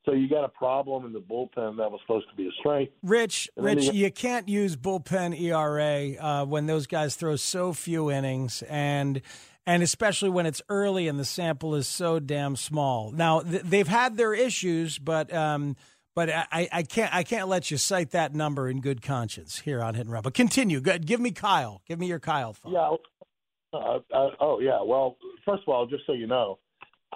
So 0.06 0.14
you 0.14 0.30
got 0.30 0.44
a 0.44 0.50
problem 0.50 1.06
in 1.06 1.14
the 1.14 1.20
bullpen 1.20 1.78
that 1.78 1.92
was 1.92 2.00
supposed 2.02 2.30
to 2.30 2.36
be 2.36 2.48
a 2.48 2.52
strength. 2.60 2.94
Rich, 3.04 3.50
Rich, 3.58 3.86
you, 3.86 3.92
you, 3.92 4.12
can't 4.12 4.48
use 4.48 4.76
bullpen 4.76 5.40
ERA 5.40 6.16
uh, 6.18 6.46
when 6.46 6.68
those 6.68 6.88
guys 6.88 7.16
throw 7.16 7.36
so 7.36 7.74
few 7.74 8.10
innings, 8.10 8.64
and 8.64 9.22
and 9.68 9.84
especially 9.84 10.30
when 10.30 10.46
it's 10.46 10.62
early 10.70 11.08
and 11.08 11.20
the 11.20 11.26
sample 11.26 11.76
is 11.76 11.88
so 11.88 12.20
damn 12.20 12.56
small. 12.56 13.12
Now 13.12 13.42
th- 13.42 13.64
they've 13.64 13.88
had 13.88 14.18
their 14.18 14.34
issues, 14.34 14.98
but 14.98 15.32
um, 15.34 15.76
but 16.20 16.30
I, 16.30 16.68
I 16.70 16.84
can't 16.84 17.16
I 17.16 17.24
can't 17.24 17.48
let 17.48 17.72
you 17.72 17.78
cite 17.78 18.12
that 18.12 18.36
number 18.36 18.68
in 18.68 18.82
good 18.82 19.02
conscience 19.02 19.60
here 19.60 19.82
on 19.82 19.94
Hit 19.94 20.02
and 20.02 20.12
Run. 20.12 20.22
But 20.22 20.34
continue. 20.34 20.82
Good. 20.82 21.06
Give 21.06 21.22
me 21.22 21.32
Kyle. 21.32 21.82
Give 21.88 21.98
me 21.98 22.08
your 22.08 22.20
Kyle 22.20 22.52
thought. 22.52 22.74
Yeah. 22.74 23.80
Uh, 23.80 24.00
uh, 24.14 24.30
oh 24.42 24.60
yeah. 24.60 24.82
Well, 24.84 25.16
first 25.46 25.64
of 25.66 25.74
all, 25.74 25.86
just 25.86 26.06
so 26.06 26.12
you 26.12 26.28
know, 26.28 26.60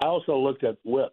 I 0.01 0.05
also 0.05 0.37
looked 0.37 0.63
at 0.63 0.77
WHIP, 0.83 1.11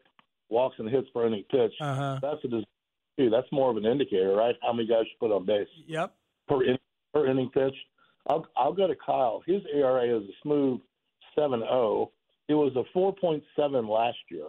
walks 0.50 0.76
and 0.78 0.88
hits 0.88 1.08
per 1.12 1.26
inning 1.26 1.42
pitch. 1.50 1.72
Uh-huh. 1.80 2.20
That's 2.22 2.44
a 2.44 3.28
that's 3.28 3.48
more 3.50 3.72
of 3.72 3.76
an 3.76 3.86
indicator, 3.86 4.36
right? 4.36 4.54
How 4.62 4.72
many 4.72 4.86
guys 4.86 5.06
you 5.06 5.16
put 5.18 5.34
on 5.34 5.44
base? 5.44 5.66
Yep. 5.88 6.14
Per 6.46 6.62
in, 6.62 6.78
per 7.12 7.26
inning 7.26 7.50
pitch. 7.52 7.74
I'll 8.28 8.46
I'll 8.56 8.72
go 8.72 8.86
to 8.86 8.94
Kyle. 9.04 9.42
His 9.46 9.62
ERA 9.74 10.16
is 10.16 10.22
a 10.28 10.32
smooth 10.44 10.80
seven 11.36 11.58
zero. 11.58 11.72
Oh. 11.72 12.12
It 12.48 12.54
was 12.54 12.72
a 12.76 12.84
four 12.92 13.12
point 13.16 13.42
seven 13.56 13.88
last 13.88 14.18
year, 14.30 14.46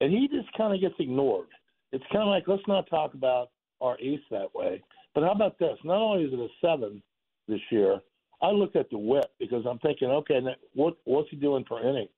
and 0.00 0.10
he 0.10 0.28
just 0.28 0.50
kind 0.56 0.74
of 0.74 0.80
gets 0.80 0.94
ignored. 0.98 1.48
It's 1.92 2.04
kind 2.12 2.22
of 2.22 2.28
like 2.28 2.44
let's 2.46 2.62
not 2.68 2.88
talk 2.88 3.14
about 3.14 3.50
our 3.80 3.98
ace 4.00 4.20
that 4.30 4.54
way. 4.54 4.82
But 5.14 5.24
how 5.24 5.32
about 5.32 5.58
this? 5.58 5.76
Not 5.84 5.96
only 5.96 6.24
is 6.24 6.32
it 6.32 6.38
a 6.38 6.48
seven 6.64 7.02
this 7.48 7.60
year, 7.70 8.00
I 8.42 8.50
looked 8.50 8.76
at 8.76 8.88
the 8.90 8.98
WHIP 8.98 9.30
because 9.38 9.64
I'm 9.68 9.78
thinking, 9.80 10.08
okay, 10.08 10.40
what 10.74 10.96
what's 11.04 11.30
he 11.30 11.36
doing 11.36 11.64
per 11.64 11.80
inning? 11.80 12.08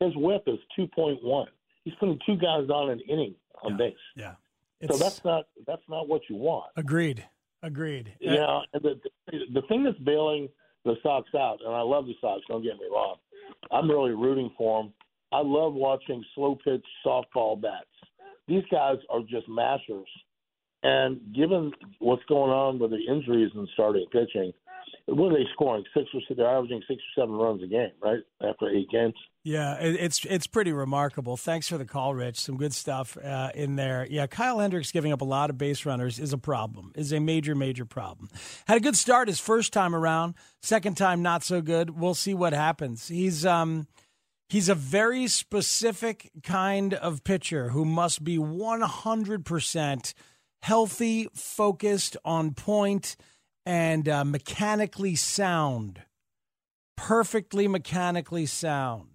His 0.00 0.14
WHIP 0.16 0.44
is 0.46 0.58
two 0.74 0.86
point 0.88 1.22
one. 1.22 1.48
He's 1.84 1.94
putting 2.00 2.18
two 2.26 2.36
guys 2.36 2.68
on 2.68 2.90
an 2.90 3.00
inning 3.08 3.34
on 3.62 3.72
yeah. 3.72 3.76
base. 3.78 3.94
Yeah. 4.16 4.34
It's, 4.80 4.96
so 4.96 5.02
that's 5.02 5.24
not 5.24 5.46
that's 5.66 5.82
not 5.88 6.08
what 6.08 6.22
you 6.28 6.36
want. 6.36 6.70
Agreed. 6.76 7.24
Agreed. 7.62 8.14
Yeah. 8.20 8.60
And 8.72 8.82
the, 8.82 9.00
the 9.30 9.38
the 9.54 9.62
thing 9.68 9.84
that's 9.84 9.98
bailing 9.98 10.48
the 10.84 10.94
Sox 11.02 11.28
out, 11.34 11.58
and 11.64 11.74
I 11.74 11.82
love 11.82 12.06
the 12.06 12.14
Sox. 12.20 12.42
Don't 12.48 12.62
get 12.62 12.74
me 12.76 12.86
wrong. 12.90 13.16
I'm 13.70 13.90
really 13.90 14.12
rooting 14.12 14.50
for 14.56 14.82
them. 14.82 14.92
I 15.32 15.42
love 15.42 15.74
watching 15.74 16.24
slow 16.34 16.56
pitch 16.56 16.84
softball 17.06 17.60
bats. 17.60 17.86
These 18.50 18.64
guys 18.70 18.96
are 19.08 19.20
just 19.20 19.48
mashers. 19.48 20.08
And 20.82 21.20
given 21.34 21.70
what's 22.00 22.24
going 22.28 22.50
on 22.50 22.80
with 22.80 22.90
the 22.90 22.98
injuries 23.08 23.52
and 23.54 23.68
starting 23.74 24.06
pitching, 24.10 24.52
what 25.06 25.32
are 25.32 25.38
they 25.38 25.44
scoring? 25.52 25.84
Six 25.94 26.08
or 26.14 26.34
they're 26.34 26.48
averaging 26.48 26.82
six 26.88 27.00
or 27.00 27.22
seven 27.22 27.36
runs 27.36 27.62
a 27.62 27.66
game, 27.66 27.90
right? 28.02 28.20
After 28.42 28.68
eight 28.68 28.88
games. 28.90 29.14
Yeah, 29.44 29.76
it's 29.78 30.24
it's 30.24 30.46
pretty 30.46 30.72
remarkable. 30.72 31.36
Thanks 31.36 31.68
for 31.68 31.78
the 31.78 31.84
call, 31.84 32.14
Rich. 32.14 32.40
Some 32.40 32.56
good 32.56 32.74
stuff 32.74 33.16
uh, 33.16 33.50
in 33.54 33.76
there. 33.76 34.06
Yeah, 34.10 34.26
Kyle 34.26 34.58
Hendricks 34.58 34.90
giving 34.90 35.12
up 35.12 35.20
a 35.20 35.24
lot 35.24 35.48
of 35.48 35.56
base 35.56 35.86
runners 35.86 36.18
is 36.18 36.32
a 36.32 36.38
problem. 36.38 36.92
Is 36.96 37.12
a 37.12 37.20
major 37.20 37.54
major 37.54 37.84
problem. 37.84 38.28
Had 38.66 38.78
a 38.78 38.80
good 38.80 38.96
start 38.96 39.28
his 39.28 39.40
first 39.40 39.72
time 39.72 39.94
around. 39.94 40.34
Second 40.60 40.96
time 40.96 41.22
not 41.22 41.44
so 41.44 41.60
good. 41.60 41.90
We'll 41.90 42.14
see 42.14 42.34
what 42.34 42.52
happens. 42.52 43.08
He's 43.08 43.46
um 43.46 43.86
he's 44.50 44.68
a 44.68 44.74
very 44.74 45.28
specific 45.28 46.30
kind 46.42 46.92
of 46.92 47.24
pitcher 47.24 47.70
who 47.70 47.84
must 47.84 48.22
be 48.22 48.36
one 48.38 48.82
hundred 48.82 49.46
percent 49.46 50.12
healthy, 50.62 51.26
focused, 51.34 52.18
on 52.24 52.52
point 52.52 53.16
and 53.64 54.08
uh, 54.08 54.24
mechanically 54.24 55.14
sound, 55.14 56.02
perfectly 56.96 57.66
mechanically 57.68 58.44
sound, 58.44 59.08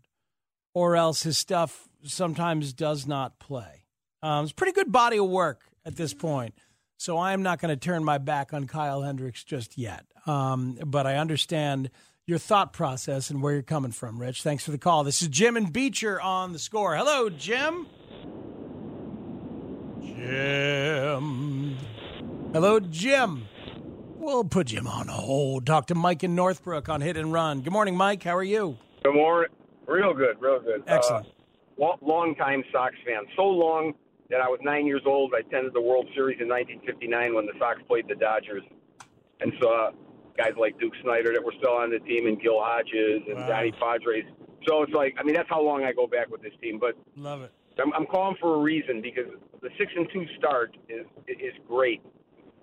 or 0.73 0.95
else 0.95 1.23
his 1.23 1.37
stuff 1.37 1.87
sometimes 2.03 2.73
does 2.73 3.05
not 3.05 3.37
play. 3.39 3.83
Um, 4.23 4.43
it's 4.43 4.53
pretty 4.53 4.73
good 4.73 4.91
body 4.91 5.17
of 5.19 5.29
work 5.29 5.61
at 5.85 5.97
this 5.97 6.13
point. 6.13 6.55
So 6.97 7.17
I 7.17 7.33
am 7.33 7.43
not 7.43 7.59
going 7.59 7.69
to 7.69 7.75
turn 7.75 8.03
my 8.03 8.17
back 8.17 8.53
on 8.53 8.67
Kyle 8.67 9.01
Hendricks 9.01 9.43
just 9.43 9.77
yet. 9.77 10.05
Um, 10.25 10.79
but 10.85 11.05
I 11.05 11.17
understand 11.17 11.91
your 12.27 12.39
thought 12.39 12.73
process 12.73 13.29
and 13.29 13.43
where 13.43 13.53
you're 13.53 13.61
coming 13.61 13.91
from, 13.91 14.19
Rich. 14.19 14.41
Thanks 14.41 14.63
for 14.63 14.71
the 14.71 14.79
call. 14.79 15.03
This 15.03 15.21
is 15.21 15.27
Jim 15.27 15.55
and 15.55 15.71
Beecher 15.71 16.19
on 16.19 16.53
the 16.53 16.59
score. 16.59 16.95
Hello, 16.95 17.29
Jim. 17.29 17.85
Jim. 20.01 21.77
Hello, 22.51 22.79
Jim. 22.79 23.45
We'll 24.15 24.43
put 24.43 24.67
Jim 24.67 24.87
on 24.87 25.07
hold. 25.07 25.67
Talk 25.67 25.85
to 25.87 25.95
Mike 25.95 26.23
in 26.23 26.33
Northbrook 26.33 26.89
on 26.89 27.01
Hit 27.01 27.15
and 27.15 27.31
Run. 27.31 27.61
Good 27.61 27.73
morning, 27.73 27.95
Mike. 27.95 28.23
How 28.23 28.35
are 28.35 28.43
you? 28.43 28.75
Good 29.03 29.13
morning. 29.13 29.51
Real 29.85 30.15
good, 30.15 30.41
real 30.41 30.59
good. 30.59 30.83
Excellent. 30.87 31.27
Uh, 31.79 31.91
long 32.01 32.33
time 32.35 32.63
Sox 32.71 32.95
fan. 33.05 33.25
So 33.35 33.43
long 33.43 33.93
that 34.31 34.41
I 34.41 34.47
was 34.47 34.59
nine 34.63 34.87
years 34.87 35.03
old. 35.05 35.33
I 35.35 35.41
attended 35.41 35.75
the 35.75 35.81
World 35.81 36.07
Series 36.15 36.39
in 36.41 36.47
1959 36.47 37.35
when 37.35 37.45
the 37.45 37.53
Sox 37.59 37.79
played 37.87 38.07
the 38.07 38.15
Dodgers, 38.15 38.63
and 39.41 39.53
saw 39.61 39.91
guys 40.37 40.53
like 40.59 40.79
Duke 40.79 40.93
Snider 41.03 41.33
that 41.33 41.43
were 41.43 41.53
still 41.57 41.73
on 41.73 41.89
the 41.89 41.99
team, 41.99 42.27
and 42.27 42.41
Gil 42.41 42.59
Hodges 42.59 43.23
and 43.27 43.37
wow. 43.37 43.47
Johnny 43.47 43.71
Podres. 43.71 44.25
So 44.67 44.81
it's 44.83 44.93
like, 44.93 45.15
I 45.19 45.23
mean, 45.23 45.35
that's 45.35 45.49
how 45.49 45.61
long 45.61 45.83
I 45.83 45.93
go 45.93 46.07
back 46.07 46.29
with 46.29 46.41
this 46.41 46.53
team. 46.61 46.79
But 46.79 46.95
love 47.15 47.41
it. 47.41 47.51
I'm, 47.81 47.93
I'm 47.93 48.05
calling 48.05 48.37
for 48.39 48.55
a 48.55 48.59
reason 48.59 49.01
because 49.01 49.25
the 49.61 49.69
six 49.77 49.91
and 49.95 50.07
two 50.13 50.25
start 50.37 50.77
is 50.89 51.05
is 51.27 51.53
great 51.67 52.01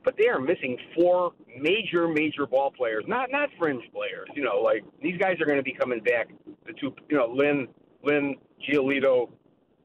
but 0.04 0.14
they 0.18 0.28
are 0.28 0.40
missing 0.40 0.76
four 0.94 1.32
major, 1.60 2.08
major 2.08 2.46
ball 2.46 2.72
players. 2.76 3.04
Not 3.06 3.30
not 3.30 3.48
fringe 3.58 3.84
players. 3.92 4.28
You 4.34 4.42
know, 4.42 4.60
like 4.60 4.84
these 5.02 5.18
guys 5.18 5.40
are 5.40 5.46
going 5.46 5.58
to 5.58 5.62
be 5.62 5.74
coming 5.74 6.00
back. 6.00 6.28
The 6.66 6.72
two, 6.74 6.94
you 7.08 7.16
know, 7.16 7.26
Lynn, 7.26 7.68
Lynn, 8.04 8.36
Giolito, 8.68 9.30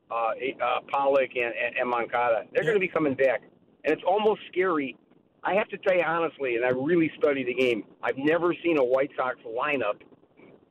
uh, 0.09 0.13
uh, 0.15 0.79
Pollock, 0.91 1.31
and, 1.35 1.53
and, 1.53 1.77
and 1.79 1.89
Moncada. 1.89 2.43
They're 2.53 2.63
going 2.63 2.75
to 2.75 2.79
be 2.79 2.87
coming 2.87 3.13
back, 3.13 3.41
and 3.83 3.93
it's 3.93 4.03
almost 4.07 4.41
scary. 4.51 4.97
I 5.43 5.53
have 5.55 5.67
to 5.69 5.77
tell 5.77 5.95
you 5.95 6.03
honestly, 6.03 6.55
and 6.55 6.65
I 6.65 6.69
really 6.69 7.11
study 7.17 7.43
the 7.43 7.53
game. 7.53 7.83
I've 8.03 8.17
never 8.17 8.53
seen 8.63 8.77
a 8.77 8.83
White 8.83 9.11
Sox 9.15 9.37
lineup 9.45 10.01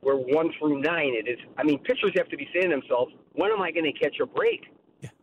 where 0.01 0.15
one 0.15 0.51
through 0.59 0.81
nine 0.81 1.13
it 1.15 1.27
is. 1.27 1.39
I 1.57 1.63
mean, 1.63 1.79
pitchers 1.79 2.11
have 2.15 2.29
to 2.29 2.37
be 2.37 2.47
saying 2.53 2.69
to 2.69 2.75
themselves, 2.77 3.13
"When 3.33 3.51
am 3.51 3.61
I 3.61 3.71
going 3.71 3.91
to 3.91 3.93
catch 3.93 4.19
a 4.21 4.25
break?" 4.25 4.61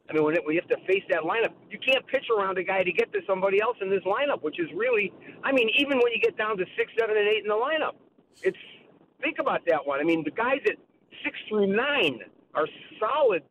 I 0.09 0.12
mean, 0.12 0.22
when, 0.22 0.34
it, 0.34 0.45
when 0.45 0.55
you 0.55 0.61
have 0.61 0.78
to 0.78 0.86
face 0.86 1.03
that 1.09 1.22
lineup, 1.22 1.53
you 1.70 1.78
can't 1.78 2.07
pitch 2.07 2.26
around 2.36 2.59
a 2.59 2.62
guy 2.62 2.82
to 2.82 2.92
get 2.92 3.12
to 3.14 3.20
somebody 3.26 3.61
else 3.61 3.76
in 3.80 3.88
this 3.88 4.03
lineup, 4.03 4.42
which 4.42 4.61
is 4.61 4.68
really, 4.74 5.12
I 5.42 5.51
mean, 5.51 5.70
even 5.78 5.97
when 5.99 6.12
you 6.12 6.20
get 6.20 6.36
down 6.36 6.59
to 6.59 6.64
six, 6.76 6.92
seven, 6.99 7.16
and 7.16 7.26
eight 7.26 7.42
in 7.42 7.49
the 7.49 7.55
lineup, 7.55 7.95
it's 8.42 8.59
think 9.22 9.38
about 9.38 9.62
that 9.66 9.86
one. 9.86 10.01
I 10.01 10.05
mean, 10.05 10.22
the 10.22 10.30
guys 10.30 10.61
at 10.66 10.76
six 11.24 11.38
through 11.49 11.68
nine 11.68 12.20
are 12.55 12.66
solid. 13.01 13.42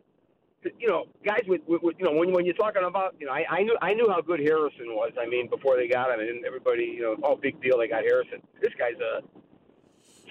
You 0.79 0.87
know, 0.87 1.05
guys 1.25 1.43
with, 1.47 1.61
with, 1.67 1.81
with 1.83 1.95
you 1.99 2.05
know 2.05 2.13
when 2.13 2.31
when 2.31 2.45
you're 2.45 2.55
talking 2.55 2.83
about 2.83 3.15
you 3.19 3.25
know 3.25 3.33
I, 3.33 3.45
I 3.49 3.63
knew 3.63 3.77
I 3.81 3.93
knew 3.93 4.09
how 4.09 4.21
good 4.21 4.39
Harrison 4.39 4.95
was. 4.95 5.11
I 5.19 5.27
mean, 5.27 5.49
before 5.49 5.77
they 5.77 5.87
got 5.87 6.11
him, 6.11 6.19
and 6.19 6.45
everybody 6.45 6.95
you 6.97 7.01
know, 7.01 7.15
oh, 7.23 7.35
big 7.35 7.61
deal 7.61 7.77
they 7.77 7.87
got 7.87 8.03
Harrison. 8.03 8.41
This 8.61 8.73
guy's 8.77 8.99
a 8.99 9.21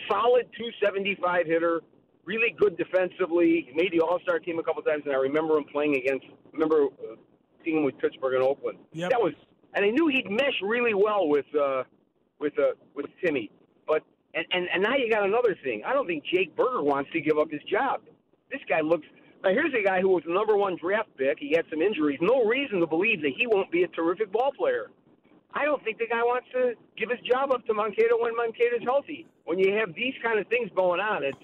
solid 0.09 0.47
275 0.57 1.47
hitter 1.47 1.83
really 2.25 2.55
good 2.59 2.77
defensively. 2.77 3.67
He 3.69 3.75
made 3.75 3.93
the 3.93 4.01
All 4.01 4.21
Star 4.23 4.39
team 4.39 4.59
a 4.59 4.63
couple 4.63 4.83
times, 4.83 5.03
and 5.07 5.15
I 5.15 5.19
remember 5.19 5.57
him 5.57 5.65
playing 5.65 5.97
against. 5.97 6.27
Remember 6.53 6.85
uh, 6.85 7.17
seeing 7.65 7.79
him 7.79 7.85
with 7.85 7.99
Pittsburgh 7.99 8.35
and 8.35 8.43
Oakland. 8.43 8.79
Yep. 8.93 9.11
That 9.11 9.21
was, 9.21 9.33
and 9.75 9.85
I 9.85 9.91
knew 9.91 10.09
he'd 10.09 10.31
mesh 10.31 10.61
really 10.63 10.95
well 10.95 11.29
with 11.29 11.47
uh, 11.55 11.85
with 12.39 12.59
uh, 12.59 12.73
with 12.95 13.07
Timmy. 13.25 13.51
But 13.87 14.03
and, 14.35 14.45
and 14.53 14.69
and 14.73 14.83
now 14.83 14.97
you 14.97 15.11
got 15.11 15.25
another 15.25 15.57
thing. 15.63 15.83
I 15.87 15.93
don't 15.93 16.07
think 16.07 16.25
Jake 16.33 16.55
Burger 16.57 16.83
wants 16.83 17.11
to 17.13 17.21
give 17.21 17.39
up 17.39 17.51
his 17.51 17.63
job. 17.71 18.01
This 18.51 18.61
guy 18.69 18.81
looks. 18.81 19.07
Now 19.43 19.51
here's 19.51 19.75
a 19.75 19.85
guy 19.85 20.01
who 20.01 20.11
was 20.11 20.23
the 20.27 20.33
number 20.33 20.57
one 20.57 20.77
draft 20.77 21.09
pick. 21.17 21.39
He 21.39 21.55
had 21.57 21.65
some 21.71 21.83
injuries. 21.83 22.19
No 22.21 22.45
reason 22.45 22.81
to 22.81 22.87
believe 22.87 23.23
that 23.23 23.33
he 23.37 23.47
won't 23.47 23.71
be 23.71 23.83
a 23.83 23.89
terrific 23.89 24.31
ball 24.31 24.53
player. 24.57 24.91
I 25.55 25.65
don't 25.65 25.83
think 25.85 25.99
the 25.99 26.07
guy 26.07 26.23
wants 26.23 26.47
to 26.53 26.75
give 26.97 27.11
his 27.11 27.21
job 27.21 27.51
up 27.53 27.67
to 27.67 27.75
Moncada 27.75 28.15
when 28.19 28.35
Moncada's 28.37 28.83
healthy. 28.85 29.27
When 29.45 29.59
you 29.59 29.75
have 29.75 29.95
these 29.95 30.15
kind 30.23 30.39
of 30.39 30.47
things 30.47 30.71
going 30.75 31.01
on, 31.01 31.25
it's 31.25 31.37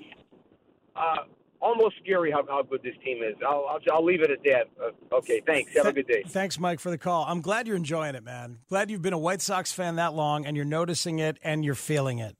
uh, 0.96 1.24
almost 1.60 1.96
scary 2.02 2.30
how, 2.30 2.44
how 2.48 2.62
good 2.62 2.82
this 2.82 2.94
team 3.04 3.22
is. 3.22 3.34
I'll, 3.46 3.66
I'll, 3.68 3.80
I'll 3.92 4.04
leave 4.04 4.22
it 4.22 4.30
at 4.30 4.42
that. 4.44 4.68
Uh, 4.82 5.16
okay, 5.16 5.42
thanks. 5.44 5.74
Have 5.76 5.86
a 5.86 5.92
good 5.92 6.06
day. 6.06 6.22
Thanks, 6.26 6.58
Mike, 6.58 6.80
for 6.80 6.90
the 6.90 6.98
call. 6.98 7.24
I'm 7.28 7.40
glad 7.40 7.66
you're 7.66 7.76
enjoying 7.76 8.14
it, 8.14 8.24
man. 8.24 8.58
Glad 8.68 8.90
you've 8.90 9.02
been 9.02 9.12
a 9.12 9.18
White 9.18 9.42
Sox 9.42 9.72
fan 9.72 9.96
that 9.96 10.14
long 10.14 10.46
and 10.46 10.56
you're 10.56 10.64
noticing 10.64 11.18
it 11.18 11.38
and 11.42 11.64
you're 11.64 11.74
feeling 11.74 12.18
it. 12.18 12.36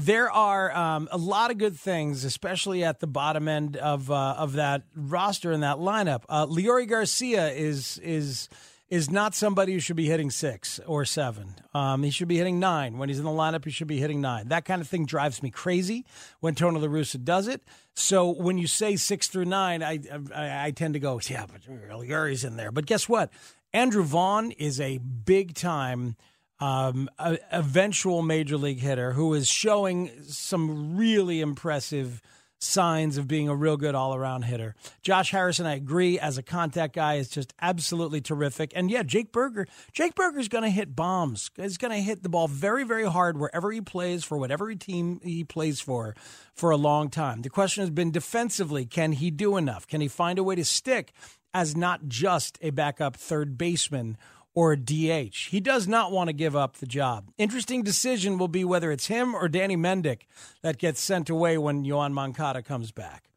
There 0.00 0.30
are 0.30 0.70
um, 0.76 1.08
a 1.10 1.18
lot 1.18 1.50
of 1.50 1.58
good 1.58 1.76
things, 1.76 2.22
especially 2.22 2.84
at 2.84 3.00
the 3.00 3.08
bottom 3.08 3.48
end 3.48 3.76
of 3.76 4.12
uh, 4.12 4.36
of 4.38 4.52
that 4.52 4.84
roster 4.94 5.50
and 5.50 5.64
that 5.64 5.78
lineup. 5.78 6.22
Uh, 6.28 6.46
Leury 6.46 6.88
Garcia 6.88 7.50
is 7.50 7.98
is 7.98 8.48
is 8.88 9.10
not 9.10 9.34
somebody 9.34 9.72
who 9.72 9.80
should 9.80 9.96
be 9.96 10.06
hitting 10.06 10.30
six 10.30 10.78
or 10.86 11.04
seven. 11.04 11.56
Um, 11.74 12.04
he 12.04 12.10
should 12.10 12.28
be 12.28 12.36
hitting 12.36 12.60
nine. 12.60 12.96
When 12.96 13.08
he's 13.08 13.18
in 13.18 13.24
the 13.24 13.30
lineup, 13.32 13.64
he 13.64 13.72
should 13.72 13.88
be 13.88 13.98
hitting 13.98 14.20
nine. 14.20 14.48
That 14.48 14.64
kind 14.64 14.80
of 14.80 14.86
thing 14.86 15.04
drives 15.04 15.42
me 15.42 15.50
crazy 15.50 16.06
when 16.38 16.54
Tony 16.54 16.78
La 16.78 16.86
Russa 16.86 17.22
does 17.22 17.48
it. 17.48 17.62
So 17.94 18.30
when 18.30 18.56
you 18.56 18.68
say 18.68 18.94
six 18.94 19.26
through 19.26 19.46
nine, 19.46 19.82
I, 19.82 19.98
I, 20.32 20.66
I 20.66 20.70
tend 20.70 20.94
to 20.94 21.00
go, 21.00 21.20
yeah, 21.28 21.44
but 21.50 21.62
Leury's 21.62 22.44
in 22.44 22.56
there. 22.56 22.70
But 22.70 22.86
guess 22.86 23.08
what? 23.08 23.30
Andrew 23.74 24.04
Vaughn 24.04 24.52
is 24.52 24.80
a 24.80 24.98
big 24.98 25.54
time 25.54 26.16
um, 26.60 27.08
a, 27.18 27.38
eventual 27.50 28.22
major 28.22 28.56
league 28.56 28.80
hitter 28.80 29.12
who 29.12 29.34
is 29.34 29.48
showing 29.48 30.10
some 30.26 30.96
really 30.96 31.40
impressive– 31.40 32.20
signs 32.60 33.16
of 33.16 33.28
being 33.28 33.48
a 33.48 33.54
real 33.54 33.76
good 33.76 33.94
all 33.94 34.14
around 34.14 34.42
hitter. 34.42 34.74
Josh 35.02 35.30
Harrison, 35.30 35.66
I 35.66 35.74
agree, 35.74 36.18
as 36.18 36.38
a 36.38 36.42
contact 36.42 36.94
guy, 36.94 37.14
is 37.14 37.28
just 37.28 37.54
absolutely 37.60 38.20
terrific. 38.20 38.72
And 38.74 38.90
yeah, 38.90 39.02
Jake 39.02 39.32
Burger, 39.32 39.66
Jake 39.92 40.14
Burger's 40.14 40.48
going 40.48 40.64
to 40.64 40.70
hit 40.70 40.96
bombs. 40.96 41.50
He's 41.56 41.78
going 41.78 41.92
to 41.92 42.00
hit 42.00 42.22
the 42.22 42.28
ball 42.28 42.48
very, 42.48 42.84
very 42.84 43.08
hard 43.08 43.38
wherever 43.38 43.70
he 43.70 43.80
plays 43.80 44.24
for 44.24 44.38
whatever 44.38 44.74
team 44.74 45.20
he 45.22 45.44
plays 45.44 45.80
for 45.80 46.14
for 46.54 46.70
a 46.70 46.76
long 46.76 47.10
time. 47.10 47.42
The 47.42 47.50
question 47.50 47.82
has 47.82 47.90
been 47.90 48.10
defensively, 48.10 48.84
can 48.84 49.12
he 49.12 49.30
do 49.30 49.56
enough? 49.56 49.86
Can 49.86 50.00
he 50.00 50.08
find 50.08 50.38
a 50.38 50.44
way 50.44 50.56
to 50.56 50.64
stick 50.64 51.12
as 51.54 51.76
not 51.76 52.08
just 52.08 52.58
a 52.60 52.70
backup 52.70 53.16
third 53.16 53.56
baseman? 53.56 54.16
Or 54.58 54.72
a 54.72 54.76
DH. 54.76 55.50
He 55.50 55.60
does 55.60 55.86
not 55.86 56.10
want 56.10 56.30
to 56.30 56.32
give 56.32 56.56
up 56.56 56.78
the 56.78 56.86
job. 56.86 57.30
Interesting 57.38 57.84
decision 57.84 58.38
will 58.38 58.48
be 58.48 58.64
whether 58.64 58.90
it's 58.90 59.06
him 59.06 59.32
or 59.32 59.48
Danny 59.48 59.76
Mendick 59.76 60.22
that 60.62 60.78
gets 60.78 61.00
sent 61.00 61.30
away 61.30 61.56
when 61.56 61.84
Yoan 61.84 62.12
Moncada 62.12 62.60
comes 62.60 62.90
back. 62.90 63.30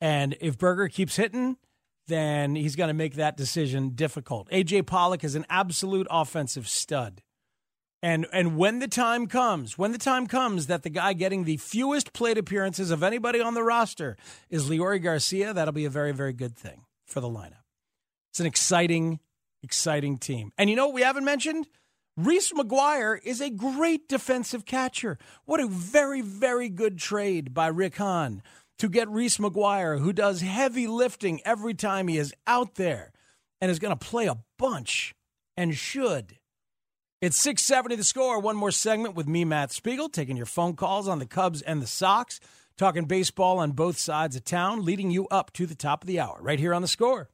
And 0.00 0.36
if 0.40 0.58
Burger 0.58 0.88
keeps 0.88 1.14
hitting, 1.14 1.56
then 2.08 2.56
he's 2.56 2.74
going 2.74 2.88
to 2.88 2.94
make 2.94 3.14
that 3.14 3.36
decision 3.36 3.90
difficult. 3.90 4.50
AJ 4.50 4.86
Pollock 4.86 5.22
is 5.22 5.36
an 5.36 5.46
absolute 5.48 6.08
offensive 6.10 6.66
stud. 6.66 7.22
And 8.02 8.26
and 8.32 8.56
when 8.56 8.80
the 8.80 8.88
time 8.88 9.28
comes, 9.28 9.78
when 9.78 9.92
the 9.92 9.98
time 9.98 10.26
comes 10.26 10.66
that 10.66 10.82
the 10.82 10.90
guy 10.90 11.12
getting 11.12 11.44
the 11.44 11.58
fewest 11.58 12.12
plate 12.12 12.38
appearances 12.38 12.90
of 12.90 13.04
anybody 13.04 13.40
on 13.40 13.54
the 13.54 13.62
roster 13.62 14.16
is 14.50 14.68
Leury 14.68 15.00
Garcia, 15.00 15.54
that'll 15.54 15.72
be 15.72 15.84
a 15.84 15.90
very 15.90 16.12
very 16.12 16.32
good 16.32 16.56
thing 16.56 16.86
for 17.06 17.20
the 17.20 17.28
lineup. 17.28 17.62
It's 18.30 18.40
an 18.40 18.46
exciting 18.46 19.20
exciting 19.62 20.18
team. 20.18 20.52
And 20.58 20.70
you 20.70 20.76
know 20.76 20.86
what 20.86 20.94
we 20.94 21.02
haven't 21.02 21.24
mentioned? 21.24 21.66
Reese 22.16 22.52
McGuire 22.52 23.18
is 23.22 23.40
a 23.40 23.50
great 23.50 24.08
defensive 24.08 24.64
catcher. 24.64 25.18
What 25.44 25.60
a 25.60 25.66
very, 25.66 26.22
very 26.22 26.70
good 26.70 26.98
trade 26.98 27.52
by 27.52 27.66
Rick 27.66 27.96
Hahn 27.96 28.42
to 28.78 28.88
get 28.88 29.08
Reese 29.08 29.38
McGuire, 29.38 30.00
who 30.00 30.12
does 30.12 30.40
heavy 30.40 30.86
lifting 30.86 31.40
every 31.44 31.74
time 31.74 32.08
he 32.08 32.16
is 32.16 32.32
out 32.46 32.76
there 32.76 33.12
and 33.60 33.70
is 33.70 33.78
going 33.78 33.96
to 33.96 34.06
play 34.06 34.26
a 34.26 34.38
bunch 34.58 35.14
and 35.56 35.74
should. 35.74 36.38
It's 37.20 37.38
670 37.38 37.96
the 37.96 38.04
score. 38.04 38.38
One 38.40 38.56
more 38.56 38.70
segment 38.70 39.14
with 39.14 39.26
me, 39.26 39.44
Matt 39.44 39.72
Spiegel, 39.72 40.08
taking 40.08 40.36
your 40.36 40.46
phone 40.46 40.74
calls 40.74 41.08
on 41.08 41.18
the 41.18 41.26
Cubs 41.26 41.62
and 41.62 41.80
the 41.80 41.86
Sox, 41.86 42.40
talking 42.76 43.06
baseball 43.06 43.58
on 43.58 43.72
both 43.72 43.98
sides 43.98 44.36
of 44.36 44.44
town, 44.44 44.84
leading 44.84 45.10
you 45.10 45.26
up 45.28 45.52
to 45.54 45.66
the 45.66 45.74
top 45.74 46.02
of 46.02 46.06
the 46.06 46.20
hour 46.20 46.38
right 46.40 46.58
here 46.58 46.74
on 46.74 46.82
the 46.82 46.88
score. 46.88 47.30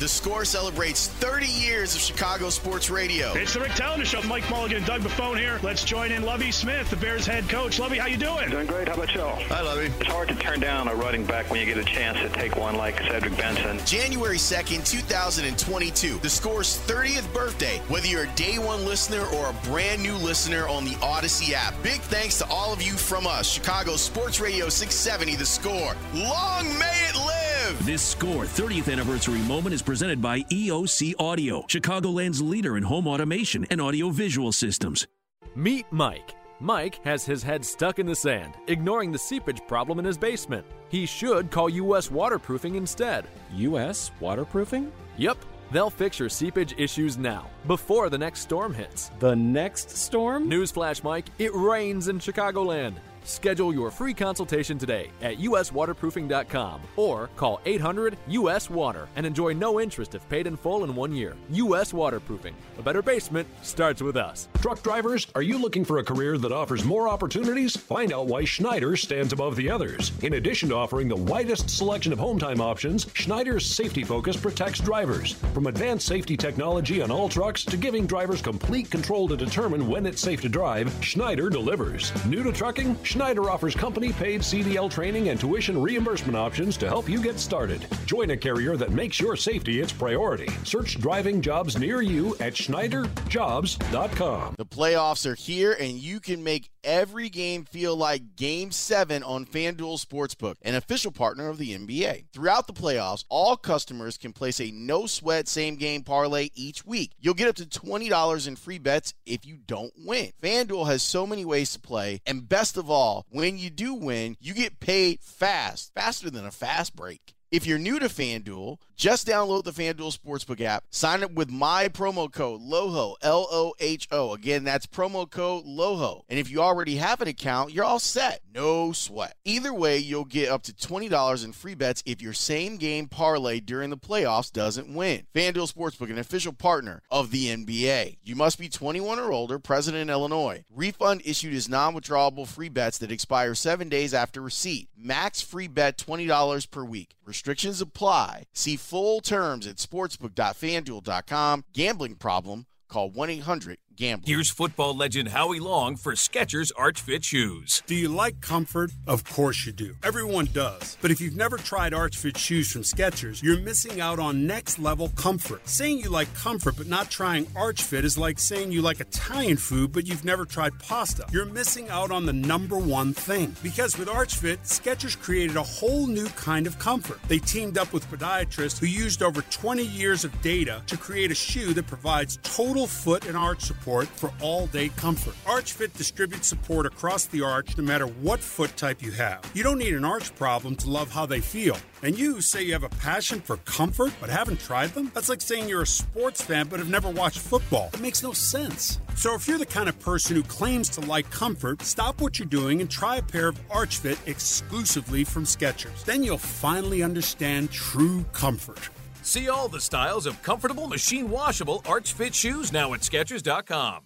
The 0.00 0.08
score 0.08 0.44
celebrates 0.44 1.06
30 1.06 1.46
years 1.46 1.94
of 1.94 2.00
Chicago 2.00 2.50
sports 2.50 2.90
radio. 2.90 3.32
It's 3.34 3.54
the 3.54 3.60
Rick 3.60 3.72
Telander 3.72 4.04
Show. 4.04 4.22
Mike 4.22 4.48
Mulligan 4.50 4.78
and 4.78 4.86
Doug 4.86 5.02
Buffone 5.02 5.38
here. 5.38 5.60
Let's 5.62 5.84
join 5.84 6.10
in 6.10 6.24
Lovie 6.24 6.50
Smith, 6.50 6.90
the 6.90 6.96
Bears 6.96 7.24
head 7.26 7.48
coach. 7.48 7.78
Lovie, 7.78 7.98
how 7.98 8.06
you 8.06 8.16
doing? 8.16 8.50
Doing 8.50 8.66
great. 8.66 8.88
How 8.88 8.94
about 8.94 9.14
y'all? 9.14 9.40
Hi, 9.44 9.60
Lovie. 9.60 9.92
It's 10.00 10.08
hard 10.08 10.28
to 10.28 10.34
turn 10.34 10.58
down 10.58 10.88
a 10.88 10.94
running 10.94 11.24
back 11.24 11.48
when 11.48 11.60
you 11.60 11.66
get 11.66 11.78
a 11.78 11.84
chance 11.84 12.18
to 12.18 12.28
take 12.28 12.56
one 12.56 12.74
like 12.76 12.98
Cedric 13.02 13.36
Benson. 13.36 13.78
January 13.86 14.36
2nd, 14.36 14.84
2022. 14.84 16.18
The 16.18 16.28
score's 16.28 16.80
30th 16.88 17.32
birthday. 17.32 17.78
Whether 17.86 18.08
you're 18.08 18.24
a 18.24 18.34
day 18.34 18.58
one 18.58 18.84
listener 18.84 19.24
or 19.36 19.50
a 19.50 19.54
brand 19.68 20.02
new 20.02 20.16
listener 20.16 20.66
on 20.66 20.84
the 20.84 20.94
Audacy 20.96 21.52
app. 21.52 21.80
Big 21.84 22.00
thanks 22.00 22.38
to 22.38 22.46
all 22.48 22.72
of 22.72 22.82
you 22.82 22.94
from 22.94 23.28
us, 23.28 23.48
Chicago 23.48 23.94
Sports 23.94 24.40
Radio 24.40 24.68
670, 24.68 25.36
The 25.36 25.46
Score. 25.46 25.94
Long 26.14 26.64
may 26.80 27.08
it 27.08 27.14
live! 27.14 27.33
This 27.64 28.02
Score 28.02 28.44
30th 28.44 28.92
anniversary 28.92 29.38
moment 29.38 29.74
is 29.74 29.80
presented 29.80 30.20
by 30.20 30.40
EOC 30.40 31.14
Audio, 31.18 31.62
Chicagoland's 31.62 32.42
leader 32.42 32.76
in 32.76 32.82
home 32.82 33.06
automation 33.06 33.66
and 33.70 33.80
audio 33.80 34.10
visual 34.10 34.52
systems. 34.52 35.06
Meet 35.54 35.86
Mike. 35.90 36.34
Mike 36.60 37.02
has 37.04 37.24
his 37.24 37.42
head 37.42 37.64
stuck 37.64 37.98
in 37.98 38.04
the 38.04 38.14
sand, 38.14 38.52
ignoring 38.66 39.12
the 39.12 39.18
seepage 39.18 39.62
problem 39.66 39.98
in 39.98 40.04
his 40.04 40.18
basement. 40.18 40.66
He 40.90 41.06
should 41.06 41.50
call 41.50 41.70
US 41.70 42.10
Waterproofing 42.10 42.74
instead. 42.74 43.24
US 43.54 44.10
Waterproofing? 44.20 44.92
Yep. 45.16 45.38
They'll 45.70 45.88
fix 45.88 46.18
your 46.18 46.28
seepage 46.28 46.74
issues 46.76 47.16
now, 47.16 47.48
before 47.66 48.10
the 48.10 48.18
next 48.18 48.40
storm 48.40 48.74
hits. 48.74 49.10
The 49.20 49.34
next 49.34 49.88
storm? 49.88 50.50
Newsflash, 50.50 51.02
Mike, 51.02 51.28
it 51.38 51.54
rains 51.54 52.08
in 52.08 52.18
Chicagoland. 52.18 52.96
Schedule 53.24 53.72
your 53.72 53.90
free 53.90 54.12
consultation 54.12 54.76
today 54.76 55.10
at 55.22 55.38
uswaterproofing.com 55.38 56.82
or 56.96 57.30
call 57.36 57.60
800 57.64 58.18
US 58.28 58.68
Water 58.68 59.08
and 59.16 59.24
enjoy 59.24 59.54
no 59.54 59.80
interest 59.80 60.14
if 60.14 60.28
paid 60.28 60.46
in 60.46 60.56
full 60.56 60.84
in 60.84 60.94
one 60.94 61.12
year. 61.12 61.34
US 61.50 61.94
Waterproofing. 61.94 62.54
A 62.78 62.82
better 62.82 63.00
basement 63.00 63.48
starts 63.62 64.02
with 64.02 64.16
us. 64.16 64.48
Truck 64.60 64.82
drivers, 64.82 65.26
are 65.34 65.42
you 65.42 65.56
looking 65.56 65.84
for 65.86 65.98
a 65.98 66.04
career 66.04 66.36
that 66.36 66.52
offers 66.52 66.84
more 66.84 67.08
opportunities? 67.08 67.74
Find 67.74 68.12
out 68.12 68.26
why 68.26 68.44
Schneider 68.44 68.94
stands 68.94 69.32
above 69.32 69.56
the 69.56 69.70
others. 69.70 70.12
In 70.22 70.34
addition 70.34 70.68
to 70.68 70.76
offering 70.76 71.08
the 71.08 71.16
widest 71.16 71.70
selection 71.70 72.12
of 72.12 72.18
home 72.18 72.38
time 72.38 72.60
options, 72.60 73.06
Schneider's 73.14 73.64
safety 73.64 74.04
focus 74.04 74.36
protects 74.36 74.80
drivers. 74.80 75.32
From 75.54 75.66
advanced 75.66 76.06
safety 76.06 76.36
technology 76.36 77.00
on 77.00 77.10
all 77.10 77.30
trucks 77.30 77.64
to 77.64 77.78
giving 77.78 78.06
drivers 78.06 78.42
complete 78.42 78.90
control 78.90 79.26
to 79.28 79.36
determine 79.36 79.88
when 79.88 80.04
it's 80.04 80.20
safe 80.20 80.42
to 80.42 80.48
drive, 80.50 80.92
Schneider 81.02 81.48
delivers. 81.48 82.12
New 82.26 82.42
to 82.42 82.52
trucking? 82.52 83.02
Schneider 83.14 83.48
offers 83.48 83.76
company 83.76 84.12
paid 84.12 84.40
CDL 84.40 84.90
training 84.90 85.28
and 85.28 85.38
tuition 85.38 85.80
reimbursement 85.80 86.36
options 86.36 86.76
to 86.76 86.88
help 86.88 87.08
you 87.08 87.22
get 87.22 87.38
started. 87.38 87.86
Join 88.06 88.30
a 88.30 88.36
carrier 88.36 88.76
that 88.76 88.90
makes 88.90 89.20
your 89.20 89.36
safety 89.36 89.80
its 89.80 89.92
priority. 89.92 90.48
Search 90.64 91.00
driving 91.00 91.40
jobs 91.40 91.78
near 91.78 92.02
you 92.02 92.34
at 92.40 92.54
SchneiderJobs.com. 92.54 94.56
The 94.58 94.66
playoffs 94.66 95.26
are 95.26 95.36
here, 95.36 95.76
and 95.78 95.92
you 95.92 96.18
can 96.18 96.42
make 96.42 96.70
every 96.84 97.28
game 97.28 97.64
feel 97.64 97.96
like 97.96 98.36
Game 98.36 98.70
7 98.70 99.22
on 99.22 99.46
FanDuel 99.46 100.04
Sportsbook, 100.04 100.56
an 100.62 100.74
official 100.74 101.10
partner 101.10 101.48
of 101.48 101.58
the 101.58 101.76
NBA. 101.76 102.26
Throughout 102.32 102.66
the 102.66 102.72
playoffs, 102.72 103.24
all 103.28 103.56
customers 103.56 104.16
can 104.16 104.32
place 104.32 104.60
a 104.60 104.70
no 104.70 105.06
sweat 105.06 105.48
same 105.48 105.76
game 105.76 106.02
parlay 106.02 106.50
each 106.54 106.84
week. 106.84 107.12
You'll 107.18 107.34
get 107.34 107.48
up 107.48 107.56
to 107.56 107.64
$20 107.64 108.48
in 108.48 108.56
free 108.56 108.78
bets 108.78 109.14
if 109.26 109.46
you 109.46 109.58
don't 109.66 109.92
win. 109.96 110.30
FanDuel 110.42 110.86
has 110.86 111.02
so 111.02 111.26
many 111.26 111.44
ways 111.44 111.72
to 111.72 111.80
play, 111.80 112.20
and 112.26 112.48
best 112.48 112.76
of 112.76 112.90
all, 112.90 113.26
when 113.30 113.58
you 113.58 113.70
do 113.70 113.94
win, 113.94 114.36
you 114.40 114.54
get 114.54 114.80
paid 114.80 115.20
fast, 115.20 115.92
faster 115.94 116.30
than 116.30 116.46
a 116.46 116.50
fast 116.50 116.94
break. 116.94 117.34
If 117.54 117.66
you're 117.66 117.78
new 117.78 118.00
to 118.00 118.06
FanDuel, 118.06 118.78
just 118.96 119.26
download 119.26 119.64
the 119.64 119.72
FanDuel 119.72 120.16
Sportsbook 120.16 120.60
app. 120.60 120.84
Sign 120.90 121.22
up 121.22 121.32
with 121.32 121.50
my 121.50 121.88
promo 121.88 122.32
code 122.32 122.60
LOHO, 122.60 123.16
L 123.22 123.46
O 123.50 123.74
H 123.80 124.08
O. 124.10 124.32
Again, 124.34 124.64
that's 124.64 124.86
promo 124.86 125.28
code 125.28 125.64
LOHO. 125.64 126.22
And 126.28 126.38
if 126.38 126.50
you 126.50 126.60
already 126.60 126.96
have 126.96 127.20
an 127.20 127.28
account, 127.28 127.72
you're 127.72 127.84
all 127.84 127.98
set. 127.98 128.40
No 128.54 128.92
sweat. 128.92 129.36
Either 129.44 129.74
way, 129.74 129.98
you'll 129.98 130.24
get 130.24 130.48
up 130.48 130.62
to 130.64 130.72
$20 130.72 131.44
in 131.44 131.52
free 131.52 131.74
bets 131.74 132.02
if 132.06 132.22
your 132.22 132.32
same 132.32 132.76
game 132.76 133.08
parlay 133.08 133.60
during 133.60 133.90
the 133.90 133.96
playoffs 133.96 134.52
doesn't 134.52 134.94
win. 134.94 135.26
FanDuel 135.34 135.72
Sportsbook, 135.72 136.10
an 136.10 136.18
official 136.18 136.52
partner 136.52 137.02
of 137.10 137.30
the 137.30 137.46
NBA. 137.48 138.18
You 138.22 138.36
must 138.36 138.58
be 138.58 138.68
21 138.68 139.18
or 139.18 139.32
older, 139.32 139.58
present 139.58 139.96
in 139.96 140.08
Illinois. 140.10 140.64
Refund 140.72 141.22
issued 141.24 141.54
as 141.54 141.68
non 141.68 141.94
withdrawable 141.94 142.46
free 142.46 142.68
bets 142.68 142.98
that 142.98 143.10
expire 143.12 143.54
seven 143.54 143.88
days 143.88 144.14
after 144.14 144.40
receipt. 144.40 144.88
Max 144.96 145.40
free 145.40 145.68
bet 145.68 145.98
$20 145.98 146.70
per 146.70 146.84
week. 146.84 147.16
Restrictions 147.24 147.80
apply. 147.80 148.44
See 148.52 148.76
full 148.84 149.20
terms 149.20 149.66
at 149.66 149.76
sportsbook.fanduel.com. 149.76 151.64
Gambling 151.72 152.16
problem? 152.16 152.66
Call 152.88 153.10
1 153.10 153.30
800 153.30 153.78
gambling. 153.96 154.26
Here's 154.26 154.50
football 154.50 154.96
legend 154.96 155.28
Howie 155.28 155.60
Long 155.60 155.96
for 155.96 156.12
Skechers 156.12 156.72
Arch 156.76 157.00
Fit 157.00 157.24
shoes. 157.24 157.82
Do 157.86 157.94
you 157.94 158.08
like 158.08 158.40
comfort? 158.40 158.90
Of 159.06 159.24
course 159.24 159.66
you 159.66 159.72
do. 159.72 159.94
Everyone 160.02 160.46
does. 160.46 160.98
But 161.00 161.10
if 161.10 161.20
you've 161.20 161.36
never 161.36 161.56
tried 161.56 161.94
Arch 161.94 162.16
Fit 162.16 162.36
shoes 162.36 162.70
from 162.72 162.82
Skechers, 162.82 163.42
you're 163.42 163.60
missing 163.60 164.00
out 164.00 164.18
on 164.18 164.46
next 164.46 164.78
level 164.78 165.10
comfort. 165.10 165.66
Saying 165.68 165.98
you 165.98 166.10
like 166.10 166.32
comfort 166.34 166.76
but 166.76 166.88
not 166.88 167.10
trying 167.10 167.46
Arch 167.54 167.82
Fit 167.82 168.04
is 168.04 168.18
like 168.18 168.38
saying 168.38 168.72
you 168.72 168.82
like 168.82 169.00
Italian 169.00 169.56
food 169.56 169.92
but 169.92 170.06
you've 170.06 170.24
never 170.24 170.44
tried 170.44 170.78
pasta. 170.78 171.26
You're 171.30 171.44
missing 171.44 171.88
out 171.90 172.10
on 172.10 172.26
the 172.26 172.32
number 172.32 172.78
one 172.78 173.12
thing. 173.12 173.54
Because 173.62 173.96
with 173.98 174.08
Arch 174.08 174.34
Fit, 174.34 174.62
Skechers 174.64 175.20
created 175.20 175.56
a 175.56 175.62
whole 175.62 176.06
new 176.06 176.26
kind 176.30 176.66
of 176.66 176.78
comfort. 176.78 177.20
They 177.28 177.38
teamed 177.38 177.78
up 177.78 177.92
with 177.92 178.10
podiatrists 178.10 178.78
who 178.78 178.86
used 178.86 179.22
over 179.22 179.42
20 179.42 179.84
years 179.84 180.24
of 180.24 180.42
data 180.42 180.82
to 180.88 180.96
create 180.96 181.30
a 181.30 181.34
shoe 181.34 181.72
that 181.74 181.86
provides 181.86 182.38
total 182.42 182.86
foot 182.86 183.26
and 183.26 183.36
arch 183.36 183.62
support 183.62 183.83
for 183.84 184.32
all 184.40 184.66
day 184.66 184.88
comfort. 184.90 185.34
ArchFit 185.44 185.96
distributes 185.96 186.48
support 186.48 186.86
across 186.86 187.26
the 187.26 187.42
arch 187.42 187.76
no 187.76 187.84
matter 187.84 188.06
what 188.06 188.40
foot 188.40 188.76
type 188.76 189.02
you 189.02 189.12
have. 189.12 189.44
You 189.54 189.62
don't 189.62 189.78
need 189.78 189.94
an 189.94 190.04
arch 190.04 190.34
problem 190.34 190.74
to 190.76 190.90
love 190.90 191.10
how 191.10 191.26
they 191.26 191.40
feel. 191.40 191.76
And 192.02 192.18
you 192.18 192.40
say 192.40 192.62
you 192.62 192.72
have 192.72 192.82
a 192.82 192.88
passion 192.88 193.40
for 193.40 193.56
comfort 193.58 194.12
but 194.20 194.30
haven't 194.30 194.60
tried 194.60 194.90
them? 194.90 195.10
That's 195.14 195.28
like 195.28 195.40
saying 195.40 195.68
you're 195.68 195.82
a 195.82 195.86
sports 195.86 196.42
fan 196.42 196.68
but 196.68 196.78
have 196.78 196.90
never 196.90 197.10
watched 197.10 197.38
football. 197.38 197.90
It 197.92 198.00
makes 198.00 198.22
no 198.22 198.32
sense. 198.32 198.98
So 199.16 199.34
if 199.34 199.46
you're 199.46 199.58
the 199.58 199.66
kind 199.66 199.88
of 199.88 199.98
person 200.00 200.36
who 200.36 200.42
claims 200.42 200.88
to 200.90 201.00
like 201.02 201.30
comfort, 201.30 201.82
stop 201.82 202.20
what 202.20 202.38
you're 202.38 202.46
doing 202.46 202.80
and 202.80 202.90
try 202.90 203.16
a 203.16 203.22
pair 203.22 203.48
of 203.48 203.68
ArchFit 203.68 204.18
exclusively 204.26 205.24
from 205.24 205.44
Skechers. 205.44 206.04
Then 206.04 206.22
you'll 206.22 206.38
finally 206.38 207.02
understand 207.02 207.70
true 207.70 208.24
comfort. 208.32 208.90
See 209.24 209.48
all 209.48 209.68
the 209.68 209.80
styles 209.80 210.26
of 210.26 210.40
comfortable, 210.42 210.86
machine 210.86 211.30
washable 211.30 211.80
Arch 211.86 212.12
Fit 212.12 212.34
shoes 212.34 212.74
now 212.74 212.92
at 212.92 213.00
Skechers.com. 213.00 214.02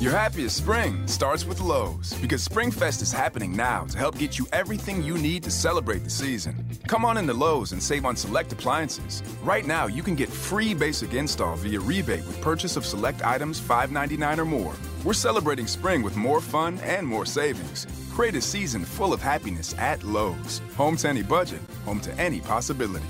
Your 0.00 0.12
happiest 0.12 0.58
spring 0.58 1.06
starts 1.06 1.46
with 1.46 1.62
Lowe's 1.62 2.12
because 2.20 2.46
SpringFest 2.46 3.00
is 3.00 3.10
happening 3.10 3.56
now 3.56 3.84
to 3.84 3.96
help 3.96 4.18
get 4.18 4.38
you 4.38 4.46
everything 4.52 5.02
you 5.02 5.16
need 5.16 5.42
to 5.44 5.50
celebrate 5.50 6.04
the 6.04 6.10
season. 6.10 6.62
Come 6.88 7.06
on 7.06 7.16
into 7.16 7.32
Lowe's 7.32 7.72
and 7.72 7.82
save 7.82 8.04
on 8.04 8.16
select 8.16 8.52
appliances. 8.52 9.22
Right 9.42 9.66
now, 9.66 9.86
you 9.86 10.02
can 10.02 10.14
get 10.14 10.28
free 10.28 10.74
basic 10.74 11.14
install 11.14 11.56
via 11.56 11.80
rebate 11.80 12.26
with 12.26 12.42
purchase 12.42 12.76
of 12.76 12.84
select 12.84 13.24
items 13.24 13.58
$5.99 13.62 14.38
or 14.38 14.44
more. 14.44 14.74
We're 15.04 15.14
celebrating 15.14 15.66
spring 15.66 16.02
with 16.02 16.16
more 16.16 16.42
fun 16.42 16.80
and 16.80 17.06
more 17.06 17.24
savings. 17.24 17.86
Create 18.12 18.34
a 18.34 18.42
season 18.42 18.84
full 18.84 19.14
of 19.14 19.22
happiness 19.22 19.74
at 19.78 20.04
Lowe's. 20.04 20.60
Home 20.76 20.96
to 20.96 21.08
any 21.08 21.22
budget, 21.22 21.62
home 21.86 22.00
to 22.00 22.12
any 22.20 22.40
possibility. 22.40 23.06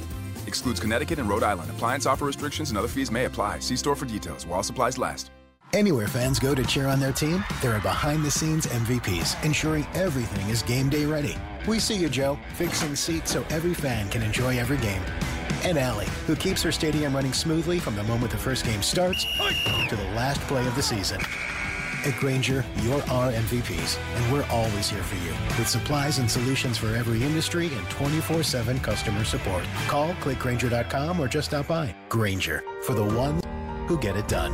Excludes 0.55 0.79
Connecticut 0.79 1.19
and 1.19 1.29
Rhode 1.29 1.43
Island. 1.43 1.69
Appliance 1.69 2.07
offer 2.07 2.27
restrictions 2.27 2.69
and 2.69 2.79
other 2.79 2.87
fees 2.87 3.11
may 3.11 3.25
apply. 3.25 3.59
See 3.59 3.75
store 3.75 3.97
for 3.97 4.07
details 4.07 4.47
while 4.47 4.63
supplies 4.63 4.99
last. 4.99 5.33
Anywhere 5.73 6.07
fans 6.07 6.39
go 6.39 6.55
to 6.55 6.63
cheer 6.63 6.87
on 6.87 7.01
their 7.01 7.11
team, 7.11 7.45
there 7.61 7.73
are 7.73 7.81
behind 7.81 8.25
the 8.25 8.31
scenes 8.31 8.67
MVPs 8.67 9.45
ensuring 9.45 9.85
everything 9.95 10.49
is 10.49 10.63
game 10.63 10.89
day 10.89 11.07
ready. 11.07 11.37
We 11.67 11.81
see 11.81 11.97
you, 11.97 12.09
Joe, 12.09 12.39
fixing 12.55 12.95
seats 12.95 13.33
so 13.33 13.45
every 13.51 13.75
fan 13.75 14.09
can 14.11 14.23
enjoy 14.23 14.57
every 14.57 14.77
game. 14.77 15.03
And 15.65 15.77
Allie, 15.77 16.07
who 16.29 16.37
keeps 16.37 16.63
her 16.63 16.71
stadium 16.71 17.17
running 17.17 17.33
smoothly 17.33 17.81
from 17.81 17.97
the 17.97 18.05
moment 18.05 18.31
the 18.31 18.39
first 18.39 18.65
game 18.65 18.81
starts 18.81 19.27
to 19.89 19.97
the 19.97 20.09
last 20.15 20.41
play 20.43 20.65
of 20.65 20.77
the 20.77 20.83
season. 20.83 21.21
At 22.05 22.21
Grainger, 22.21 22.65
you're 22.83 23.03
our 23.05 23.33
MVPs, 23.33 23.99
and 23.99 24.33
we're 24.33 24.45
always 24.51 24.91
here 24.91 25.03
for 25.03 25.17
you 25.25 25.31
with 25.59 25.69
supplies 25.69 26.19
and 26.19 26.31
solutions 26.31 26.77
for 26.77 26.95
every 26.95 27.23
industry 27.23 27.69
and 27.69 27.89
24 27.91 28.43
7 28.43 28.79
customer 28.81 29.25
support. 29.25 29.65
Call 29.87 30.13
clickgrainger.com 30.15 31.19
or 31.19 31.29
just 31.29 31.49
stop 31.49 31.67
by. 31.67 31.95
Grainger 32.11 32.63
for 32.83 32.95
the 32.95 33.05
ones 33.05 33.43
who 33.87 33.99
get 33.99 34.17
it 34.17 34.29
done. 34.29 34.53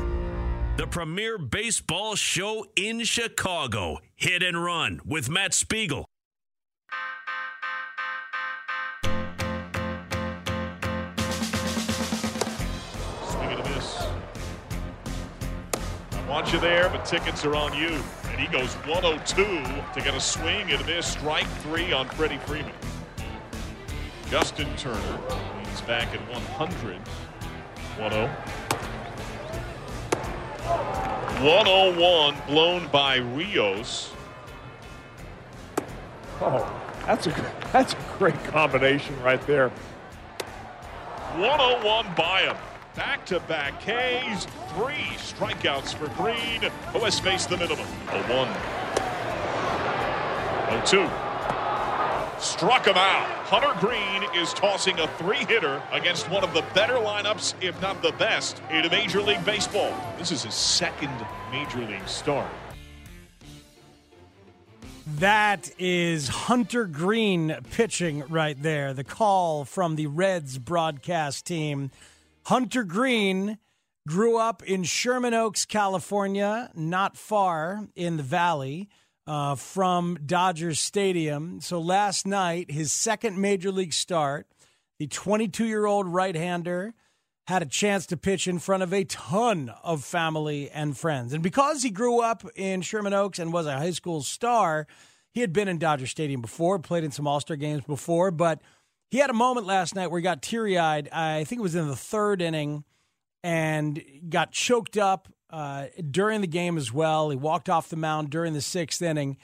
The 0.77 0.87
premier 0.87 1.39
baseball 1.39 2.15
show 2.15 2.65
in 2.77 3.03
Chicago, 3.03 3.99
Hit 4.15 4.43
and 4.43 4.63
Run 4.63 5.01
with 5.05 5.29
Matt 5.29 5.53
Spiegel. 5.53 6.07
Want 16.31 16.53
you 16.53 16.61
there, 16.61 16.89
but 16.89 17.05
tickets 17.05 17.45
are 17.45 17.57
on 17.57 17.77
you. 17.77 17.89
And 18.29 18.41
he 18.41 18.47
goes 18.47 18.73
102 18.87 19.43
to 19.43 20.01
get 20.01 20.15
a 20.15 20.21
swing 20.21 20.71
and 20.71 20.81
a 20.81 20.87
miss. 20.87 21.05
Strike 21.09 21.49
three 21.59 21.93
on 21.93 22.09
Freddie 22.11 22.39
Freeman. 22.47 22.73
Justin 24.29 24.69
Turner 24.77 25.21
leans 25.57 25.81
back 25.83 26.07
at 26.15 26.21
100. 26.31 26.99
1 27.99 28.13
101 31.43 32.37
blown 32.47 32.87
by 32.89 33.17
Rios. 33.17 34.13
Oh, 36.41 36.81
that's 37.07 37.27
a 37.27 37.53
that's 37.73 37.95
a 37.95 37.97
great 38.19 38.39
combination 38.45 39.21
right 39.21 39.45
there. 39.49 39.71
101 41.39 42.15
by 42.15 42.43
him. 42.43 42.57
Back 42.97 43.25
to 43.27 43.39
back 43.41 43.81
K's. 43.81 44.47
Three 44.75 45.15
strikeouts 45.17 45.95
for 45.95 46.09
Greene, 46.21 46.63
who 46.93 46.99
has 47.01 47.21
faced 47.21 47.49
the 47.49 47.57
minimum. 47.57 47.87
A 48.09 48.23
1. 48.25 48.49
A 50.77 50.87
2. 50.87 51.09
Struck 52.41 52.87
him 52.87 52.97
out. 52.97 53.29
Hunter 53.47 53.79
Greene 53.79 54.25
is 54.35 54.53
tossing 54.55 54.99
a 54.99 55.07
three 55.19 55.45
hitter 55.45 55.81
against 55.93 56.29
one 56.31 56.43
of 56.43 56.53
the 56.53 56.65
better 56.75 56.95
lineups, 56.95 57.55
if 57.61 57.81
not 57.81 58.03
the 58.03 58.13
best, 58.13 58.61
in 58.71 58.89
Major 58.91 59.21
League 59.21 59.45
Baseball. 59.45 59.95
This 60.19 60.33
is 60.33 60.43
his 60.43 60.55
second 60.55 61.13
Major 61.53 61.81
League 61.81 62.09
start. 62.09 62.51
That 65.19 65.71
is 65.79 66.29
Hunter 66.29 66.87
Greene 66.87 67.57
pitching 67.71 68.25
right 68.29 68.61
there. 68.61 68.95
The 68.95 69.05
call 69.05 69.65
from 69.65 69.97
the 69.97 70.07
Reds 70.07 70.59
broadcast 70.59 71.47
team. 71.47 71.91
Hunter 72.51 72.83
Greene 72.83 73.59
grew 74.09 74.37
up 74.37 74.65
in 74.65 74.83
Sherman 74.83 75.35
Oaks, 75.35 75.65
California, 75.65 76.69
not 76.75 77.17
far 77.17 77.87
in 77.95 78.17
the 78.17 78.25
valley 78.25 78.89
uh, 79.25 79.55
from 79.55 80.19
Dodgers 80.27 80.81
Stadium. 80.81 81.61
So 81.61 81.81
last 81.81 82.27
night, 82.27 82.73
his 82.73 82.91
second 82.91 83.41
major 83.41 83.71
league 83.71 83.93
start, 83.93 84.49
the 84.99 85.07
22 85.07 85.65
year 85.65 85.87
old 85.87 86.09
right 86.09 86.35
hander 86.35 86.93
had 87.47 87.63
a 87.63 87.67
chance 87.67 88.05
to 88.07 88.17
pitch 88.17 88.49
in 88.49 88.59
front 88.59 88.83
of 88.83 88.93
a 88.93 89.05
ton 89.05 89.73
of 89.85 90.03
family 90.03 90.69
and 90.73 90.99
friends. 90.99 91.33
And 91.33 91.45
because 91.45 91.85
he 91.85 91.91
grew 91.91 92.21
up 92.21 92.45
in 92.57 92.83
Sherman 92.83 93.15
Oaks 93.15 93.39
and 93.39 93.53
was 93.53 93.67
a 93.67 93.79
high 93.79 93.93
school 93.93 94.23
star, 94.23 94.89
he 95.33 95.41
had 95.41 95.53
been 95.53 95.69
in 95.69 95.79
Dodger 95.79 96.09
Stadium 96.09 96.41
before, 96.41 96.81
played 96.81 97.05
in 97.05 97.13
some 97.13 97.29
All 97.29 97.39
Star 97.39 97.57
games 97.57 97.85
before, 97.85 98.33
but 98.33 98.61
he 99.11 99.19
had 99.19 99.31
a 99.31 99.35
moment 99.35 99.67
last 99.67 99.95
night 99.95 100.09
where 100.11 100.19
he 100.19 100.23
got 100.23 100.43
teary 100.43 100.79
eyed. 100.79 101.09
I 101.11 101.45
think 101.45 101.59
it 101.59 101.63
was 101.63 101.75
in 101.75 101.89
the 101.89 101.97
third 101.97 102.41
inning 102.41 102.85
and 103.43 104.03
got 104.29 104.53
choked 104.53 104.97
up 104.97 105.29
uh, 105.51 105.87
during 106.11 106.41
the 106.41 106.47
game 106.47 106.79
as 106.79 106.93
well. 106.93 107.31
He 107.31 107.37
walked 107.37 107.69
off 107.69 107.89
the 107.89 107.97
mound 107.97 108.31
during 108.31 108.55
the 108.55 108.61
sixth 108.61 109.03
inning. 109.03 109.37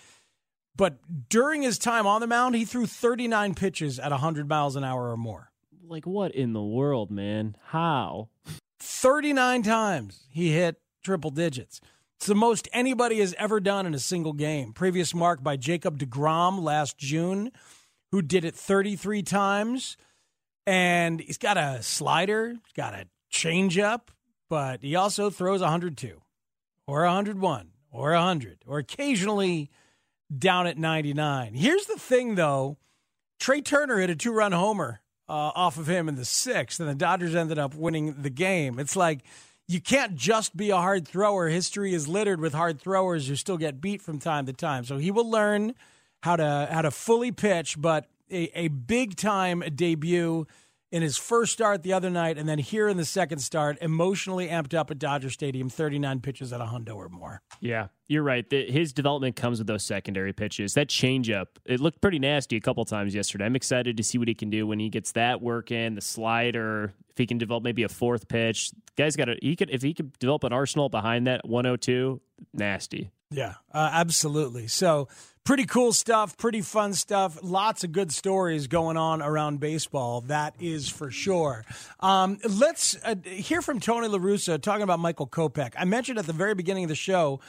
But 0.76 0.98
during 1.28 1.62
his 1.62 1.78
time 1.78 2.06
on 2.06 2.20
the 2.20 2.26
mound, 2.26 2.54
he 2.54 2.64
threw 2.64 2.86
39 2.86 3.54
pitches 3.54 3.98
at 3.98 4.10
100 4.10 4.48
miles 4.48 4.76
an 4.76 4.84
hour 4.84 5.10
or 5.10 5.16
more. 5.16 5.50
Like, 5.88 6.06
what 6.06 6.32
in 6.34 6.52
the 6.52 6.62
world, 6.62 7.10
man? 7.10 7.56
How? 7.68 8.28
39 8.78 9.62
times 9.62 10.26
he 10.30 10.52
hit 10.52 10.80
triple 11.02 11.30
digits. 11.30 11.80
It's 12.16 12.26
the 12.26 12.34
most 12.34 12.68
anybody 12.72 13.20
has 13.20 13.34
ever 13.38 13.60
done 13.60 13.86
in 13.86 13.94
a 13.94 13.98
single 13.98 14.32
game. 14.32 14.72
Previous 14.72 15.14
mark 15.14 15.42
by 15.42 15.56
Jacob 15.56 15.98
DeGrom 15.98 16.62
last 16.62 16.98
June, 16.98 17.52
who 18.16 18.22
did 18.22 18.46
it 18.46 18.54
33 18.54 19.22
times. 19.22 19.98
And 20.66 21.20
he's 21.20 21.36
got 21.36 21.58
a 21.58 21.82
slider, 21.82 22.48
he's 22.48 22.72
got 22.74 22.94
a 22.94 23.06
changeup, 23.30 24.08
but 24.48 24.82
he 24.82 24.96
also 24.96 25.28
throws 25.28 25.60
102 25.60 26.22
or 26.86 27.02
101 27.02 27.68
or 27.92 28.12
100 28.12 28.64
or 28.66 28.78
occasionally 28.78 29.70
down 30.36 30.66
at 30.66 30.78
99. 30.78 31.52
Here's 31.52 31.84
the 31.84 31.98
thing, 31.98 32.36
though 32.36 32.78
Trea 33.38 33.60
Turner 33.60 33.98
hit 33.98 34.08
a 34.08 34.16
two 34.16 34.32
run 34.32 34.52
homer 34.52 35.02
uh, 35.28 35.52
off 35.54 35.76
of 35.76 35.86
him 35.86 36.08
in 36.08 36.14
the 36.14 36.24
sixth, 36.24 36.80
and 36.80 36.88
the 36.88 36.94
Dodgers 36.94 37.34
ended 37.34 37.58
up 37.58 37.74
winning 37.74 38.22
the 38.22 38.30
game. 38.30 38.78
It's 38.78 38.96
like 38.96 39.20
you 39.68 39.80
can't 39.80 40.16
just 40.16 40.56
be 40.56 40.70
a 40.70 40.76
hard 40.78 41.06
thrower. 41.06 41.48
History 41.48 41.92
is 41.92 42.08
littered 42.08 42.40
with 42.40 42.54
hard 42.54 42.80
throwers 42.80 43.28
who 43.28 43.36
still 43.36 43.58
get 43.58 43.82
beat 43.82 44.00
from 44.00 44.18
time 44.18 44.46
to 44.46 44.54
time. 44.54 44.84
So 44.84 44.96
he 44.96 45.10
will 45.10 45.30
learn 45.30 45.74
how 46.26 46.34
to 46.36 46.68
how 46.70 46.82
to 46.82 46.90
fully 46.90 47.30
pitch, 47.30 47.80
but 47.80 48.06
a, 48.30 48.50
a 48.58 48.68
big 48.68 49.16
time 49.16 49.62
debut 49.74 50.46
in 50.90 51.02
his 51.02 51.16
first 51.16 51.52
start 51.52 51.82
the 51.82 51.92
other 51.92 52.10
night, 52.10 52.36
and 52.36 52.48
then 52.48 52.58
here 52.58 52.88
in 52.88 52.96
the 52.96 53.04
second 53.04 53.38
start, 53.38 53.78
emotionally 53.80 54.48
amped 54.48 54.74
up 54.74 54.90
at 54.90 54.98
Dodger 54.98 55.30
Stadium, 55.30 55.68
39 55.68 56.20
pitches 56.20 56.52
at 56.52 56.60
a 56.60 56.64
hundo 56.64 56.96
or 56.96 57.08
more. 57.08 57.42
Yeah, 57.60 57.88
you're 58.08 58.22
right. 58.22 58.48
The, 58.48 58.70
his 58.70 58.92
development 58.92 59.36
comes 59.36 59.58
with 59.58 59.66
those 59.66 59.84
secondary 59.84 60.32
pitches. 60.32 60.74
That 60.74 60.88
changeup, 60.88 61.46
it 61.64 61.80
looked 61.80 62.00
pretty 62.00 62.18
nasty 62.18 62.56
a 62.56 62.60
couple 62.60 62.84
times 62.84 63.14
yesterday. 63.14 63.44
I'm 63.44 63.56
excited 63.56 63.96
to 63.96 64.02
see 64.02 64.18
what 64.18 64.28
he 64.28 64.34
can 64.34 64.50
do 64.50 64.66
when 64.66 64.78
he 64.78 64.88
gets 64.88 65.12
that 65.12 65.40
work 65.40 65.70
in, 65.70 65.94
the 65.94 66.00
slider, 66.00 66.92
if 67.10 67.18
he 67.18 67.26
can 67.26 67.38
develop 67.38 67.62
maybe 67.62 67.82
a 67.82 67.88
fourth 67.88 68.26
pitch. 68.28 68.70
guy's 68.96 69.16
got 69.16 69.28
a 69.28 69.36
he 69.42 69.54
could 69.54 69.70
if 69.70 69.82
he 69.82 69.92
could 69.92 70.16
develop 70.18 70.44
an 70.44 70.52
arsenal 70.52 70.88
behind 70.88 71.26
that 71.26 71.46
102, 71.48 72.20
nasty. 72.52 73.10
Yeah, 73.30 73.54
uh, 73.72 73.90
absolutely. 73.92 74.68
So 74.68 75.08
pretty 75.44 75.66
cool 75.66 75.92
stuff, 75.92 76.36
pretty 76.36 76.60
fun 76.60 76.94
stuff. 76.94 77.38
Lots 77.42 77.82
of 77.84 77.92
good 77.92 78.12
stories 78.12 78.66
going 78.66 78.96
on 78.96 79.20
around 79.22 79.60
baseball. 79.60 80.20
That 80.22 80.54
is 80.60 80.88
for 80.88 81.10
sure. 81.10 81.64
Um, 82.00 82.38
let's 82.48 82.96
uh, 83.04 83.16
hear 83.24 83.62
from 83.62 83.80
Tony 83.80 84.08
La 84.08 84.18
Russa 84.18 84.60
talking 84.60 84.82
about 84.82 85.00
Michael 85.00 85.26
Kopech. 85.26 85.72
I 85.76 85.84
mentioned 85.84 86.18
at 86.18 86.26
the 86.26 86.32
very 86.32 86.54
beginning 86.54 86.84
of 86.84 86.88
the 86.88 86.94
show 86.94 87.40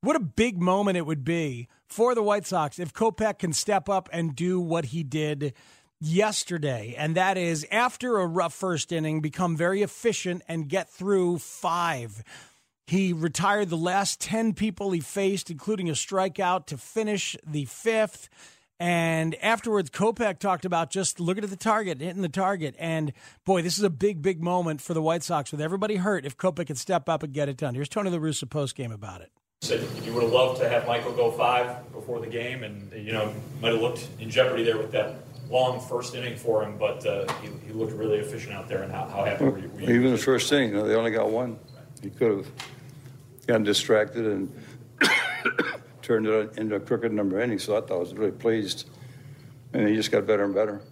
what 0.00 0.16
a 0.16 0.20
big 0.20 0.60
moment 0.60 0.96
it 0.96 1.06
would 1.06 1.24
be 1.24 1.68
for 1.88 2.14
the 2.14 2.22
White 2.22 2.46
Sox 2.46 2.78
if 2.78 2.92
Kopech 2.92 3.38
can 3.38 3.52
step 3.52 3.88
up 3.88 4.08
and 4.12 4.36
do 4.36 4.60
what 4.60 4.86
he 4.86 5.02
did 5.02 5.54
yesterday, 6.00 6.94
and 6.96 7.14
that 7.14 7.38
is 7.38 7.66
after 7.70 8.18
a 8.18 8.26
rough 8.26 8.54
first 8.54 8.92
inning, 8.92 9.20
become 9.20 9.56
very 9.56 9.82
efficient 9.82 10.42
and 10.46 10.68
get 10.68 10.90
through 10.90 11.38
five. 11.38 12.22
He 12.86 13.12
retired 13.12 13.68
the 13.68 13.76
last 13.76 14.20
10 14.20 14.54
people 14.54 14.92
he 14.92 15.00
faced, 15.00 15.50
including 15.50 15.88
a 15.88 15.92
strikeout, 15.92 16.66
to 16.66 16.76
finish 16.76 17.36
the 17.44 17.64
fifth. 17.64 18.28
And 18.78 19.34
afterwards, 19.36 19.90
Kopech 19.90 20.38
talked 20.38 20.64
about 20.64 20.90
just 20.90 21.18
looking 21.18 21.42
at 21.42 21.50
the 21.50 21.56
target, 21.56 22.00
hitting 22.00 22.22
the 22.22 22.28
target. 22.28 22.76
And 22.78 23.12
boy, 23.44 23.62
this 23.62 23.76
is 23.78 23.82
a 23.82 23.90
big, 23.90 24.22
big 24.22 24.40
moment 24.40 24.80
for 24.80 24.94
the 24.94 25.02
White 25.02 25.24
Sox 25.24 25.50
with 25.50 25.60
everybody 25.60 25.96
hurt 25.96 26.24
if 26.24 26.36
Kopech 26.36 26.68
could 26.68 26.78
step 26.78 27.08
up 27.08 27.24
and 27.24 27.32
get 27.32 27.48
it 27.48 27.56
done. 27.56 27.74
Here's 27.74 27.88
Tony 27.88 28.10
La 28.10 28.18
Russa 28.18 28.48
post 28.48 28.76
game 28.76 28.92
about 28.92 29.20
it. 29.20 29.32
Said 29.62 29.84
you 30.04 30.12
would 30.12 30.22
have 30.22 30.32
loved 30.32 30.60
to 30.60 30.68
have 30.68 30.86
Michael 30.86 31.12
go 31.12 31.30
five 31.32 31.90
before 31.90 32.20
the 32.20 32.26
game, 32.26 32.62
and 32.62 32.92
you 32.92 33.12
know 33.12 33.32
might 33.62 33.72
have 33.72 33.80
looked 33.80 34.06
in 34.20 34.28
jeopardy 34.28 34.62
there 34.62 34.76
with 34.76 34.92
that 34.92 35.14
long 35.48 35.80
first 35.80 36.14
inning 36.14 36.36
for 36.36 36.62
him. 36.62 36.76
But 36.76 37.04
uh, 37.06 37.26
he, 37.40 37.48
he, 37.66 37.72
looked 37.72 37.94
really 37.94 38.18
efficient 38.18 38.52
out 38.52 38.68
there. 38.68 38.82
And 38.82 38.92
how, 38.92 39.06
how 39.06 39.24
happy 39.24 39.44
were 39.44 39.58
you? 39.58 39.68
Were 39.70 39.80
you? 39.80 39.94
Even 39.94 40.12
the 40.12 40.18
first 40.18 40.52
inning, 40.52 40.68
you 40.68 40.76
know, 40.76 40.86
they 40.86 40.94
only 40.94 41.10
got 41.10 41.30
one. 41.30 41.58
He 42.02 42.10
could 42.10 42.36
have 42.36 42.46
gotten 43.46 43.62
distracted 43.62 44.26
and 44.26 44.52
turned 46.02 46.26
it 46.26 46.58
into 46.58 46.76
a 46.76 46.80
crooked 46.80 47.12
number 47.12 47.40
inning. 47.40 47.58
So 47.58 47.76
I 47.76 47.80
thought 47.80 47.96
I 47.96 47.98
was 47.98 48.14
really 48.14 48.32
pleased, 48.32 48.88
and 49.72 49.88
he 49.88 49.94
just 49.94 50.10
got 50.10 50.26
better 50.26 50.44
and 50.44 50.54
better. 50.54 50.82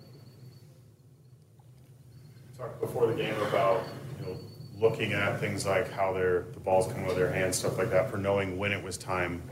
Talked 2.57 2.81
before 2.81 3.07
the 3.07 3.15
game 3.15 3.39
about 3.43 3.85
you 4.19 4.27
know 4.27 4.37
looking 4.79 5.13
at 5.13 5.41
things 5.41 5.67
like 5.67 5.91
how 5.91 6.13
their 6.13 6.47
the 6.53 6.61
balls 6.61 6.93
come 6.93 7.05
out 7.05 7.11
of 7.11 7.17
their 7.17 7.33
hands, 7.33 7.57
stuff 7.57 7.79
like 7.79 7.91
that, 7.91 8.11
for 8.11 8.17
knowing 8.17 8.59
when 8.59 8.73
it 8.73 8.83
was 8.83 8.97
time 8.97 9.43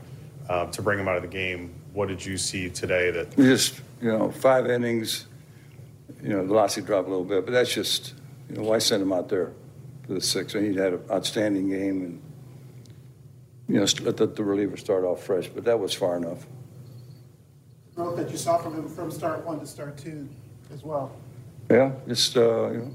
uh, 0.49 0.65
to 0.67 0.81
bring 0.81 0.97
them 0.97 1.07
out 1.07 1.17
of 1.17 1.21
the 1.21 1.27
game. 1.27 1.73
What 1.93 2.07
did 2.07 2.25
you 2.25 2.37
see 2.37 2.69
today 2.69 3.11
that 3.11 3.35
just 3.35 3.81
you 4.01 4.11
know 4.11 4.31
five 4.31 4.69
innings? 4.69 5.27
You 6.21 6.29
know, 6.29 6.41
the 6.41 6.47
velocity 6.47 6.85
dropped 6.85 7.07
a 7.07 7.11
little 7.11 7.25
bit, 7.25 7.45
but 7.45 7.51
that's 7.51 7.73
just 7.73 8.13
you 8.49 8.55
know 8.55 8.63
why 8.63 8.79
send 8.79 9.03
him 9.03 9.11
out 9.11 9.27
there 9.29 9.51
for 10.07 10.13
the 10.13 10.21
sixth? 10.21 10.55
I 10.55 10.59
mean, 10.59 10.73
he 10.73 10.79
had 10.79 10.93
an 10.93 11.01
outstanding 11.11 11.69
game 11.69 12.01
and 12.01 12.21
you 13.67 13.75
know, 13.75 13.85
let 14.01 14.17
the, 14.17 14.27
the 14.27 14.43
reliever 14.43 14.77
start 14.77 15.03
off 15.03 15.23
fresh, 15.23 15.47
but 15.47 15.63
that 15.65 15.79
was 15.79 15.93
far 15.93 16.17
enough. 16.17 16.45
Growth 17.95 18.17
that 18.17 18.31
you 18.31 18.37
saw 18.37 18.57
from 18.57 18.75
him 18.75 18.89
from 18.89 19.11
start 19.11 19.45
one 19.45 19.59
to 19.59 19.65
start 19.65 19.97
two 19.97 20.27
as 20.73 20.83
well. 20.83 21.11
Yeah, 21.69 21.91
just, 22.07 22.35
uh, 22.35 22.71
you 22.71 22.77
know, 22.79 22.91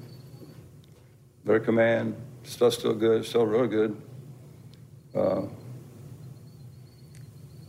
better 1.44 1.60
command, 1.60 2.16
stuff 2.42 2.74
still 2.74 2.94
good, 2.94 3.24
still 3.24 3.46
really 3.46 3.68
good. 3.68 4.00
Uh, 5.14 5.42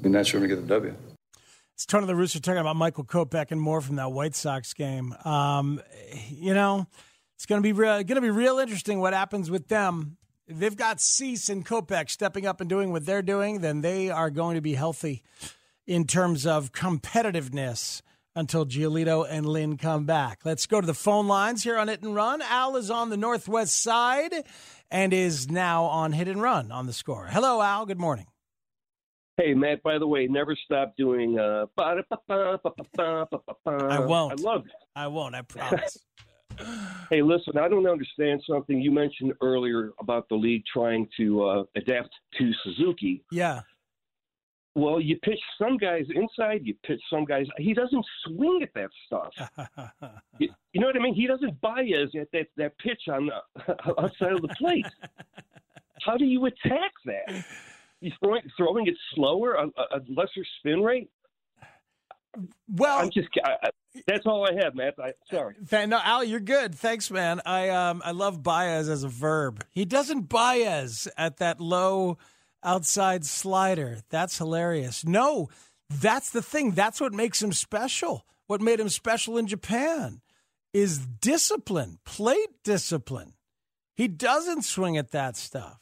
be 0.01 0.09
nice 0.09 0.27
for 0.27 0.37
him 0.37 0.43
to 0.43 0.49
get 0.49 0.55
the 0.55 0.67
W. 0.67 0.95
It's 1.75 1.85
Tony 1.85 2.05
the 2.07 2.15
Rooster 2.15 2.41
talking 2.41 2.59
about 2.59 2.75
Michael 2.75 3.05
Kopech 3.05 3.51
and 3.51 3.61
more 3.61 3.79
from 3.79 3.95
that 3.95 4.11
White 4.11 4.35
Sox 4.35 4.73
game. 4.73 5.15
Um, 5.23 5.81
you 6.29 6.53
know, 6.53 6.87
it's 7.35 7.45
going 7.45 7.61
to 7.61 7.63
be 7.63 7.71
re- 7.71 8.03
going 8.03 8.15
to 8.15 8.21
be 8.21 8.29
real 8.29 8.59
interesting 8.59 8.99
what 8.99 9.13
happens 9.13 9.49
with 9.49 9.69
them 9.69 10.17
if 10.18 10.18
they've 10.49 10.75
got 10.75 10.99
Cease 10.99 11.49
and 11.49 11.65
Kopech 11.65 12.09
stepping 12.09 12.45
up 12.45 12.59
and 12.59 12.69
doing 12.69 12.91
what 12.91 13.05
they're 13.05 13.21
doing, 13.21 13.61
then 13.61 13.81
they 13.81 14.09
are 14.09 14.29
going 14.29 14.55
to 14.55 14.61
be 14.61 14.73
healthy 14.73 15.21
in 15.87 16.05
terms 16.05 16.45
of 16.45 16.71
competitiveness 16.71 18.01
until 18.35 18.65
Giolito 18.65 19.25
and 19.29 19.45
Lynn 19.45 19.77
come 19.77 20.05
back. 20.05 20.41
Let's 20.45 20.65
go 20.65 20.81
to 20.81 20.87
the 20.87 20.93
phone 20.93 21.27
lines 21.27 21.63
here 21.63 21.77
on 21.77 21.87
Hit 21.87 22.03
and 22.03 22.15
Run. 22.15 22.41
Al 22.41 22.75
is 22.75 22.89
on 22.91 23.09
the 23.09 23.17
northwest 23.17 23.81
side 23.81 24.33
and 24.91 25.13
is 25.13 25.49
now 25.49 25.85
on 25.85 26.13
Hit 26.13 26.27
and 26.27 26.41
Run 26.41 26.71
on 26.71 26.85
the 26.85 26.93
score. 26.93 27.27
Hello, 27.29 27.61
Al. 27.61 27.85
Good 27.85 27.99
morning. 27.99 28.27
Hey, 29.37 29.53
Matt, 29.53 29.81
by 29.83 29.97
the 29.97 30.07
way, 30.07 30.27
never 30.27 30.55
stop 30.65 30.95
doing 30.97 31.39
uh 31.39 31.65
I 31.77 32.01
won't. 33.99 34.33
I 34.33 34.35
love 34.37 34.65
it. 34.65 34.71
I 34.95 35.07
won't, 35.07 35.35
I 35.35 35.41
promise. 35.43 35.97
Hey, 37.09 37.21
listen, 37.21 37.57
I 37.57 37.67
don't 37.67 37.87
understand 37.87 38.41
something 38.47 38.79
you 38.79 38.91
mentioned 38.91 39.33
earlier 39.41 39.91
about 39.99 40.29
the 40.29 40.35
league 40.35 40.63
trying 40.71 41.07
to 41.17 41.43
uh, 41.43 41.63
adapt 41.75 42.09
to 42.37 42.51
Suzuki. 42.63 43.23
Yeah. 43.31 43.61
Well, 44.75 44.99
you 44.99 45.17
pitch 45.17 45.39
some 45.57 45.77
guys 45.77 46.05
inside, 46.13 46.61
you 46.63 46.75
pitch 46.85 47.01
some 47.09 47.25
guys. 47.25 47.47
He 47.57 47.73
doesn't 47.73 48.05
swing 48.25 48.61
at 48.63 48.73
that 48.75 48.89
stuff. 49.07 49.33
you, 50.39 50.49
you, 50.73 50.79
know 50.79 50.87
what 50.87 50.95
I 50.95 50.99
mean? 50.99 51.15
He 51.15 51.27
doesn't 51.27 51.59
Baez 51.59 52.09
at 52.19 52.31
that, 52.31 52.47
that 52.57 52.77
pitch 52.77 53.01
on 53.11 53.29
the 53.65 53.75
outside 53.99 54.33
of 54.33 54.41
the 54.41 54.55
plate. 54.57 54.85
How 56.01 56.15
do 56.15 56.25
you 56.25 56.45
attack 56.45 56.91
that? 57.05 57.43
You 57.99 58.11
throwing, 58.23 58.43
throwing 58.55 58.87
it 58.87 58.95
slower, 59.15 59.55
a, 59.55 59.65
a 59.65 59.99
lesser 60.07 60.45
spin 60.59 60.81
rate? 60.81 61.09
Well, 62.67 62.99
I'm 62.99 63.09
just 63.11 63.29
I, 63.43 63.69
that's 64.07 64.25
all 64.25 64.47
I 64.47 64.53
have, 64.63 64.75
Matt. 64.75 64.95
I, 65.03 65.11
sorry. 65.31 65.55
No, 65.87 65.99
Al, 66.03 66.23
you're 66.23 66.39
good. 66.39 66.75
Thanks, 66.75 67.09
man. 67.09 67.41
I 67.45 67.69
um 67.69 68.01
I 68.05 68.11
love 68.11 68.43
Baez 68.43 68.89
as 68.89 69.03
a 69.03 69.09
verb. 69.09 69.65
He 69.71 69.85
doesn't 69.85 70.29
Baez 70.29 71.07
at 71.17 71.37
that 71.37 71.59
low 71.59 72.17
outside 72.63 73.25
slider. 73.25 73.99
That's 74.09 74.37
hilarious. 74.37 75.05
No, 75.05 75.49
that's 75.89 76.29
the 76.29 76.41
thing. 76.41 76.71
That's 76.71 77.01
what 77.01 77.13
makes 77.13 77.41
him 77.41 77.51
special. 77.51 78.25
What 78.47 78.61
made 78.61 78.79
him 78.79 78.89
special 78.89 79.37
in 79.37 79.47
Japan 79.47 80.21
is 80.73 80.99
discipline, 80.99 81.99
plate 82.05 82.63
discipline. 82.63 83.33
He 83.95 84.07
doesn't 84.07 84.63
swing 84.63 84.97
at 84.97 85.11
that 85.11 85.35
stuff. 85.35 85.79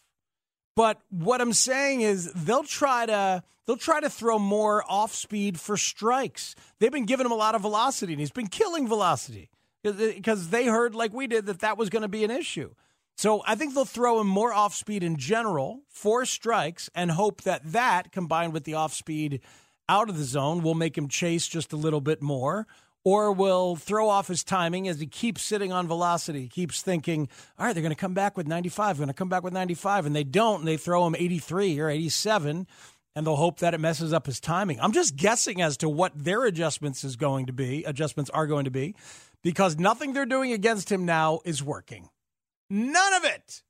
But 0.78 1.02
what 1.10 1.42
I'm 1.42 1.54
saying 1.54 2.02
is 2.02 2.32
they'll 2.34 2.64
try 2.64 3.08
to 3.08 3.42
they'll 3.66 3.78
try 3.78 4.00
to 4.00 4.12
throw 4.12 4.38
more 4.38 4.84
off 4.88 5.12
speed 5.12 5.60
for 5.60 5.76
strikes. 5.76 6.54
They've 6.78 6.92
been 6.92 7.08
giving 7.08 7.26
him 7.26 7.32
a 7.32 7.36
lot 7.36 7.56
of 7.56 7.62
velocity, 7.62 8.14
and 8.14 8.20
he's 8.20 8.30
been 8.30 8.46
killing 8.46 8.88
velocity 8.88 9.50
because 9.82 10.50
they 10.50 10.68
heard 10.68 10.94
like 10.94 11.14
we 11.14 11.26
did 11.26 11.48
that 11.48 11.62
that 11.62 11.80
was 11.80 11.90
going 11.90 12.04
to 12.04 12.08
be 12.08 12.24
an 12.24 12.30
issue. 12.30 12.76
So 13.18 13.42
I 13.48 13.56
think 13.56 13.74
they'll 13.74 13.86
throw 13.86 14.22
him 14.22 14.28
more 14.28 14.54
off 14.54 14.76
speed 14.76 15.02
in 15.02 15.18
general 15.18 15.82
for 15.90 16.26
strikes 16.28 16.92
and 16.94 17.10
hope 17.10 17.42
that 17.42 17.72
that 17.72 18.12
combined 18.12 18.54
with 18.54 18.64
the 18.64 18.76
off 18.76 18.94
speed 18.94 19.42
out 19.90 20.10
of 20.10 20.18
the 20.20 20.26
zone 20.26 20.62
will 20.62 20.76
make 20.76 20.96
him 20.96 21.08
chase 21.08 21.48
just 21.48 21.74
a 21.74 21.78
little 21.78 22.02
bit 22.02 22.22
more 22.22 22.68
or 23.08 23.32
will 23.32 23.78
throw 23.78 24.10
off 24.10 24.28
his 24.28 24.44
timing 24.44 24.86
as 24.86 25.00
he 25.00 25.08
keeps 25.08 25.42
sitting 25.42 25.72
on 25.72 25.88
velocity. 25.88 26.42
He 26.42 26.50
keeps 26.50 26.82
thinking, 26.82 27.30
all 27.58 27.66
right, 27.66 27.72
they're 27.72 27.82
going 27.82 27.96
to 27.96 27.96
come 27.96 28.14
back 28.14 28.36
with 28.36 28.48
95, 28.48 28.98
going 28.98 29.08
to 29.08 29.14
come 29.14 29.30
back 29.30 29.44
with 29.44 29.54
95, 29.54 30.08
and 30.08 30.14
they 30.14 30.26
don't, 30.26 30.60
and 30.60 30.68
they 30.68 30.76
throw 30.76 31.08
him 31.08 31.16
83 31.18 31.80
or 31.80 31.90
87, 31.90 32.68
and 33.16 33.26
they'll 33.26 33.38
hope 33.38 33.60
that 33.60 33.74
it 33.74 33.78
messes 33.78 34.12
up 34.12 34.26
his 34.26 34.42
timing. 34.42 34.78
I'm 34.82 34.92
just 34.92 35.16
guessing 35.16 35.62
as 35.62 35.78
to 35.78 35.88
what 35.88 36.22
their 36.22 36.44
adjustments 36.44 37.06
is 37.06 37.16
going 37.16 37.46
to 37.46 37.54
be, 37.54 37.86
adjustments 37.86 38.30
are 38.32 38.46
going 38.46 38.66
to 38.66 38.72
be, 38.72 38.94
because 39.42 39.78
nothing 39.78 40.12
they're 40.12 40.26
doing 40.26 40.52
against 40.52 40.92
him 40.92 41.06
now 41.06 41.40
is 41.46 41.64
working. 41.64 42.10
None 42.70 43.14
of 43.14 43.24
it. 43.24 43.64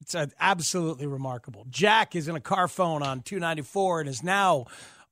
It's 0.00 0.14
uh, 0.14 0.24
absolutely 0.40 1.06
remarkable. 1.06 1.66
Jack 1.68 2.16
is 2.16 2.28
in 2.28 2.34
a 2.34 2.40
car 2.40 2.66
phone 2.66 3.02
on 3.02 3.20
294 3.20 4.00
and 4.00 4.08
is 4.08 4.22
now 4.22 4.64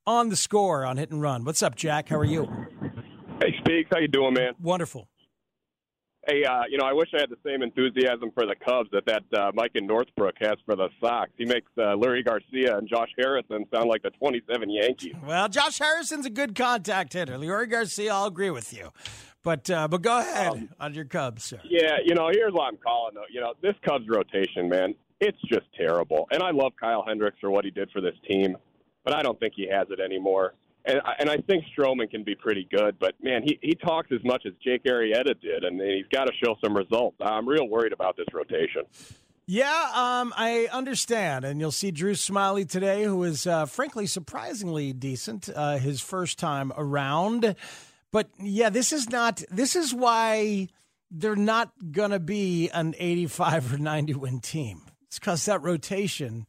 on 0.06 0.30
the 0.30 0.36
score 0.36 0.86
on 0.86 0.96
hit 0.96 1.10
and 1.10 1.20
run. 1.20 1.44
What's 1.44 1.62
up, 1.62 1.74
Jack? 1.74 2.08
How 2.08 2.16
are 2.16 2.24
you? 2.24 2.48
Speaks, 3.76 3.90
how 3.92 3.98
you 3.98 4.08
doing, 4.08 4.32
man? 4.32 4.54
Wonderful. 4.62 5.06
Hey, 6.26 6.44
uh, 6.44 6.62
you 6.70 6.78
know, 6.78 6.86
I 6.86 6.94
wish 6.94 7.10
I 7.14 7.20
had 7.20 7.28
the 7.28 7.36
same 7.44 7.62
enthusiasm 7.62 8.30
for 8.32 8.46
the 8.46 8.54
Cubs 8.54 8.88
that 8.92 9.04
that 9.04 9.38
uh, 9.38 9.52
Mike 9.54 9.72
in 9.74 9.86
Northbrook 9.86 10.34
has 10.40 10.54
for 10.64 10.74
the 10.74 10.88
Sox. 10.98 11.30
He 11.36 11.44
makes 11.44 11.70
uh, 11.76 11.94
Leury 11.94 12.24
Garcia 12.24 12.78
and 12.78 12.88
Josh 12.88 13.10
Harrison 13.18 13.66
sound 13.72 13.90
like 13.90 14.02
the 14.02 14.10
27 14.12 14.70
Yankees. 14.70 15.12
Well, 15.22 15.50
Josh 15.50 15.78
Harrison's 15.78 16.24
a 16.24 16.30
good 16.30 16.54
contact 16.54 17.12
hitter. 17.12 17.36
Larry 17.36 17.66
Garcia, 17.66 18.14
I'll 18.14 18.24
agree 18.24 18.48
with 18.48 18.72
you. 18.72 18.92
But 19.42 19.68
uh, 19.68 19.88
but 19.88 20.00
go 20.00 20.20
ahead 20.20 20.52
um, 20.52 20.70
on 20.80 20.94
your 20.94 21.04
Cubs, 21.04 21.44
sir. 21.44 21.60
Yeah, 21.68 21.98
you 22.02 22.14
know, 22.14 22.30
here's 22.32 22.54
what 22.54 22.68
I'm 22.68 22.78
calling 22.78 23.14
though. 23.14 23.24
You 23.30 23.42
know, 23.42 23.52
this 23.60 23.74
Cubs 23.86 24.06
rotation, 24.08 24.70
man, 24.70 24.94
it's 25.20 25.38
just 25.52 25.66
terrible. 25.78 26.28
And 26.30 26.42
I 26.42 26.50
love 26.50 26.72
Kyle 26.80 27.04
Hendricks 27.06 27.36
for 27.42 27.50
what 27.50 27.66
he 27.66 27.70
did 27.70 27.90
for 27.90 28.00
this 28.00 28.14
team, 28.26 28.56
but 29.04 29.14
I 29.14 29.20
don't 29.20 29.38
think 29.38 29.52
he 29.54 29.68
has 29.70 29.86
it 29.90 30.00
anymore. 30.00 30.54
And 30.86 31.00
I- 31.04 31.14
and 31.18 31.28
I 31.30 31.38
think 31.38 31.64
Stroman 31.76 32.08
can 32.10 32.22
be 32.22 32.34
pretty 32.34 32.68
good, 32.70 32.98
but 32.98 33.14
man, 33.22 33.42
he 33.42 33.58
he 33.62 33.74
talks 33.74 34.10
as 34.12 34.22
much 34.24 34.44
as 34.46 34.52
Jake 34.62 34.84
Arrieta 34.84 35.38
did, 35.40 35.64
and 35.64 35.80
he's 35.80 36.06
got 36.12 36.24
to 36.26 36.32
show 36.42 36.56
some 36.64 36.76
results. 36.76 37.16
I'm 37.20 37.48
real 37.48 37.68
worried 37.68 37.92
about 37.92 38.16
this 38.16 38.26
rotation. 38.32 38.82
Yeah, 39.48 39.90
um, 39.94 40.32
I 40.36 40.68
understand. 40.72 41.44
And 41.44 41.60
you'll 41.60 41.70
see 41.70 41.90
Drew 41.92 42.14
Smyly 42.14 42.68
today, 42.68 43.04
who 43.04 43.22
is 43.22 43.46
uh, 43.46 43.66
frankly 43.66 44.06
surprisingly 44.06 44.92
decent 44.92 45.48
uh, 45.54 45.78
his 45.78 46.00
first 46.00 46.38
time 46.38 46.72
around. 46.76 47.54
But 48.10 48.28
yeah, 48.40 48.70
this 48.70 48.92
is 48.92 49.08
not, 49.08 49.42
this 49.50 49.76
is 49.76 49.94
why 49.94 50.68
they're 51.12 51.36
not 51.36 51.70
going 51.92 52.10
to 52.10 52.18
be 52.18 52.70
an 52.70 52.94
85 52.98 53.74
or 53.74 53.78
90 53.78 54.14
win 54.14 54.40
team. 54.40 54.82
It's 55.06 55.20
because 55.20 55.44
that 55.44 55.62
rotation, 55.62 56.46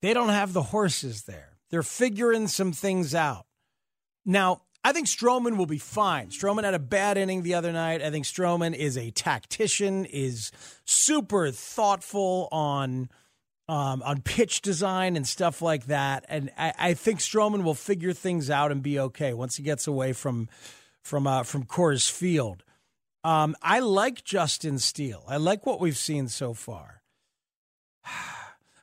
they 0.00 0.12
don't 0.12 0.30
have 0.30 0.52
the 0.52 0.62
horses 0.62 1.24
there. 1.24 1.58
They're 1.70 1.84
figuring 1.84 2.48
some 2.48 2.72
things 2.72 3.14
out. 3.14 3.46
Now, 4.24 4.62
I 4.84 4.92
think 4.92 5.06
Stroman 5.06 5.56
will 5.56 5.66
be 5.66 5.78
fine. 5.78 6.28
Stroman 6.30 6.64
had 6.64 6.74
a 6.74 6.78
bad 6.78 7.16
inning 7.16 7.42
the 7.42 7.54
other 7.54 7.72
night. 7.72 8.02
I 8.02 8.10
think 8.10 8.24
Stroman 8.24 8.74
is 8.74 8.96
a 8.96 9.10
tactician, 9.12 10.04
is 10.06 10.50
super 10.84 11.50
thoughtful 11.50 12.48
on 12.50 13.08
um, 13.68 14.02
on 14.02 14.20
pitch 14.22 14.60
design 14.60 15.16
and 15.16 15.26
stuff 15.26 15.62
like 15.62 15.86
that. 15.86 16.24
And 16.28 16.50
I, 16.58 16.72
I, 16.78 16.94
think 16.94 17.20
Stroman 17.20 17.62
will 17.62 17.74
figure 17.74 18.12
things 18.12 18.50
out 18.50 18.72
and 18.72 18.82
be 18.82 18.98
okay 18.98 19.32
once 19.32 19.56
he 19.56 19.62
gets 19.62 19.86
away 19.86 20.12
from 20.12 20.48
from 21.00 21.28
uh, 21.28 21.44
from 21.44 21.64
Coors 21.64 22.10
Field. 22.10 22.64
Um, 23.24 23.54
I 23.62 23.78
like 23.78 24.24
Justin 24.24 24.78
Steele. 24.78 25.24
I 25.28 25.36
like 25.36 25.64
what 25.64 25.80
we've 25.80 25.96
seen 25.96 26.28
so 26.28 26.54
far. 26.54 27.02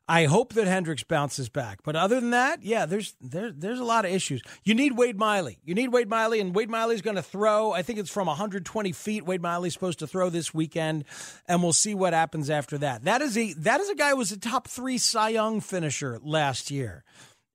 I 0.10 0.26
hope 0.26 0.53
that 0.53 0.66
Hendricks 0.66 1.03
bounces 1.03 1.49
back. 1.49 1.84
But 1.84 1.95
other 1.95 2.20
than 2.20 2.32
that, 2.32 2.64
yeah, 2.64 2.88
there's 2.88 3.16
there, 3.22 3.51
there's 3.51 3.80
a 3.80 3.84
lot 3.84 4.05
of 4.05 4.12
issues. 4.12 4.41
You 4.64 4.74
need 4.74 4.97
Wade 4.97 5.18
Miley. 5.18 5.60
You 5.64 5.76
need 5.76 5.89
Wade 5.89 6.10
Miley, 6.10 6.39
and 6.39 6.55
Wade 6.55 6.70
Miley's 6.70 7.03
going 7.03 7.16
to 7.16 7.22
throw. 7.22 7.74
I 7.74 7.84
think 7.84 7.99
it's 7.99 8.10
from 8.10 8.26
120 8.26 8.91
feet. 8.91 9.26
Wade 9.26 9.43
Miley's 9.43 9.74
supposed 9.74 9.99
to 9.99 10.07
throw 10.07 10.32
this 10.32 10.51
weekend, 10.51 11.05
and 11.47 11.62
we'll 11.62 11.74
see 11.74 11.93
what 11.93 12.14
happens 12.14 12.49
after 12.49 12.80
that. 12.80 13.03
That 13.03 13.22
is 13.22 13.38
a 13.38 13.53
that 13.53 13.82
is 13.82 13.89
a 13.89 13.95
guy 13.95 14.10
who 14.10 14.18
was 14.18 14.32
a 14.32 14.39
top 14.39 14.68
three 14.68 14.97
Cy 14.97 15.30
Young 15.30 15.62
finisher 15.62 16.20
last 16.24 16.72
year 16.72 17.03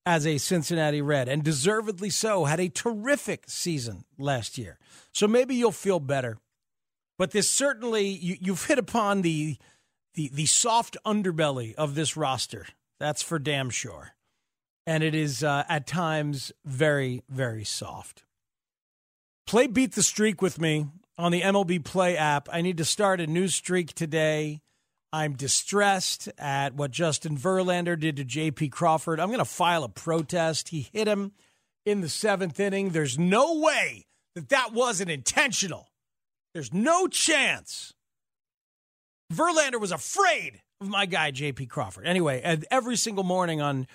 as 0.06 0.24
a 0.24 0.38
Cincinnati 0.38 1.02
Red, 1.02 1.28
and 1.28 1.42
deservedly 1.42 2.10
so. 2.10 2.44
Had 2.44 2.60
a 2.60 2.68
terrific 2.68 3.46
season 3.48 4.04
last 4.16 4.58
year. 4.58 4.78
So 5.12 5.26
maybe 5.26 5.56
you'll 5.56 5.72
feel 5.72 5.98
better. 5.98 6.38
But 7.18 7.32
this 7.32 7.50
certainly 7.50 8.06
you, 8.06 8.36
you've 8.40 8.66
hit 8.66 8.78
upon 8.78 9.22
the 9.22 9.58
the 10.14 10.28
the 10.32 10.46
soft 10.46 10.96
underbelly 11.04 11.74
of 11.74 11.94
this 11.94 12.16
roster. 12.16 12.66
That's 12.98 13.22
for 13.22 13.38
damn 13.38 13.70
sure. 13.70 14.12
And 14.86 15.02
it 15.02 15.14
is 15.14 15.42
uh, 15.42 15.64
at 15.68 15.86
times 15.86 16.52
very 16.64 17.22
very 17.28 17.64
soft. 17.64 18.24
Play 19.46 19.66
beat 19.66 19.94
the 19.94 20.02
streak 20.02 20.40
with 20.40 20.60
me 20.60 20.86
on 21.18 21.32
the 21.32 21.42
MLB 21.42 21.84
Play 21.84 22.16
app. 22.16 22.48
I 22.52 22.62
need 22.62 22.78
to 22.78 22.84
start 22.84 23.20
a 23.20 23.26
new 23.26 23.48
streak 23.48 23.94
today. 23.94 24.60
I'm 25.12 25.34
distressed 25.34 26.28
at 26.38 26.74
what 26.74 26.90
Justin 26.90 27.36
Verlander 27.38 27.98
did 27.98 28.16
to 28.16 28.24
JP 28.24 28.72
Crawford. 28.72 29.20
I'm 29.20 29.28
going 29.28 29.38
to 29.38 29.44
file 29.44 29.84
a 29.84 29.88
protest. 29.88 30.70
He 30.70 30.88
hit 30.92 31.06
him 31.06 31.32
in 31.86 32.00
the 32.00 32.08
seventh 32.08 32.58
inning. 32.58 32.90
There's 32.90 33.16
no 33.16 33.60
way 33.60 34.06
that 34.34 34.48
that 34.48 34.72
wasn't 34.72 35.12
intentional. 35.12 35.88
There's 36.52 36.72
no 36.72 37.06
chance 37.06 37.93
Verlander 39.34 39.80
was 39.80 39.92
afraid 39.92 40.60
of 40.80 40.88
my 40.88 41.06
guy, 41.06 41.32
JP 41.32 41.68
Crawford. 41.68 42.06
Anyway, 42.06 42.40
every 42.70 42.96
single 42.96 43.24
morning 43.24 43.60
on 43.60 43.86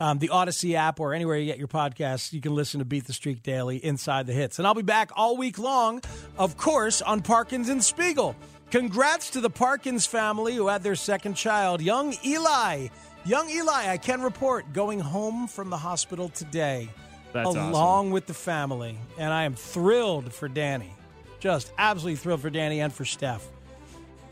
um, 0.00 0.18
the 0.18 0.28
Audacy 0.28 0.74
app 0.74 1.00
or 1.00 1.14
anywhere 1.14 1.36
you 1.36 1.46
get 1.46 1.58
your 1.58 1.68
podcasts, 1.68 2.32
you 2.32 2.40
can 2.40 2.54
listen 2.54 2.80
to 2.80 2.84
Beat 2.84 3.06
the 3.06 3.12
Streak 3.12 3.42
Daily 3.42 3.76
inside 3.76 4.26
the 4.26 4.32
hits. 4.32 4.58
And 4.58 4.66
I'll 4.66 4.74
be 4.74 4.82
back 4.82 5.10
all 5.16 5.36
week 5.36 5.58
long, 5.58 6.02
of 6.36 6.56
course, 6.56 7.00
on 7.00 7.22
Parkins 7.22 7.68
and 7.68 7.82
Spiegel. 7.82 8.36
Congrats 8.70 9.30
to 9.30 9.40
the 9.40 9.50
Parkins 9.50 10.06
family 10.06 10.54
who 10.54 10.68
had 10.68 10.82
their 10.82 10.96
second 10.96 11.34
child, 11.34 11.80
young 11.80 12.14
Eli. 12.24 12.88
Young 13.24 13.48
Eli, 13.48 13.90
I 13.90 13.98
can 13.98 14.22
report, 14.22 14.72
going 14.72 14.98
home 14.98 15.46
from 15.46 15.70
the 15.70 15.76
hospital 15.76 16.28
today, 16.28 16.88
That's 17.32 17.48
along 17.48 17.74
awesome. 17.74 18.10
with 18.10 18.26
the 18.26 18.34
family. 18.34 18.98
And 19.18 19.32
I 19.32 19.44
am 19.44 19.54
thrilled 19.54 20.32
for 20.32 20.48
Danny. 20.48 20.92
Just 21.38 21.72
absolutely 21.78 22.16
thrilled 22.16 22.40
for 22.40 22.50
Danny 22.50 22.80
and 22.80 22.92
for 22.92 23.04
Steph 23.04 23.46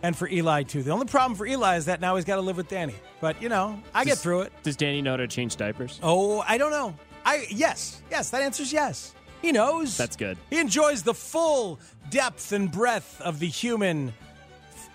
and 0.03 0.16
for 0.16 0.28
Eli 0.28 0.62
too. 0.62 0.82
The 0.82 0.90
only 0.90 1.07
problem 1.07 1.36
for 1.36 1.46
Eli 1.46 1.76
is 1.76 1.86
that 1.86 2.01
now 2.01 2.16
he's 2.16 2.24
got 2.24 2.36
to 2.36 2.42
live 2.42 2.57
with 2.57 2.68
Danny. 2.68 2.94
But 3.20 3.40
you 3.42 3.48
know, 3.48 3.82
I 3.94 4.05
get 4.05 4.18
through 4.18 4.42
it. 4.42 4.53
Does 4.62 4.76
Danny 4.76 5.03
know 5.03 5.12
how 5.12 5.16
to 5.18 5.28
change 5.28 5.57
diapers? 5.57 6.01
Oh, 6.03 6.44
I 6.46 6.59
don't 6.59 6.70
know. 6.70 6.94
I 7.24 7.46
yes, 7.51 8.03
yes. 8.11 8.30
That 8.30 8.42
answer's 8.42 8.72
yes. 8.72 9.14
He 9.42 9.53
knows. 9.53 9.96
That's 9.96 10.16
good. 10.16 10.36
He 10.51 10.59
enjoys 10.59 11.03
the 11.03 11.14
full 11.14 11.80
depth 12.11 12.53
and 12.53 12.70
breadth 12.70 13.20
of 13.22 13.38
the 13.38 13.46
human 13.48 14.12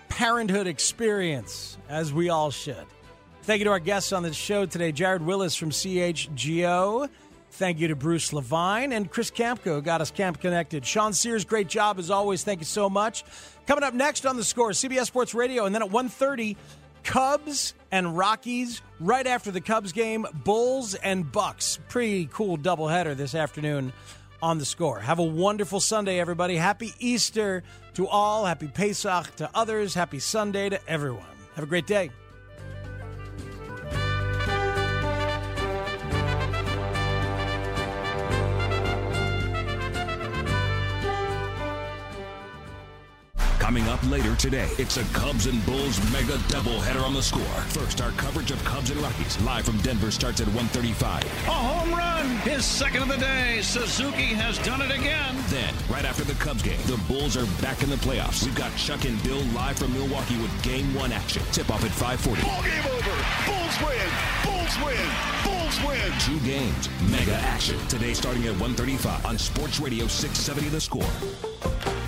parenthood 0.08 0.66
experience, 0.66 1.76
as 1.88 2.12
we 2.12 2.28
all 2.28 2.50
should. 2.50 2.86
Thank 3.42 3.60
you 3.60 3.64
to 3.66 3.70
our 3.70 3.78
guests 3.80 4.12
on 4.12 4.22
the 4.22 4.32
show 4.32 4.66
today, 4.66 4.92
Jared 4.92 5.22
Wyllys 5.22 5.56
from 5.56 5.70
CHGO. 5.70 7.08
Thank 7.56 7.78
you 7.78 7.88
to 7.88 7.96
Bruce 7.96 8.34
Levine 8.34 8.92
and 8.92 9.10
Chris 9.10 9.30
Kamka, 9.30 9.82
got 9.82 10.02
us 10.02 10.10
camp 10.10 10.42
connected. 10.42 10.84
Sean 10.84 11.14
Sears, 11.14 11.46
great 11.46 11.68
job 11.68 11.98
as 11.98 12.10
always. 12.10 12.44
Thank 12.44 12.60
you 12.60 12.66
so 12.66 12.90
much. 12.90 13.24
Coming 13.66 13.82
up 13.82 13.94
next 13.94 14.26
on 14.26 14.36
the 14.36 14.44
score, 14.44 14.72
CBS 14.72 15.06
Sports 15.06 15.32
Radio, 15.32 15.64
and 15.64 15.74
then 15.74 15.82
at 15.82 15.88
1.30, 15.88 16.54
Cubs 17.02 17.72
and 17.90 18.14
Rockies. 18.14 18.82
Right 19.00 19.26
after 19.26 19.50
the 19.50 19.62
Cubs 19.62 19.92
game, 19.92 20.26
Bulls 20.44 20.96
and 20.96 21.32
Bucks. 21.32 21.78
Pretty 21.88 22.28
cool 22.30 22.58
doubleheader 22.58 23.16
this 23.16 23.34
afternoon 23.34 23.94
on 24.42 24.58
the 24.58 24.66
score. 24.66 25.00
Have 25.00 25.18
a 25.18 25.24
wonderful 25.24 25.80
Sunday, 25.80 26.20
everybody. 26.20 26.56
Happy 26.56 26.92
Easter 26.98 27.62
to 27.94 28.06
all. 28.06 28.44
Happy 28.44 28.68
Pesach 28.68 29.34
to 29.36 29.48
others. 29.54 29.94
Happy 29.94 30.18
Sunday 30.18 30.68
to 30.68 30.86
everyone. 30.86 31.24
Have 31.54 31.64
a 31.64 31.68
great 31.68 31.86
day. 31.86 32.10
Coming 43.66 43.88
up 43.88 44.00
later 44.08 44.36
today, 44.36 44.68
it's 44.78 44.96
a 44.96 45.02
Cubs 45.06 45.46
and 45.46 45.66
Bulls 45.66 45.98
mega 46.12 46.34
doubleheader 46.54 47.02
on 47.02 47.14
the 47.14 47.20
score. 47.20 47.42
First, 47.74 48.00
our 48.00 48.12
coverage 48.12 48.52
of 48.52 48.64
Cubs 48.64 48.90
and 48.90 49.00
Rockies 49.00 49.40
live 49.40 49.64
from 49.64 49.76
Denver 49.78 50.12
starts 50.12 50.40
at 50.40 50.46
1:35. 50.54 51.24
A 51.24 51.50
home 51.50 51.92
run, 51.92 52.26
his 52.46 52.64
second 52.64 53.02
of 53.02 53.08
the 53.08 53.16
day. 53.16 53.58
Suzuki 53.62 54.34
has 54.38 54.56
done 54.58 54.82
it 54.82 54.92
again. 54.92 55.34
Then, 55.48 55.74
right 55.90 56.04
after 56.04 56.22
the 56.22 56.34
Cubs 56.34 56.62
game, 56.62 56.78
the 56.86 56.96
Bulls 57.08 57.36
are 57.36 57.44
back 57.60 57.82
in 57.82 57.90
the 57.90 57.96
playoffs. 57.96 58.44
We've 58.44 58.54
got 58.54 58.70
Chuck 58.76 59.04
and 59.04 59.20
Bill 59.24 59.42
live 59.52 59.76
from 59.76 59.92
Milwaukee 59.94 60.38
with 60.38 60.52
Game 60.62 60.94
One 60.94 61.10
action. 61.10 61.42
Tip 61.50 61.68
off 61.68 61.84
at 61.84 61.90
5:40. 61.90 62.42
Ball 62.42 62.62
game 62.62 62.86
over. 62.86 63.16
Bulls 63.50 63.76
win. 63.82 64.08
Bulls 64.44 64.76
win. 64.78 65.10
Bulls 65.42 65.76
win. 65.82 66.12
Two 66.20 66.38
games, 66.46 66.88
mega 67.10 67.34
action. 67.34 67.76
Today 67.88 68.14
starting 68.14 68.46
at 68.46 68.54
1:35 68.60 69.26
on 69.26 69.36
Sports 69.36 69.80
Radio 69.80 70.06
670 70.06 70.68
The 70.68 70.80
Score. 70.80 71.10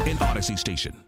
In 0.07 0.17
Audacy 0.19 0.57
Station. 0.57 1.08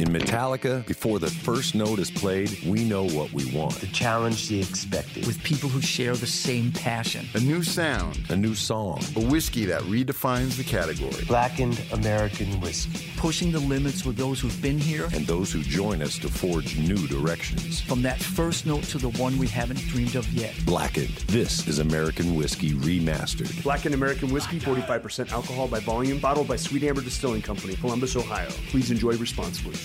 In 0.00 0.08
Metallica, 0.08 0.86
before 0.86 1.18
the 1.18 1.28
first 1.28 1.74
note 1.74 1.98
is 1.98 2.10
played, 2.10 2.58
we 2.64 2.84
know 2.84 3.04
what 3.08 3.30
we 3.34 3.54
want. 3.54 3.74
The 3.74 3.86
challenge 3.88 4.48
the 4.48 4.58
expected. 4.58 5.26
With 5.26 5.42
people 5.42 5.68
who 5.68 5.82
share 5.82 6.16
the 6.16 6.26
same 6.26 6.72
passion. 6.72 7.28
A 7.34 7.40
new 7.40 7.62
sound. 7.62 8.18
A 8.30 8.36
new 8.36 8.54
song. 8.54 9.02
A 9.16 9.20
whiskey 9.20 9.66
that 9.66 9.82
redefines 9.82 10.56
the 10.56 10.64
category. 10.64 11.22
Blackened 11.26 11.82
American 11.92 12.62
whiskey. 12.62 13.10
Pushing 13.18 13.52
the 13.52 13.58
limits 13.58 14.06
with 14.06 14.16
those 14.16 14.40
who've 14.40 14.62
been 14.62 14.78
here. 14.78 15.04
And 15.12 15.26
those 15.26 15.52
who 15.52 15.62
join 15.62 16.00
us 16.00 16.18
to 16.20 16.28
forge 16.30 16.78
new 16.78 17.06
directions. 17.06 17.82
From 17.82 18.00
that 18.00 18.22
first 18.22 18.64
note 18.64 18.84
to 18.84 18.96
the 18.96 19.10
one 19.20 19.36
we 19.36 19.48
haven't 19.48 19.80
dreamed 19.80 20.14
of 20.14 20.26
yet. 20.32 20.54
Blackened. 20.64 21.14
This 21.28 21.68
is 21.68 21.78
American 21.78 22.36
Whiskey 22.36 22.72
Remastered. 22.72 23.62
Blackened 23.62 23.94
American 23.94 24.32
Whiskey, 24.32 24.60
45% 24.60 25.30
alcohol 25.30 25.68
by 25.68 25.80
volume, 25.80 26.20
bottled 26.20 26.48
by 26.48 26.56
Sweet 26.56 26.84
Amber 26.84 27.02
Distilling 27.02 27.42
Company, 27.42 27.74
Columbus, 27.76 28.16
Ohio. 28.16 28.48
Please 28.70 28.90
enjoy 28.90 29.12
responsibly. 29.18 29.79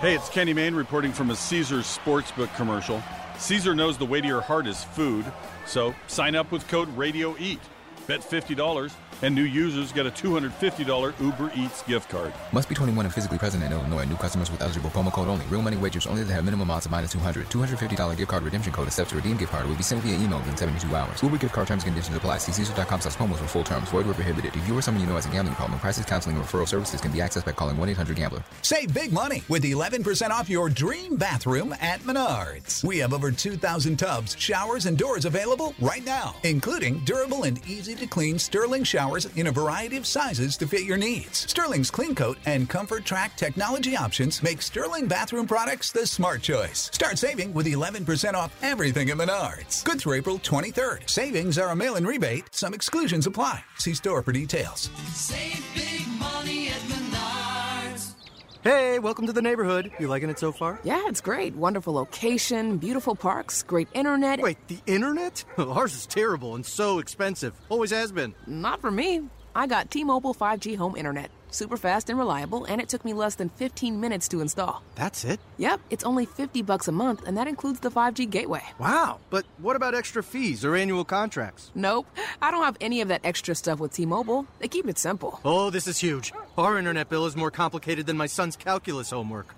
Hey, 0.00 0.14
it's 0.14 0.28
Kenny 0.28 0.52
Mayne 0.52 0.74
reporting 0.74 1.12
from 1.12 1.30
a 1.30 1.36
Caesars 1.36 1.86
Sportsbook 1.86 2.54
commercial. 2.56 3.02
Caesar 3.38 3.74
knows 3.74 3.98
the 3.98 4.06
way 4.06 4.20
to 4.20 4.26
your 4.26 4.40
heart 4.40 4.66
is 4.66 4.84
food, 4.84 5.24
so 5.66 5.94
sign 6.06 6.34
up 6.34 6.52
with 6.52 6.66
code 6.68 6.88
RADIOEAT. 6.96 7.58
Bet 8.06 8.20
$50, 8.20 8.92
and 9.22 9.34
new 9.34 9.42
users 9.42 9.92
get 9.92 10.06
a 10.06 10.10
$250 10.10 11.20
Uber 11.20 11.50
Eats 11.56 11.82
gift 11.82 12.08
card. 12.08 12.32
Must 12.52 12.68
be 12.68 12.74
21 12.74 13.04
and 13.06 13.14
physically 13.14 13.38
present 13.38 13.62
in 13.62 13.72
Illinois. 13.72 14.04
New 14.04 14.16
customers 14.16 14.50
with 14.50 14.62
eligible 14.62 14.90
promo 14.90 15.12
code 15.12 15.28
only. 15.28 15.44
Real 15.46 15.62
money 15.62 15.76
wagers 15.76 16.06
only 16.06 16.22
that 16.22 16.32
have 16.32 16.44
minimum 16.44 16.70
odds 16.70 16.86
of 16.86 16.92
minus 16.92 17.12
200. 17.12 17.46
$250 17.46 18.16
gift 18.16 18.30
card 18.30 18.42
redemption 18.42 18.72
code 18.72 18.86
accepts 18.86 19.10
to 19.10 19.16
redeem 19.16 19.36
gift 19.36 19.52
card 19.52 19.66
will 19.66 19.76
be 19.76 19.82
sent 19.82 20.02
via 20.02 20.16
email 20.16 20.38
within 20.38 20.56
72 20.56 20.94
hours. 20.94 21.22
Uber 21.22 21.36
gift 21.38 21.54
card 21.54 21.66
terms 21.66 21.84
and 21.84 21.92
conditions 21.92 22.16
apply. 22.16 22.38
See 22.38 22.52
Caesar.com 22.52 23.00
slash 23.00 23.16
promos 23.16 23.36
for 23.36 23.46
full 23.46 23.64
terms. 23.64 23.88
Void 23.90 24.06
where 24.06 24.14
prohibited. 24.14 24.54
If 24.56 24.66
you 24.68 24.76
or 24.76 24.82
someone 24.82 25.02
you 25.02 25.08
know 25.08 25.14
has 25.14 25.26
a 25.26 25.30
gambling 25.30 25.54
problem, 25.54 25.78
crisis 25.78 26.04
counseling 26.04 26.36
and 26.36 26.44
referral 26.44 26.68
services 26.68 27.00
can 27.00 27.12
be 27.12 27.18
accessed 27.18 27.44
by 27.44 27.52
calling 27.52 27.76
1-800-GAMBLER. 27.76 28.42
Save 28.62 28.92
big 28.92 29.12
money 29.12 29.42
with 29.48 29.62
11% 29.62 30.30
off 30.30 30.48
your 30.48 30.68
dream 30.68 31.16
bathroom 31.16 31.74
at 31.80 32.00
Menards. 32.00 32.84
We 32.84 32.98
have 32.98 33.12
over 33.12 33.30
2,000 33.30 33.96
tubs, 33.96 34.36
showers, 34.38 34.86
and 34.86 34.98
doors 34.98 35.24
available 35.24 35.74
right 35.80 36.04
now, 36.04 36.36
including 36.42 36.98
durable 37.04 37.44
and 37.44 37.64
easy 37.68 37.94
to 37.94 38.06
clean 38.06 38.38
Sterling 38.38 38.84
showers 39.06 39.26
in 39.36 39.46
a 39.46 39.52
variety 39.52 39.96
of 39.96 40.06
sizes 40.06 40.56
to 40.56 40.66
fit 40.66 40.82
your 40.82 40.96
needs. 40.96 41.48
Sterling's 41.50 41.90
Clean 41.90 42.14
Coat 42.14 42.38
and 42.46 42.68
Comfort 42.68 43.04
Track 43.04 43.36
technology 43.36 43.96
options 43.96 44.42
make 44.42 44.60
Sterling 44.60 45.06
bathroom 45.06 45.46
products 45.46 45.92
the 45.92 46.06
smart 46.06 46.42
choice. 46.42 46.90
Start 46.92 47.18
saving 47.18 47.54
with 47.54 47.66
11% 47.66 48.34
off 48.34 48.56
everything 48.62 49.10
at 49.10 49.16
Menards. 49.16 49.84
Good 49.84 50.00
through 50.00 50.14
April 50.14 50.38
23rd. 50.38 51.08
Savings 51.08 51.58
are 51.58 51.70
a 51.70 51.76
mail 51.76 51.96
in 51.96 52.04
rebate, 52.04 52.44
some 52.50 52.74
exclusions 52.74 53.26
apply. 53.26 53.62
See 53.78 53.94
store 53.94 54.22
for 54.22 54.32
details. 54.32 54.90
Save 55.12 55.64
big 55.74 56.08
money 56.18 56.68
at 56.68 56.74
Menards. 56.74 56.95
Hey, 58.66 58.98
welcome 58.98 59.28
to 59.28 59.32
the 59.32 59.42
neighborhood. 59.42 59.92
You 60.00 60.08
liking 60.08 60.28
it 60.28 60.40
so 60.40 60.50
far? 60.50 60.80
Yeah, 60.82 61.04
it's 61.06 61.20
great. 61.20 61.54
Wonderful 61.54 61.94
location, 61.94 62.78
beautiful 62.78 63.14
parks, 63.14 63.62
great 63.62 63.86
internet. 63.94 64.40
Wait, 64.40 64.58
the 64.66 64.80
internet? 64.86 65.44
Ours 65.56 65.94
is 65.94 66.04
terrible 66.04 66.56
and 66.56 66.66
so 66.66 66.98
expensive. 66.98 67.54
Always 67.68 67.92
has 67.92 68.10
been. 68.10 68.34
Not 68.48 68.80
for 68.80 68.90
me. 68.90 69.22
I 69.54 69.68
got 69.68 69.92
T 69.92 70.02
Mobile 70.02 70.34
5G 70.34 70.76
home 70.76 70.96
internet. 70.96 71.30
Super 71.50 71.76
fast 71.76 72.10
and 72.10 72.18
reliable, 72.18 72.64
and 72.64 72.80
it 72.80 72.88
took 72.88 73.04
me 73.04 73.12
less 73.12 73.34
than 73.34 73.48
15 73.48 74.00
minutes 74.00 74.28
to 74.28 74.40
install. 74.40 74.82
That's 74.94 75.24
it? 75.24 75.40
Yep, 75.58 75.80
it's 75.90 76.04
only 76.04 76.26
50 76.26 76.62
bucks 76.62 76.88
a 76.88 76.92
month, 76.92 77.26
and 77.26 77.36
that 77.36 77.48
includes 77.48 77.80
the 77.80 77.90
5G 77.90 78.28
gateway. 78.30 78.62
Wow, 78.78 79.20
but 79.30 79.46
what 79.58 79.76
about 79.76 79.94
extra 79.94 80.22
fees 80.22 80.64
or 80.64 80.76
annual 80.76 81.04
contracts? 81.04 81.70
Nope, 81.74 82.06
I 82.42 82.50
don't 82.50 82.64
have 82.64 82.76
any 82.80 83.00
of 83.00 83.08
that 83.08 83.20
extra 83.24 83.54
stuff 83.54 83.78
with 83.78 83.92
T 83.92 84.06
Mobile. 84.06 84.46
They 84.58 84.68
keep 84.68 84.88
it 84.88 84.98
simple. 84.98 85.40
Oh, 85.44 85.70
this 85.70 85.86
is 85.86 85.98
huge. 85.98 86.32
Our 86.58 86.78
internet 86.78 87.08
bill 87.08 87.26
is 87.26 87.36
more 87.36 87.50
complicated 87.50 88.06
than 88.06 88.16
my 88.16 88.26
son's 88.26 88.56
calculus 88.56 89.10
homework. 89.10 89.54